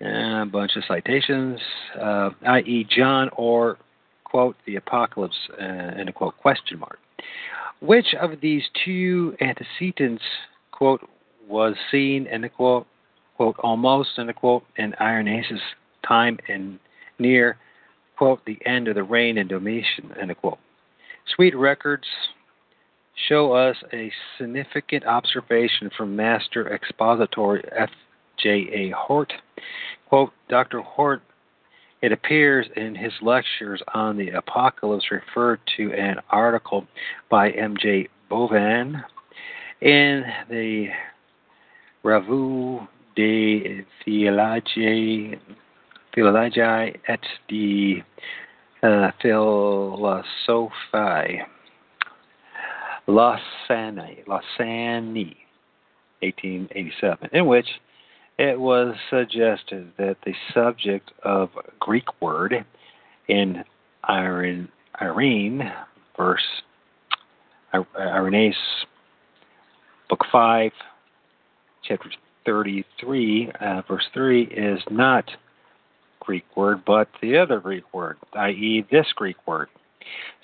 And 0.00 0.48
a 0.48 0.52
bunch 0.52 0.76
of 0.76 0.84
citations, 0.86 1.58
uh, 2.00 2.30
i.e., 2.46 2.86
John 2.90 3.30
or 3.36 3.78
quote, 4.24 4.56
the 4.66 4.76
apocalypse, 4.76 5.36
uh, 5.58 5.64
end 5.64 6.14
quote, 6.14 6.36
question 6.38 6.78
mark. 6.78 6.98
Which 7.80 8.14
of 8.20 8.40
these 8.42 8.62
two 8.84 9.34
antecedents, 9.40 10.22
quote, 10.72 11.00
was 11.48 11.74
seen, 11.90 12.26
end 12.26 12.48
quote, 12.54 12.86
quote, 13.36 13.56
almost, 13.60 14.10
end 14.18 14.34
quote, 14.34 14.64
in 14.76 14.94
Irenaeus' 15.00 15.60
time 16.06 16.38
and 16.48 16.78
near, 17.18 17.56
quote, 18.18 18.44
the 18.44 18.58
end 18.66 18.88
of 18.88 18.94
the 18.94 19.02
reign 19.02 19.38
of 19.38 19.48
Domitian, 19.48 20.12
end 20.20 20.30
of 20.30 20.36
quote. 20.38 20.58
Swete 21.34 21.56
records 21.56 22.06
show 23.28 23.52
us 23.52 23.76
a 23.92 24.12
significant 24.38 25.04
observation 25.06 25.90
from 25.96 26.14
Master 26.14 26.68
Expositor 26.68 27.62
F. 27.74 27.90
J. 28.38 28.68
A. 28.72 28.90
Hort. 28.90 29.32
Quote, 30.08 30.32
Dr. 30.48 30.80
Hort 30.80 31.22
it 32.02 32.12
appears 32.12 32.66
in 32.76 32.94
his 32.94 33.12
lectures 33.22 33.82
on 33.94 34.16
the 34.16 34.30
apocalypse 34.30 35.10
referred 35.10 35.60
to 35.76 35.92
an 35.92 36.16
article 36.30 36.86
by 37.30 37.50
M.J. 37.50 38.08
Bovon 38.30 39.02
in 39.80 40.24
the 40.48 40.88
Revue 42.04 42.86
de 43.16 43.84
Theologie, 44.06 45.38
Theologie 46.14 46.96
et 47.08 47.20
de 47.48 48.04
uh, 48.82 49.10
Philosophie, 49.20 50.22
Lausanne, 53.06 54.16
Lausanne, 54.26 55.34
1887, 56.20 57.30
in 57.32 57.46
which 57.46 57.66
it 58.38 58.58
was 58.58 58.94
suggested 59.10 59.92
that 59.98 60.16
the 60.24 60.34
subject 60.52 61.10
of 61.22 61.50
Greek 61.80 62.20
word 62.20 62.64
in 63.28 63.64
Irene, 64.08 64.68
verse 66.16 66.42
Irenaeus, 67.74 68.56
book 70.08 70.24
5, 70.30 70.70
chapter 71.82 72.10
33, 72.44 73.52
uh, 73.60 73.82
verse 73.88 74.04
3, 74.14 74.42
is 74.44 74.80
not 74.90 75.24
Greek 76.20 76.44
word, 76.56 76.82
but 76.86 77.08
the 77.20 77.36
other 77.38 77.60
Greek 77.60 77.84
word, 77.92 78.16
i.e., 78.34 78.84
this 78.90 79.06
Greek 79.14 79.36
word, 79.46 79.68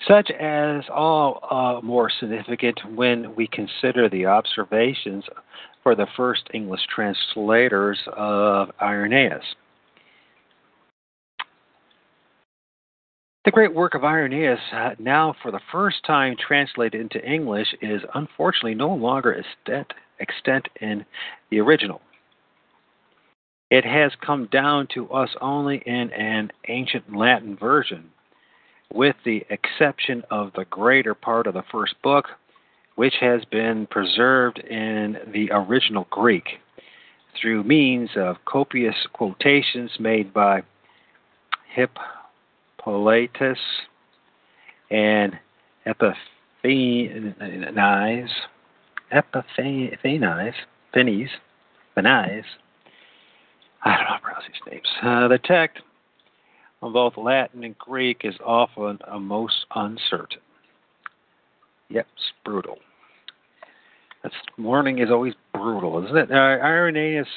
such 0.07 0.29
as 0.31 0.83
all 0.91 1.39
uh, 1.49 1.85
more 1.85 2.11
significant 2.19 2.79
when 2.95 3.35
we 3.35 3.47
consider 3.47 4.09
the 4.09 4.25
observations 4.25 5.23
for 5.83 5.95
the 5.95 6.07
first 6.17 6.43
English 6.53 6.81
translators 6.93 7.99
of 8.15 8.71
Irenaeus. 8.81 9.43
The 13.45 13.51
great 13.51 13.73
work 13.75 13.93
of 13.93 14.05
Irenaeus, 14.05 14.59
uh, 14.71 14.91
now 14.99 15.35
for 15.43 15.51
the 15.51 15.59
first 15.69 15.97
time 16.05 16.37
translated 16.37 17.01
into 17.01 17.21
English, 17.29 17.67
is 17.81 18.01
unfortunately 18.15 18.73
no 18.73 18.93
longer 18.93 19.33
extent, 19.33 19.91
extent 20.19 20.69
in 20.79 21.05
the 21.51 21.59
original. 21.59 22.01
It 23.69 23.83
has 23.83 24.13
come 24.25 24.47
down 24.51 24.87
to 24.93 25.09
us 25.09 25.29
only 25.41 25.83
in 25.85 26.11
an 26.11 26.51
ancient 26.69 27.13
Latin 27.13 27.57
version, 27.57 28.11
with 28.93 29.15
the 29.25 29.45
exception 29.49 30.23
of 30.31 30.51
the 30.55 30.65
greater 30.65 31.13
part 31.13 31.45
of 31.45 31.53
the 31.53 31.63
first 31.69 31.95
book, 32.01 32.27
which 32.95 33.15
has 33.19 33.43
been 33.45 33.87
preserved 33.87 34.59
in 34.59 35.17
the 35.33 35.49
original 35.51 36.07
Greek 36.11 36.59
through 37.39 37.63
means 37.63 38.11
of 38.15 38.37
copious 38.45 38.95
quotations 39.13 39.91
made 39.99 40.33
by 40.33 40.61
Hippolytus 41.75 43.57
and 44.91 45.39
Epiphanes, 45.85 46.15
Epiphanes, 49.11 50.55
Phineas, 50.93 51.31
Phineas, 51.95 52.45
I 53.85 53.97
don't 53.97 53.99
know 53.99 54.05
how 54.07 54.15
to 54.15 54.21
pronounce 54.21 54.45
these 54.47 54.61
names. 54.71 54.87
Uh, 55.01 55.27
the 55.27 55.39
text 55.39 55.83
on 56.81 56.93
both 56.93 57.17
Latin 57.17 57.63
and 57.63 57.77
Greek 57.77 58.21
is 58.23 58.35
often 58.45 58.99
a 59.07 59.19
most 59.19 59.65
uncertain. 59.75 60.39
Yep, 61.89 62.07
it's 62.13 62.31
brutal. 62.43 62.77
That's 64.23 64.35
morning 64.57 64.99
is 64.99 65.09
always 65.11 65.33
brutal, 65.53 66.03
isn't 66.05 66.17
it? 66.17 66.31
Uh, 66.31 66.35
Irenaeus, 66.35 67.27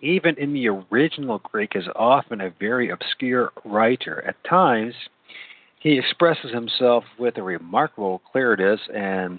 even 0.00 0.36
in 0.38 0.52
the 0.52 0.68
original 0.68 1.40
Greek, 1.50 1.72
is 1.74 1.84
often 1.94 2.40
a 2.40 2.50
very 2.58 2.90
obscure 2.90 3.52
writer. 3.64 4.24
At 4.26 4.36
times, 4.48 4.94
he 5.80 5.98
expresses 5.98 6.52
himself 6.52 7.04
with 7.18 7.36
a 7.38 7.42
remarkable 7.42 8.20
clearness 8.32 8.80
and 8.92 9.38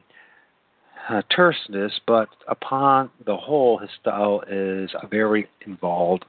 uh, 1.09 1.21
terseness, 1.35 1.91
but 2.05 2.29
upon 2.47 3.09
the 3.25 3.35
whole, 3.35 3.77
his 3.77 3.89
style 3.99 4.43
is 4.49 4.89
a 5.01 5.07
very 5.07 5.47
involved 5.65 6.25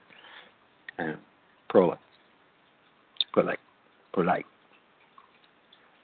and 0.98 1.16
prolate. 1.68 1.98
Polite. 3.32 3.58
Polite. 4.12 4.46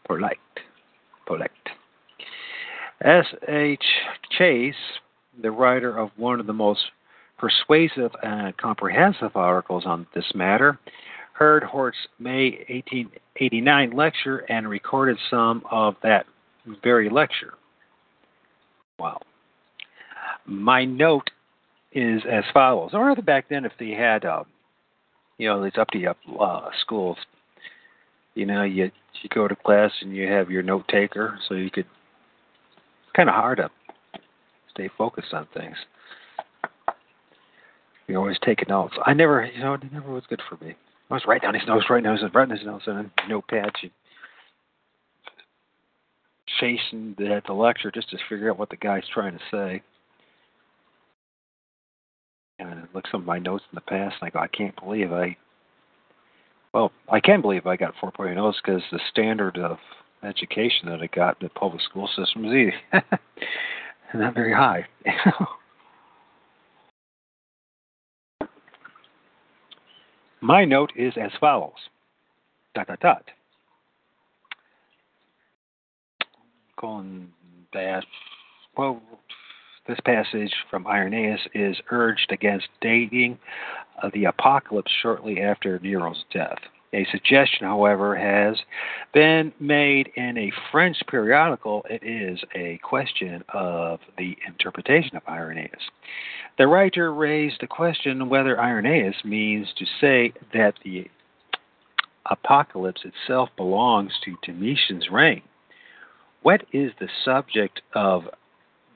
Polite. 0.07 0.39
Polite. 1.27 1.51
S. 3.05 3.27
H. 3.47 3.85
Chase, 4.37 4.75
the 5.41 5.51
writer 5.51 5.97
of 5.97 6.11
one 6.17 6.41
of 6.41 6.47
the 6.47 6.53
most 6.53 6.81
persuasive 7.39 8.11
and 8.23 8.57
comprehensive 8.57 9.37
articles 9.37 9.85
on 9.87 10.07
this 10.15 10.25
matter, 10.35 10.79
heard 11.35 11.63
Hort's 11.63 11.99
May 12.19 12.65
1889 12.69 13.91
lecture 13.91 14.39
and 14.49 14.69
recorded 14.69 15.19
some 15.29 15.63
of 15.71 15.97
that 16.03 16.27
very 16.83 17.11
lecture. 17.11 17.55
Wow. 18.99 19.21
My 20.47 20.85
note 20.85 21.31
is 21.93 22.23
as 22.31 22.45
follows. 22.53 22.91
Or 22.95 23.15
back 23.17 23.49
then, 23.49 23.65
if 23.65 23.73
they 23.79 23.91
had, 23.91 24.25
uh, 24.25 24.45
you 25.39 25.49
know, 25.49 25.63
these 25.63 25.73
up 25.79 25.89
to 25.89 26.07
up 26.07 26.19
uh, 26.41 26.69
schools, 26.81 27.19
you 28.35 28.47
know, 28.47 28.63
you 28.63 28.91
you 29.23 29.29
go 29.33 29.47
to 29.47 29.57
class 29.57 29.91
and 30.01 30.15
you 30.15 30.27
have 30.29 30.51
your 30.51 30.63
note 30.63 30.87
taker, 30.89 31.39
so 31.49 31.55
you 31.55 31.71
could. 31.71 31.87
Kind 33.15 33.29
of 33.29 33.35
hard 33.35 33.59
to 33.59 33.71
stay 34.71 34.91
focused 34.97 35.33
on 35.33 35.47
things. 35.55 35.77
You're 38.07 38.19
always 38.19 38.39
taking 38.45 38.69
notes. 38.69 38.95
I 39.07 39.15
never, 39.15 39.45
you 39.47 39.63
know, 39.63 39.75
it 39.75 39.93
never 39.93 40.13
was 40.13 40.25
good 40.29 40.43
for 40.49 40.63
me. 40.63 40.75
I 41.11 41.15
was 41.15 41.23
writing 41.27 41.47
down 41.47 41.55
his 41.55 41.67
notes, 41.67 41.87
writing 41.89 42.05
down 42.05 42.15
his 42.15 42.23
notes, 42.23 42.35
writing 42.35 42.57
his 42.57 42.67
notes, 42.67 42.85
and 42.87 43.11
notepads. 43.31 43.83
You 43.83 43.91
chasing 46.61 47.15
the, 47.19 47.43
the 47.47 47.53
lecture 47.53 47.91
just 47.91 48.11
to 48.11 48.19
figure 48.29 48.51
out 48.51 48.59
what 48.59 48.71
the 48.71 48.77
guy's 48.77 49.05
trying 49.13 49.33
to 49.33 49.45
say. 49.51 49.83
And 52.59 52.69
I 52.69 52.83
look 52.95 53.05
some 53.11 53.23
of 53.23 53.27
my 53.27 53.39
notes 53.39 53.65
in 53.73 53.75
the 53.75 53.81
past, 53.81 54.17
and 54.21 54.29
I 54.29 54.31
go, 54.31 54.39
I 54.39 54.49
can't 54.49 54.79
believe 54.81 55.13
I. 55.13 55.37
Well, 56.73 56.93
I 57.09 57.21
can 57.21 57.41
believe 57.41 57.67
I 57.67 57.77
got 57.77 57.95
4.0s 58.03 58.55
because 58.65 58.83
the 58.91 59.01
standard 59.11 59.59
of 59.59 59.79
education 60.27 60.89
that 60.89 61.01
I 61.01 61.07
got 61.07 61.41
in 61.41 61.47
the 61.47 61.51
public 61.51 61.83
school 61.83 62.09
system 62.09 62.45
is 62.45 62.53
easy. 62.53 62.75
not 64.15 64.35
very 64.35 64.53
high. 64.53 64.87
My 70.41 70.65
note 70.65 70.93
is 70.95 71.15
as 71.21 71.31
follows. 71.41 71.73
Dot 72.75 72.87
dot 72.89 73.01
dot. 73.01 73.25
Going 76.79 77.29
dash. 77.73 78.05
Well, 78.77 79.01
this 79.87 79.99
passage 80.05 80.53
from 80.71 80.87
Irenaeus 80.87 81.41
is 81.55 81.77
urged 81.91 82.31
against 82.31 82.69
dating 82.81 83.39
the 84.13 84.25
apocalypse 84.25 84.93
shortly 85.03 85.41
after 85.41 85.79
Nero's 85.79 86.25
death. 86.33 86.59
A 86.95 87.05
suggestion, 87.11 87.67
however, 87.67 88.15
has 88.15 88.57
been 89.13 89.53
made 89.59 90.13
in 90.15 90.39
a 90.39 90.53
French 90.71 90.97
periodical. 91.09 91.85
It 91.91 92.05
is 92.05 92.39
a 92.55 92.79
question 92.85 93.43
of 93.53 93.99
the 94.17 94.37
interpretation 94.47 95.17
of 95.17 95.25
Irenaeus. 95.29 95.91
The 96.57 96.69
writer 96.69 97.13
raised 97.13 97.57
the 97.61 97.67
question 97.67 98.29
whether 98.29 98.61
Irenaeus 98.61 99.25
means 99.25 99.67
to 99.77 99.85
say 100.01 100.33
that 100.53 100.75
the 100.85 101.11
apocalypse 102.31 103.03
itself 103.05 103.49
belongs 103.57 104.13
to 104.25 104.37
Domitian's 104.45 105.11
reign. 105.11 105.43
What 106.43 106.63
is 106.73 106.93
the 107.01 107.09
subject 107.25 107.81
of 107.95 108.23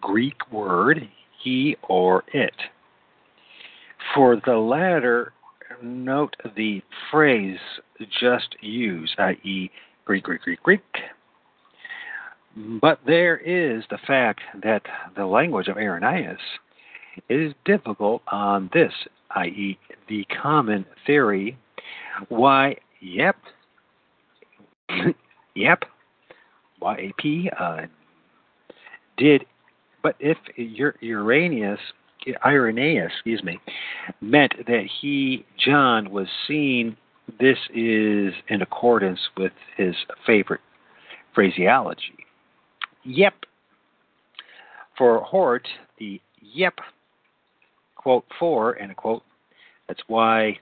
Greek 0.01 0.53
word 0.53 1.09
he 1.43 1.77
or 1.89 2.23
it? 2.33 2.55
For 4.15 4.41
the 4.47 4.57
latter, 4.57 5.33
note 5.83 6.37
the 6.57 6.83
phrase 7.11 7.59
just 8.21 8.57
use, 8.61 9.15
i.e., 9.19 9.71
Greek, 10.05 10.25
Greek, 10.25 10.43
Greek, 10.43 10.63
Greek. 10.63 10.81
But 12.81 13.01
there 13.07 13.37
is 13.37 13.85
the 13.91 13.99
fact 14.07 14.41
that 14.63 14.83
the 15.17 15.27
language 15.27 15.69
of 15.69 15.77
Irenaeus 15.77 16.41
is 17.29 17.53
difficult 17.65 18.23
on 18.29 18.71
this, 18.73 18.93
i.e., 19.37 19.79
the 20.09 20.25
common 20.43 20.85
theory. 21.07 21.57
Why, 22.29 22.77
yep, 23.01 23.37
yep, 25.55 25.85
YAP 26.81 27.53
uh, 27.59 27.83
did, 29.17 29.45
but 30.03 30.17
if 30.21 30.39
Uranus 31.01 31.81
Irenaeus, 32.45 33.13
excuse 33.13 33.43
me, 33.43 33.59
meant 34.21 34.55
that 34.67 34.87
he, 35.01 35.45
John, 35.65 36.11
was 36.11 36.29
seeing 36.47 36.97
this 37.39 37.59
is 37.75 38.33
in 38.49 38.63
accordance 38.63 39.21
with 39.37 39.53
his 39.77 39.95
favorite 40.27 40.61
phraseology. 41.35 42.17
Yep. 43.05 43.35
For 44.97 45.21
Hort, 45.21 45.69
the 45.99 46.21
yep, 46.41 46.75
quote, 47.97 48.25
for, 48.39 48.73
and 48.73 48.91
a 48.91 48.95
quote, 48.95 49.23
that's 49.87 50.03
why 50.09 50.59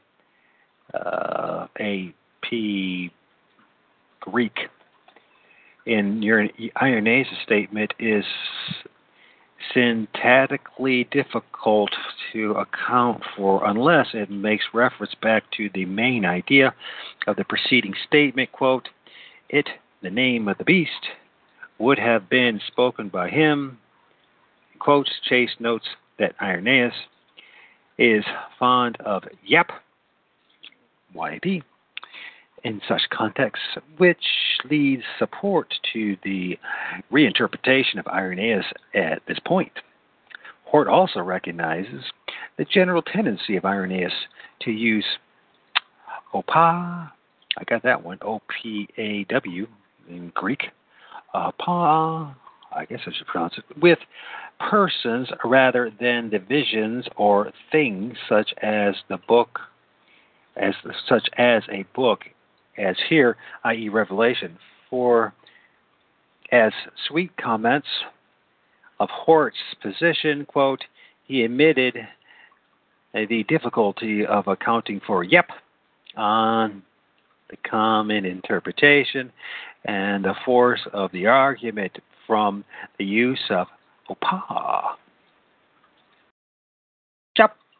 uh, 0.92 1.66
AP 1.80 3.10
Greek 4.20 4.58
in 5.86 6.22
your 6.22 6.46
Irenaeus' 6.80 7.28
statement 7.44 7.94
is 7.98 8.24
syntactically 9.74 11.08
difficult 11.10 11.90
to 12.32 12.52
account 12.52 13.22
for 13.36 13.64
unless 13.68 14.08
it 14.14 14.30
makes 14.30 14.64
reference 14.72 15.14
back 15.22 15.44
to 15.56 15.70
the 15.74 15.84
main 15.84 16.24
idea 16.24 16.74
of 17.26 17.36
the 17.36 17.44
preceding 17.44 17.94
statement 18.06 18.50
quote 18.52 18.88
it 19.48 19.68
the 20.02 20.10
name 20.10 20.48
of 20.48 20.58
the 20.58 20.64
beast 20.64 20.90
would 21.78 21.98
have 21.98 22.28
been 22.28 22.60
spoken 22.66 23.08
by 23.08 23.28
him 23.28 23.78
quotes 24.78 25.10
chase 25.28 25.50
notes 25.58 25.86
that 26.18 26.34
irenaeus 26.40 26.94
is 27.98 28.24
fond 28.58 28.96
of 29.00 29.24
yep 29.44 29.68
yap 31.14 31.64
in 32.66 32.80
such 32.88 33.02
contexts, 33.10 33.64
which 33.96 34.24
leads 34.68 35.04
support 35.20 35.72
to 35.92 36.16
the 36.24 36.58
reinterpretation 37.12 38.00
of 38.00 38.06
Irenaeus 38.08 38.64
at 38.92 39.22
this 39.28 39.38
point. 39.46 39.70
Hort 40.64 40.88
also 40.88 41.20
recognizes 41.20 42.02
the 42.58 42.64
general 42.64 43.02
tendency 43.02 43.56
of 43.56 43.64
Irenaeus 43.64 44.12
to 44.62 44.72
use 44.72 45.04
opa, 46.34 47.12
I 47.56 47.64
got 47.68 47.84
that 47.84 48.04
one, 48.04 48.18
O 48.22 48.42
P 48.60 48.88
A 48.98 49.24
W 49.32 49.68
in 50.08 50.32
Greek, 50.34 50.64
opa, 51.36 52.34
I 52.72 52.84
guess 52.84 52.98
I 53.06 53.12
should 53.16 53.28
pronounce 53.28 53.54
it, 53.58 53.78
with 53.80 54.00
persons 54.58 55.28
rather 55.44 55.92
than 56.00 56.30
divisions 56.30 57.06
or 57.16 57.52
things 57.70 58.16
such 58.28 58.52
as 58.60 58.96
the 59.08 59.18
book 59.28 59.60
as 60.56 60.74
such 61.08 61.28
as 61.38 61.62
a 61.70 61.84
book 61.94 62.22
as 62.78 62.96
here, 63.08 63.36
i.e., 63.64 63.88
Revelation. 63.88 64.56
For 64.90 65.34
as 66.52 66.72
Swete 67.08 67.36
comments 67.36 67.88
of 69.00 69.08
Hort's 69.10 69.56
position, 69.82 70.46
quote, 70.46 70.84
he 71.24 71.42
admitted 71.42 71.96
the 73.12 73.44
difficulty 73.48 74.24
of 74.26 74.46
accounting 74.46 75.00
for 75.06 75.24
yep 75.24 75.48
on 76.16 76.82
the 77.50 77.56
common 77.68 78.24
interpretation 78.24 79.32
and 79.84 80.24
the 80.24 80.34
force 80.44 80.80
of 80.92 81.10
the 81.12 81.26
argument 81.26 81.98
from 82.26 82.64
the 82.98 83.04
use 83.04 83.42
of 83.50 83.66
opa. 84.10 84.96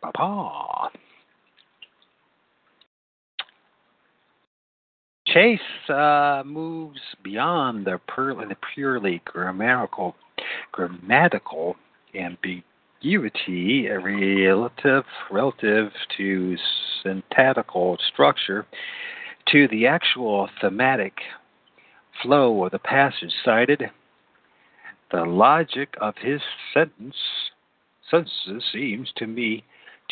Papa. 0.02 0.65
Chase 5.36 5.90
uh, 5.90 6.42
moves 6.46 7.00
beyond 7.22 7.84
the, 7.84 8.00
purely, 8.14 8.46
the 8.46 8.56
purely 8.72 9.20
grammatical 9.26 10.16
grammatical 10.72 11.76
ambiguity 12.14 13.86
relative 13.86 15.04
relative 15.30 15.92
to 16.16 16.56
syntactical 17.02 17.98
structure 18.10 18.64
to 19.52 19.68
the 19.68 19.86
actual 19.86 20.48
thematic 20.62 21.12
flow 22.22 22.64
of 22.64 22.72
the 22.72 22.78
passage 22.78 23.34
cited. 23.44 23.90
The 25.12 25.24
logic 25.24 25.96
of 26.00 26.14
his 26.16 26.40
sentence 26.72 27.14
sentences 28.10 28.64
seems 28.72 29.10
to 29.16 29.26
me 29.26 29.64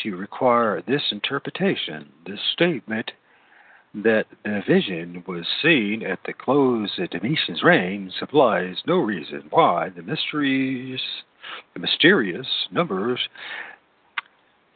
to 0.03 0.16
require 0.16 0.83
this 0.87 1.05
interpretation. 1.11 2.11
This 2.27 2.41
statement 2.53 3.12
that 3.95 4.26
the 4.45 4.61
vision 4.66 5.22
was 5.26 5.47
seen 5.62 6.03
at 6.03 6.18
the 6.26 6.32
close 6.32 6.90
of 6.99 7.11
Domitian's 7.11 7.62
reign 7.62 8.12
supplies 8.18 8.76
no 8.86 8.97
reason 8.97 9.45
why 9.51 9.88
the 9.90 10.03
mysteries, 10.03 11.01
the 11.74 11.80
mysterious 11.80 12.49
numbers 12.72 13.20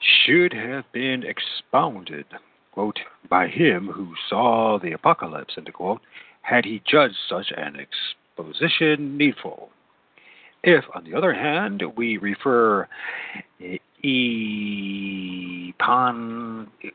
should 0.00 0.52
have 0.52 0.84
been 0.92 1.24
expounded, 1.24 2.26
quote, 2.72 3.00
by 3.28 3.48
him 3.48 3.88
who 3.88 4.14
saw 4.28 4.78
the 4.78 4.92
apocalypse, 4.92 5.56
quote, 5.72 6.00
had 6.42 6.64
he 6.64 6.80
judged 6.88 7.16
such 7.28 7.52
an 7.56 7.76
exposition 7.76 9.16
needful. 9.16 9.70
If, 10.62 10.84
on 10.94 11.04
the 11.04 11.14
other 11.14 11.34
hand, 11.34 11.82
we 11.96 12.16
refer 12.16 12.88
Epon, 14.05 15.68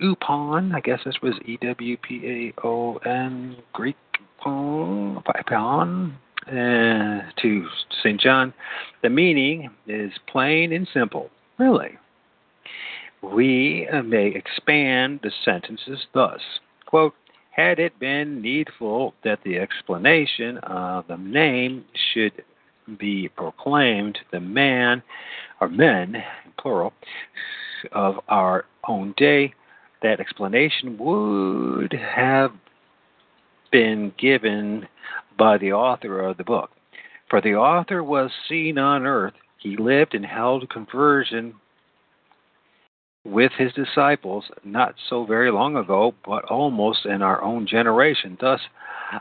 Upon, 0.02 0.74
I 0.74 0.80
guess 0.80 1.00
this 1.06 1.22
was 1.22 1.34
E 1.46 1.58
W 1.62 1.98
P 1.98 2.22
A 2.26 2.54
O 2.66 2.98
N, 2.98 3.58
Greek 3.74 3.96
Upon, 4.40 6.14
uh, 6.48 7.22
to 7.42 7.68
St. 8.02 8.20
John. 8.20 8.54
The 9.02 9.10
meaning 9.10 9.70
is 9.88 10.12
plain 10.28 10.74
and 10.74 10.88
simple, 10.94 11.30
really. 11.58 11.98
We 13.22 13.88
may 14.04 14.28
expand 14.28 15.22
the 15.24 15.32
sentences 15.46 16.08
thus 16.14 16.42
quote, 16.94 17.16
Had 17.50 17.80
it 17.80 17.98
been 18.00 18.40
needful 18.40 19.16
that 19.24 19.40
the 19.44 19.58
explanation 19.58 20.60
of 20.60 21.08
the 21.08 21.18
name 21.18 21.86
should 22.14 22.44
be 23.00 23.30
proclaimed, 23.30 24.20
the 24.32 24.40
man 24.40 25.02
or 25.64 25.70
men, 25.70 26.18
plural, 26.60 26.92
of 27.94 28.16
our 28.28 28.66
own 28.88 29.14
day, 29.16 29.54
that 30.02 30.20
explanation 30.20 30.98
would 30.98 31.94
have 31.94 32.52
been 33.72 34.14
given 34.20 34.86
by 35.38 35.58
the 35.58 35.72
author 35.72 36.20
of 36.20 36.36
the 36.36 36.44
book. 36.44 36.70
For 37.30 37.40
the 37.40 37.54
author 37.54 38.04
was 38.04 38.30
seen 38.50 38.78
on 38.78 39.06
earth. 39.06 39.34
He 39.58 39.78
lived 39.78 40.14
and 40.14 40.26
held 40.26 40.70
conversion 40.70 41.54
with 43.26 43.54
his 43.58 43.72
disciples 43.72 44.44
not 44.66 44.96
so 45.10 45.26
very 45.26 45.50
long 45.50 45.78
ago, 45.78 46.14
but 46.26 46.44
almost 46.46 47.06
in 47.06 47.22
our 47.22 47.42
own 47.42 47.66
generation. 47.66 48.38
Thus, 48.40 48.60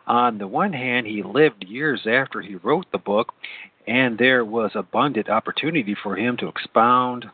on 0.09 0.39
the 0.39 0.49
one 0.49 0.73
hand, 0.73 1.07
he 1.07 1.23
lived 1.23 1.65
years 1.69 2.01
after 2.05 2.41
he 2.41 2.57
wrote 2.57 2.87
the 2.91 2.99
book, 2.99 3.33
and 3.87 4.19
there 4.19 4.45
was 4.45 4.73
abundant 4.75 5.29
opportunity 5.29 5.97
for 6.01 6.17
him 6.17 6.37
to 6.39 6.49
expound 6.49 7.27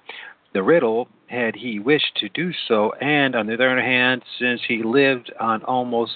the 0.52 0.62
riddle 0.62 1.08
had 1.26 1.54
he 1.56 1.78
wished 1.78 2.16
to 2.16 2.28
do 2.30 2.52
so, 2.66 2.92
and 3.00 3.34
on 3.36 3.46
the 3.46 3.54
other 3.54 3.80
hand, 3.80 4.22
since 4.38 4.60
he 4.66 4.82
lived 4.82 5.30
on 5.38 5.62
almost 5.64 6.12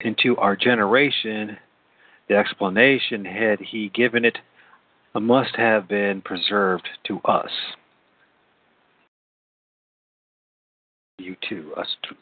into 0.00 0.36
our 0.36 0.54
generation, 0.54 1.56
the 2.28 2.36
explanation, 2.36 3.24
had 3.24 3.58
he 3.58 3.88
given 3.88 4.24
it, 4.24 4.38
must 5.14 5.56
have 5.56 5.88
been 5.88 6.20
preserved 6.20 6.88
to 7.04 7.20
us. 7.24 7.50
You 11.18 11.34
too, 11.48 11.72
us 11.76 11.88
too. 12.08 12.14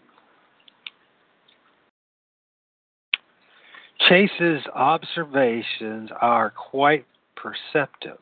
Chase's 3.98 4.62
observations 4.74 6.10
are 6.20 6.50
quite 6.50 7.06
perceptive. 7.34 8.18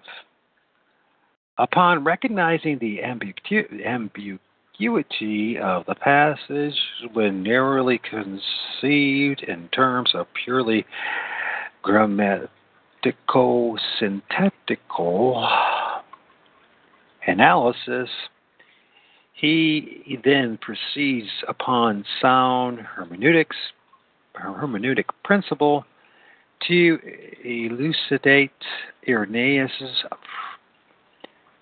Upon 1.58 2.04
recognizing 2.04 2.78
the 2.78 2.98
ambigu- 3.04 3.84
ambiguity 3.86 5.58
of 5.58 5.86
the 5.86 5.94
passage 5.94 6.74
when 7.12 7.42
narrowly 7.42 7.98
conceived 7.98 9.42
in 9.42 9.68
terms 9.68 10.12
of 10.14 10.26
purely 10.44 10.84
grammatical 11.82 12.48
syntactical 13.98 15.48
analysis, 17.26 18.08
he 19.32 20.18
then 20.24 20.58
proceeds 20.60 21.28
upon 21.46 22.04
sound 22.20 22.78
hermeneutics, 22.80 23.56
hermeneutic 24.36 25.06
principle 25.24 25.84
to 26.66 26.98
elucidate 27.44 28.50
Irenaeus' 29.06 30.04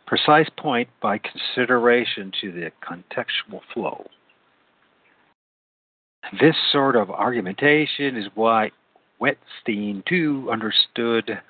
precise 0.07 0.49
point 0.59 0.89
by 1.01 1.18
consideration 1.18 2.33
to 2.41 2.53
the 2.53 2.70
contextual 2.87 3.61
flow. 3.73 4.07
This 6.41 6.55
sort 6.70 6.97
of 6.97 7.11
argumentation 7.11 8.16
is 8.16 8.27
why 8.35 8.70
Wettstein 9.20 10.05
too 10.05 10.49
understood 10.51 11.41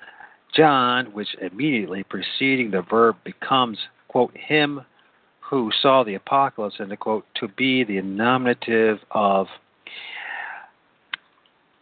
John, 0.55 1.07
which 1.07 1.35
immediately 1.41 2.03
preceding 2.03 2.71
the 2.71 2.81
verb 2.81 3.15
becomes, 3.23 3.77
quote, 4.07 4.35
him 4.35 4.81
who 5.39 5.71
saw 5.81 6.03
the 6.03 6.15
apocalypse, 6.15 6.75
and 6.79 6.97
quote, 6.99 7.25
to 7.35 7.47
be 7.47 7.83
the 7.83 8.01
nominative 8.01 8.99
of 9.11 9.47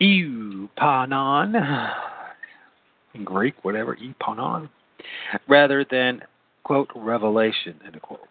eupanon, 0.01 1.93
in 3.13 3.23
Greek, 3.23 3.53
whatever, 3.63 3.95
eupanon, 3.95 4.69
rather 5.47 5.85
than 5.89 6.21
quote, 6.63 6.89
revelation, 6.95 7.79
end 7.85 8.01
quote. 8.01 8.27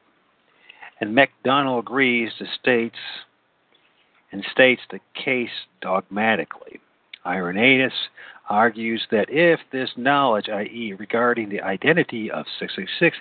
And 1.00 1.14
MacDonald 1.14 1.84
agrees 1.84 2.32
to 2.38 2.46
states 2.60 2.98
and 4.32 4.44
states 4.52 4.82
the 4.90 5.00
case 5.14 5.50
dogmatically. 5.80 6.80
Irenaeus 7.26 7.92
argues 8.48 9.06
that 9.10 9.26
if 9.28 9.60
this 9.72 9.90
knowledge, 9.96 10.48
i.e., 10.48 10.94
regarding 10.98 11.48
the 11.48 11.60
identity 11.60 12.30
of 12.30 12.46
666, 12.58 13.16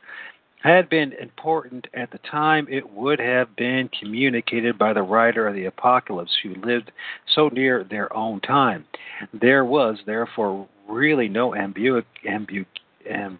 had 0.62 0.89
been 0.89 1.14
important 1.14 1.88
at 1.93 2.12
the 2.12 2.18
time, 2.20 2.68
it 2.70 2.89
would 2.91 3.20
have 3.20 3.55
been 3.55 3.89
communicated 3.99 4.78
by 4.78 4.93
the 4.93 5.01
writer 5.01 5.47
of 5.47 5.55
the 5.55 5.66
Apocalypse 5.66 6.38
who 6.43 6.55
lived 6.55 6.91
so 7.34 7.47
near 7.49 7.84
their 7.84 8.14
own 8.16 8.41
time. 8.41 8.86
There 9.34 9.64
was, 9.64 9.97
therefore, 10.05 10.68
really 10.88 11.30
no 11.30 11.51
ambu- 11.51 12.03
ambu- 12.28 12.66
amb- 13.10 13.38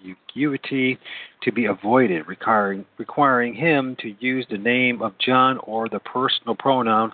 ambiguity 0.00 0.98
to 1.42 1.52
be 1.52 1.66
avoided, 1.66 2.26
requiring, 2.26 2.84
requiring 2.96 3.54
him 3.54 3.96
to 4.00 4.14
use 4.20 4.46
the 4.50 4.58
name 4.58 5.02
of 5.02 5.18
John 5.18 5.58
or 5.58 5.88
the 5.88 6.00
personal 6.00 6.54
pronoun 6.54 7.12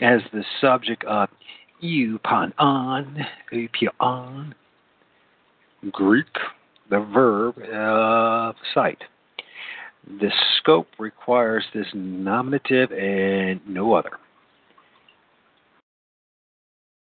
as 0.00 0.20
the 0.32 0.44
subject 0.60 1.04
of 1.04 1.28
eupanon, 1.82 3.26
eupanon, 3.52 4.54
Greek, 5.90 6.26
the 6.92 7.00
verb 7.00 7.56
of 7.72 8.54
sight. 8.74 8.98
The 10.06 10.30
scope 10.58 10.88
requires 10.98 11.64
this 11.72 11.86
nominative 11.94 12.92
and 12.92 13.60
no 13.66 13.94
other. 13.94 14.10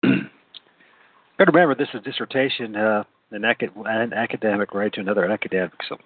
To 1.39 1.45
remember, 1.47 1.73
this 1.73 1.87
is 1.95 2.03
dissertation. 2.03 2.75
Uh, 2.75 3.03
an, 3.31 3.43
an 3.43 4.13
academic 4.13 4.75
right 4.75 4.93
to 4.93 4.99
another 4.99 5.25
academic. 5.25 5.71
So 5.89 5.97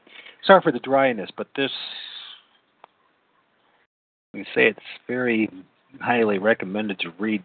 sorry 0.45 0.61
for 0.61 0.71
the 0.71 0.79
dryness, 0.79 1.29
but 1.35 1.47
this, 1.57 1.71
we 4.33 4.43
say 4.55 4.67
it's 4.67 4.79
very 5.07 5.49
highly 5.99 6.37
recommended 6.37 6.99
to 6.99 7.09
read 7.19 7.43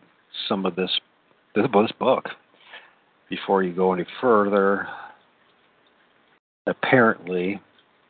some 0.48 0.66
of 0.66 0.76
this, 0.76 0.90
this 1.56 1.66
book 1.98 2.28
before 3.28 3.64
you 3.64 3.72
go 3.72 3.92
any 3.92 4.04
further. 4.20 4.86
Apparently, 6.70 7.60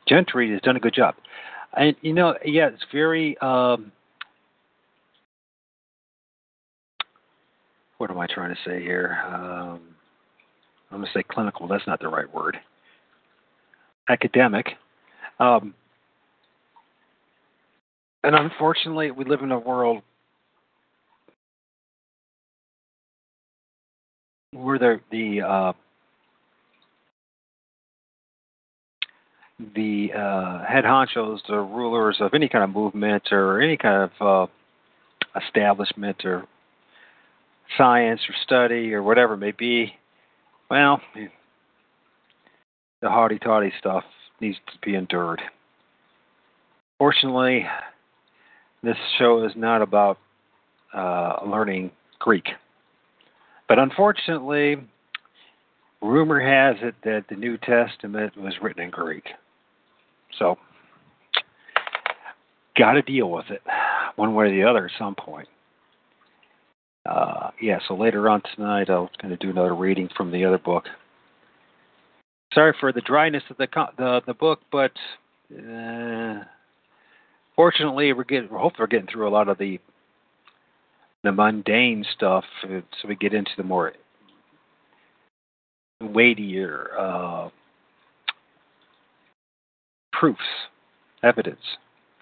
Gentry 0.08 0.52
has 0.52 0.60
done 0.60 0.76
a 0.76 0.80
good 0.80 0.94
job, 0.94 1.14
and 1.76 1.96
you 2.02 2.12
know, 2.12 2.34
yeah, 2.44 2.68
it's 2.68 2.84
very. 2.92 3.36
Um, 3.38 3.92
what 7.98 8.10
am 8.10 8.18
I 8.18 8.26
trying 8.26 8.54
to 8.54 8.60
say 8.64 8.82
here? 8.82 9.18
Um, 9.26 9.80
I'm 10.90 10.98
going 10.98 11.04
to 11.04 11.18
say 11.18 11.22
clinical, 11.22 11.68
that's 11.68 11.86
not 11.86 12.00
the 12.00 12.08
right 12.08 12.32
word. 12.32 12.56
Academic. 14.08 14.66
Um, 15.38 15.74
and 18.24 18.34
unfortunately, 18.34 19.10
we 19.10 19.24
live 19.24 19.42
in 19.42 19.52
a 19.52 19.58
world 19.58 20.02
where 24.52 24.78
the 24.78 25.00
the 25.10 25.42
uh, 25.42 25.72
the 29.74 30.08
uh, 30.12 30.64
head 30.64 30.84
honchos, 30.84 31.40
the 31.48 31.58
rulers 31.58 32.18
of 32.20 32.34
any 32.34 32.48
kind 32.48 32.64
of 32.64 32.70
movement 32.70 33.24
or 33.30 33.60
any 33.60 33.76
kind 33.76 34.10
of 34.10 34.48
uh, 34.48 35.40
establishment 35.40 36.24
or 36.24 36.46
science 37.76 38.20
or 38.28 38.34
study 38.42 38.92
or 38.92 39.02
whatever 39.02 39.34
it 39.34 39.38
may 39.38 39.52
be, 39.52 39.94
well, 40.70 41.00
the 43.02 43.10
haughty 43.10 43.38
toddy 43.38 43.72
stuff 43.78 44.04
needs 44.40 44.58
to 44.72 44.78
be 44.84 44.94
endured. 44.94 45.40
Fortunately, 46.98 47.66
this 48.82 48.96
show 49.18 49.44
is 49.44 49.52
not 49.56 49.82
about 49.82 50.18
uh, 50.94 51.36
learning 51.46 51.90
Greek. 52.18 52.46
But 53.68 53.78
unfortunately, 53.78 54.76
rumor 56.02 56.40
has 56.40 56.76
it 56.82 56.94
that 57.04 57.24
the 57.28 57.36
New 57.36 57.56
Testament 57.58 58.36
was 58.36 58.54
written 58.62 58.84
in 58.84 58.90
Greek. 58.90 59.24
So, 60.38 60.56
got 62.76 62.92
to 62.92 63.02
deal 63.02 63.30
with 63.30 63.46
it 63.50 63.62
one 64.16 64.34
way 64.34 64.46
or 64.46 64.50
the 64.50 64.64
other 64.64 64.86
at 64.86 64.92
some 64.98 65.14
point 65.14 65.48
uh, 67.06 67.50
yeah, 67.60 67.78
so 67.88 67.94
later 67.94 68.28
on 68.28 68.42
tonight 68.54 68.90
I'll 68.90 69.10
kind 69.20 69.32
of 69.32 69.40
do 69.40 69.50
another 69.50 69.74
reading 69.74 70.08
from 70.16 70.30
the 70.30 70.44
other 70.44 70.58
book. 70.58 70.84
Sorry 72.54 72.74
for 72.78 72.92
the 72.92 73.00
dryness 73.00 73.42
of 73.48 73.56
the 73.56 73.68
the, 73.96 74.20
the 74.26 74.34
book, 74.34 74.60
but 74.70 74.92
uh, 75.56 76.44
fortunately 77.56 78.12
we're 78.12 78.24
getting. 78.24 78.48
Hopefully 78.48 78.80
we're 78.80 78.86
getting 78.86 79.06
through 79.06 79.28
a 79.28 79.30
lot 79.30 79.48
of 79.48 79.58
the 79.58 79.78
the 81.22 81.32
mundane 81.32 82.04
stuff, 82.14 82.44
uh, 82.64 82.80
so 83.00 83.08
we 83.08 83.14
get 83.16 83.34
into 83.34 83.52
the 83.56 83.62
more 83.62 83.92
weightier 86.02 86.90
uh, 86.98 87.48
proofs, 90.20 90.40
evidence 91.22 91.62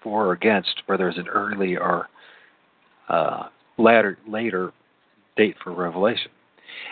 for 0.01 0.27
or 0.27 0.31
against, 0.31 0.83
whether 0.85 1.09
it's 1.09 1.17
an 1.17 1.27
early 1.27 1.75
or 1.75 2.07
uh, 3.09 3.47
later 3.77 4.17
later 4.25 4.71
date 5.35 5.55
for 5.61 5.73
revelation. 5.73 6.31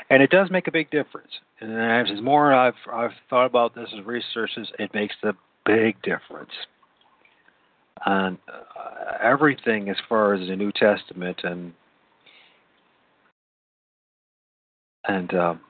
And 0.09 0.21
it 0.21 0.29
does 0.29 0.51
make 0.51 0.67
a 0.67 0.71
big 0.71 0.91
difference. 0.91 1.31
And 1.61 1.71
as 1.79 2.21
more 2.21 2.53
I've 2.53 2.73
I've 2.91 3.11
thought 3.29 3.45
about 3.45 3.73
this 3.73 3.87
as 3.97 4.05
researches, 4.05 4.67
it 4.79 4.93
makes 4.93 5.15
a 5.23 5.33
big 5.65 6.01
difference. 6.01 6.51
And 8.05 8.37
uh, 8.47 9.13
everything 9.23 9.89
as 9.89 9.97
far 10.09 10.33
as 10.33 10.47
the 10.47 10.55
New 10.57 10.73
Testament 10.73 11.39
and 11.43 11.73
and 15.07 15.33
um, 15.33 15.61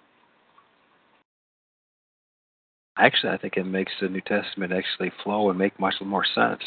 actually, 3.00 3.34
I 3.34 3.38
think 3.38 3.58
it 3.58 3.66
makes 3.66 3.92
the 4.02 4.10
New 4.10 4.22
Testament 4.22 4.74
actually 4.74 5.12
flow 5.24 5.50
and 5.50 5.58
make 5.58 5.80
much 5.80 5.96
more 6.02 6.26
sense. 6.26 6.62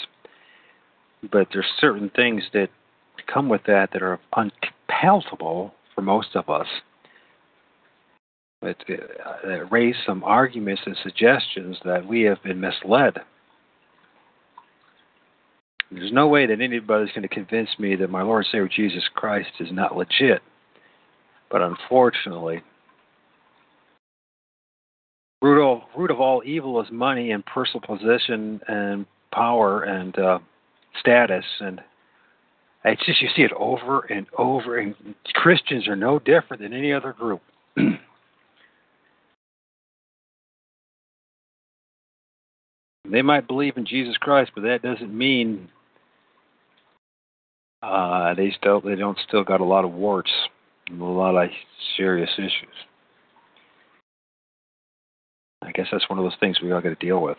But 1.31 1.49
there's 1.53 1.67
certain 1.79 2.11
things 2.15 2.43
that 2.53 2.69
come 3.33 3.49
with 3.49 3.63
that 3.67 3.91
that 3.93 4.03
are 4.03 4.19
unpalatable 4.37 5.75
for 5.95 6.03
most 6.03 6.35
of 6.35 6.49
us. 6.49 6.67
It, 8.63 8.77
it, 8.89 9.01
uh, 9.25 9.49
it 9.49 9.73
raise 9.73 9.97
some 10.07 10.23
arguments 10.23 10.83
and 10.85 10.97
suggestions 11.03 11.79
that 11.85 12.07
we 12.07 12.23
have 12.23 12.43
been 12.43 12.61
misled. 12.61 13.19
There's 15.91 16.13
no 16.13 16.29
way 16.29 16.47
that 16.47 16.61
anybody's 16.61 17.13
going 17.13 17.23
to 17.23 17.29
convince 17.29 17.71
me 17.79 17.97
that 17.97 18.11
my 18.11 18.23
Lord 18.23 18.45
and 18.45 18.53
Savior 18.53 18.69
Jesus 18.69 19.09
Christ 19.15 19.51
is 19.59 19.73
not 19.73 19.97
legit. 19.97 20.41
But 21.51 21.63
unfortunately, 21.63 22.63
root 25.43 25.73
of, 25.73 25.81
root 25.97 26.11
of 26.11 26.21
all 26.21 26.43
evil 26.45 26.81
is 26.83 26.89
money 26.91 27.31
and 27.31 27.45
personal 27.47 27.81
position 27.81 28.61
and 28.69 29.07
power 29.33 29.83
and 29.83 30.19
uh, 30.19 30.39
status 30.99 31.45
and 31.61 31.81
it's 32.85 33.05
just 33.05 33.21
you 33.21 33.29
see 33.37 33.43
it 33.43 33.53
over 33.53 34.01
and 34.01 34.27
over 34.39 34.79
and 34.79 34.95
Christians 35.35 35.87
are 35.87 35.97
no 35.97 36.19
different 36.19 36.63
than 36.63 36.73
any 36.73 36.93
other 36.95 37.13
group. 37.13 37.43
they 43.11 43.21
might 43.23 43.47
believe 43.47 43.77
in 43.77 43.85
Jesus 43.85 44.17
Christ, 44.17 44.53
but 44.55 44.63
that 44.63 44.81
doesn't 44.83 45.17
mean 45.17 45.69
uh, 47.83 48.35
they 48.35 48.55
still 48.59 48.81
they 48.81 48.95
don't 48.95 49.19
still 49.27 49.45
got 49.45 49.61
a 49.61 49.65
lot 49.65 49.85
of 49.85 49.93
warts 49.93 50.33
and 50.89 51.01
a 51.03 51.05
lot 51.05 51.37
of 51.37 51.51
serious 51.97 52.31
issues. 52.39 52.75
I 55.63 55.73
guess 55.73 55.87
that's 55.93 56.09
one 56.09 56.19
of 56.19 56.25
those 56.25 56.39
things 56.41 56.61
we 56.61 56.73
all 56.73 56.81
got 56.81 56.89
to 56.89 56.95
deal 56.95 57.21
with. 57.21 57.39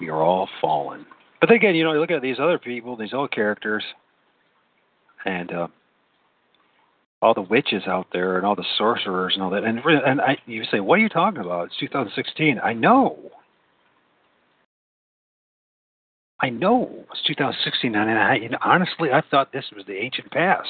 We 0.00 0.08
are 0.08 0.22
all 0.22 0.48
fallen. 0.60 1.06
But 1.40 1.48
then 1.48 1.56
again, 1.56 1.74
you 1.74 1.84
know, 1.84 1.92
you 1.92 2.00
look 2.00 2.10
at 2.10 2.22
these 2.22 2.38
other 2.40 2.58
people, 2.58 2.96
these 2.96 3.14
old 3.14 3.30
characters, 3.30 3.84
and 5.24 5.52
uh, 5.52 5.68
all 7.22 7.34
the 7.34 7.42
witches 7.42 7.84
out 7.86 8.08
there, 8.12 8.36
and 8.36 8.46
all 8.46 8.54
the 8.54 8.64
sorcerers, 8.76 9.32
and 9.34 9.42
all 9.42 9.50
that. 9.50 9.64
And 9.64 9.78
and 9.78 10.20
I, 10.20 10.36
you 10.46 10.64
say, 10.70 10.80
what 10.80 10.98
are 10.98 11.02
you 11.02 11.08
talking 11.08 11.40
about? 11.40 11.66
It's 11.66 11.76
2016. 11.80 12.60
I 12.62 12.74
know. 12.74 13.18
I 16.40 16.50
know 16.50 17.06
it's 17.10 17.22
2016, 17.26 17.94
and, 17.94 18.10
I, 18.10 18.34
and 18.36 18.56
honestly, 18.62 19.08
I 19.10 19.22
thought 19.30 19.52
this 19.52 19.64
was 19.74 19.86
the 19.86 19.96
ancient 19.96 20.30
past. 20.30 20.68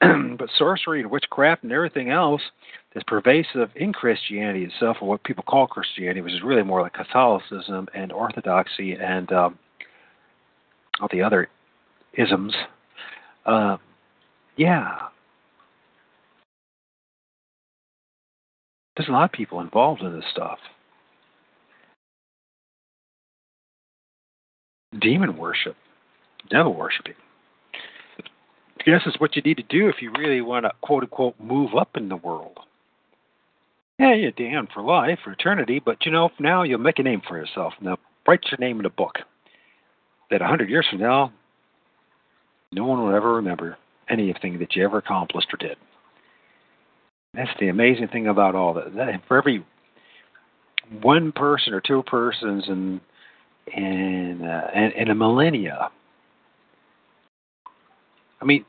but 0.00 0.48
sorcery 0.56 1.00
and 1.00 1.10
witchcraft 1.10 1.62
and 1.62 1.72
everything 1.72 2.10
else 2.10 2.42
that's 2.92 3.04
pervasive 3.06 3.70
in 3.76 3.92
Christianity 3.92 4.64
itself, 4.64 4.98
or 5.00 5.08
what 5.08 5.24
people 5.24 5.44
call 5.46 5.66
Christianity, 5.66 6.20
which 6.20 6.32
is 6.32 6.42
really 6.42 6.62
more 6.62 6.82
like 6.82 6.92
Catholicism 6.92 7.88
and 7.94 8.12
Orthodoxy 8.12 8.92
and 8.92 9.30
um, 9.32 9.58
all 11.00 11.08
the 11.10 11.22
other 11.22 11.48
isms. 12.14 12.54
Uh, 13.46 13.76
yeah. 14.56 14.98
There's 18.96 19.08
a 19.08 19.12
lot 19.12 19.24
of 19.24 19.32
people 19.32 19.60
involved 19.60 20.02
in 20.02 20.14
this 20.14 20.24
stuff. 20.30 20.58
Demon 25.00 25.36
worship, 25.36 25.76
devil 26.48 26.72
worshiping. 26.72 27.14
This 28.86 29.02
is 29.06 29.14
what 29.18 29.34
you 29.34 29.42
need 29.42 29.56
to 29.56 29.62
do 29.64 29.88
if 29.88 30.02
you 30.02 30.12
really 30.18 30.40
want 30.40 30.66
to 30.66 30.72
quote 30.82 31.04
unquote 31.04 31.38
move 31.40 31.74
up 31.74 31.96
in 31.96 32.08
the 32.08 32.16
world. 32.16 32.58
Yeah, 33.98 34.14
you're 34.14 34.32
damned 34.32 34.68
for 34.74 34.82
life, 34.82 35.20
for 35.22 35.32
eternity, 35.32 35.80
but 35.84 36.04
you 36.04 36.12
know, 36.12 36.30
now 36.38 36.64
you'll 36.64 36.80
make 36.80 36.98
a 36.98 37.02
name 37.02 37.22
for 37.26 37.38
yourself. 37.38 37.72
Now, 37.80 37.96
write 38.26 38.44
your 38.50 38.58
name 38.58 38.80
in 38.80 38.86
a 38.86 38.90
book. 38.90 39.18
That 40.30 40.42
a 40.42 40.46
hundred 40.46 40.68
years 40.68 40.86
from 40.90 41.00
now, 41.00 41.32
no 42.72 42.84
one 42.84 43.02
will 43.02 43.14
ever 43.14 43.34
remember 43.34 43.78
anything 44.10 44.58
that 44.58 44.74
you 44.74 44.84
ever 44.84 44.98
accomplished 44.98 45.48
or 45.52 45.56
did. 45.56 45.76
That's 47.34 47.50
the 47.60 47.68
amazing 47.68 48.08
thing 48.08 48.26
about 48.26 48.54
all 48.54 48.74
that. 48.74 48.94
that 48.94 49.20
for 49.28 49.36
every 49.36 49.64
one 51.02 51.32
person 51.32 51.72
or 51.72 51.80
two 51.80 52.02
persons 52.02 52.64
in 52.68 53.00
in 53.74 54.42
uh, 54.42 54.70
in, 54.74 54.90
in 54.92 55.10
a 55.10 55.14
millennia. 55.14 55.90
I 58.40 58.44
mean, 58.44 58.64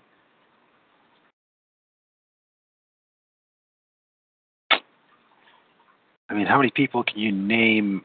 I 6.29 6.33
mean, 6.33 6.47
how 6.47 6.57
many 6.57 6.71
people 6.71 7.03
can 7.03 7.19
you 7.19 7.31
name 7.31 8.03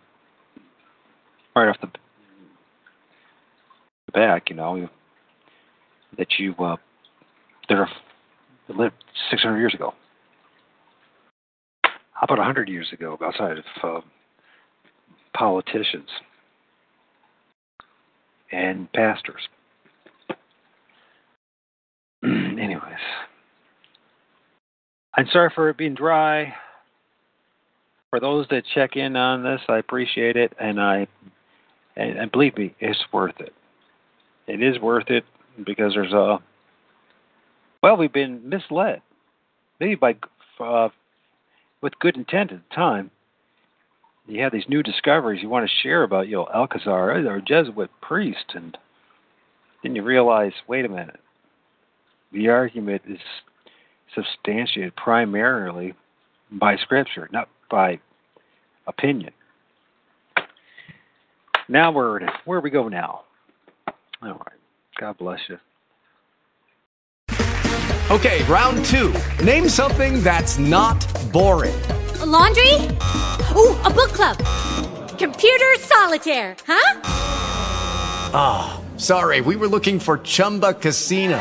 right 1.57 1.69
off 1.69 1.81
the, 1.81 1.89
the 4.07 4.13
back? 4.13 4.51
You 4.51 4.57
know, 4.57 4.89
that 6.19 6.29
you 6.39 6.55
uh, 6.59 6.77
that 7.69 7.79
are 7.79 7.89
that 8.69 8.77
lived 8.77 8.95
600 9.31 9.59
years 9.59 9.75
ago. 9.75 9.95
How 11.83 12.25
about 12.25 12.39
100 12.39 12.69
years 12.69 12.89
ago, 12.93 13.17
outside 13.23 13.59
of 13.59 13.65
uh, 13.83 14.01
politicians 15.35 16.09
and 18.53 18.93
pastors? 18.93 19.41
Anyways, 22.23 22.83
I'm 25.17 25.27
sorry 25.33 25.51
for 25.55 25.71
it 25.71 25.79
being 25.79 25.95
dry 25.95 26.53
for 28.11 28.21
those 28.21 28.47
that 28.51 28.65
check 28.75 28.97
in 28.97 29.17
on 29.17 29.43
this, 29.43 29.61
I 29.69 29.79
appreciate 29.79 30.37
it, 30.37 30.53
and 30.61 30.81
I 30.81 31.07
and, 31.97 32.19
and 32.19 32.33
believe 32.33 32.57
me, 32.57 32.75
it's 32.81 32.99
worth 33.13 33.41
it. 33.41 33.55
It 34.47 34.63
is 34.63 34.81
worth 34.81 35.11
it 35.11 35.25
because 35.65 35.95
there's 35.95 36.13
a 36.13 36.39
well, 37.83 37.97
we've 37.97 38.13
been 38.13 38.47
misled, 38.47 39.01
maybe 39.79 39.95
by 39.95 40.17
uh, 40.59 40.91
with 41.81 41.99
good 41.99 42.17
intent 42.17 42.53
at 42.53 42.61
the 42.69 42.75
time. 42.75 43.11
You 44.27 44.43
have 44.43 44.53
these 44.53 44.69
new 44.69 44.83
discoveries 44.83 45.43
you 45.43 45.49
want 45.49 45.69
to 45.69 45.83
share 45.83 46.03
about, 46.03 46.29
you 46.29 46.37
know, 46.37 46.47
Alcazar 46.55 47.27
or 47.27 47.41
Jesuit 47.41 47.91
priest, 48.03 48.53
and 48.55 48.77
then 49.83 49.97
you 49.97 50.03
realize, 50.03 50.53
wait 50.69 50.85
a 50.85 50.89
minute, 50.89 51.21
the 52.33 52.49
argument 52.49 53.03
is 53.09 53.19
substantiated 54.15 54.95
primarily 54.95 55.95
by 56.53 56.77
Scripture, 56.77 57.29
not 57.33 57.49
by 57.71 57.99
opinion. 58.87 59.33
Now 61.69 61.93
where 61.93 62.29
where 62.45 62.61
we 62.61 62.71
go 62.71 62.89
now? 62.89 63.23
All 64.23 64.29
right. 64.29 64.61
God 64.99 65.17
bless 65.19 65.41
you. 65.49 65.59
Okay, 68.11 68.43
round 68.45 68.85
two. 68.87 69.15
Name 69.43 69.69
something 69.69 70.21
that's 70.23 70.59
not 70.59 70.99
boring. 71.33 71.81
A 72.21 72.27
laundry? 72.27 72.75
Ooh, 73.55 73.79
a 73.85 73.89
book 73.89 74.11
club. 74.13 74.37
Computer 75.17 75.75
solitaire, 75.79 76.57
huh? 76.67 77.01
Ah, 78.35 78.81
oh, 78.83 78.99
sorry. 78.99 79.41
We 79.41 79.55
were 79.55 79.69
looking 79.69 80.01
for 80.01 80.19
Chumba 80.19 80.75
Casino. 80.75 81.41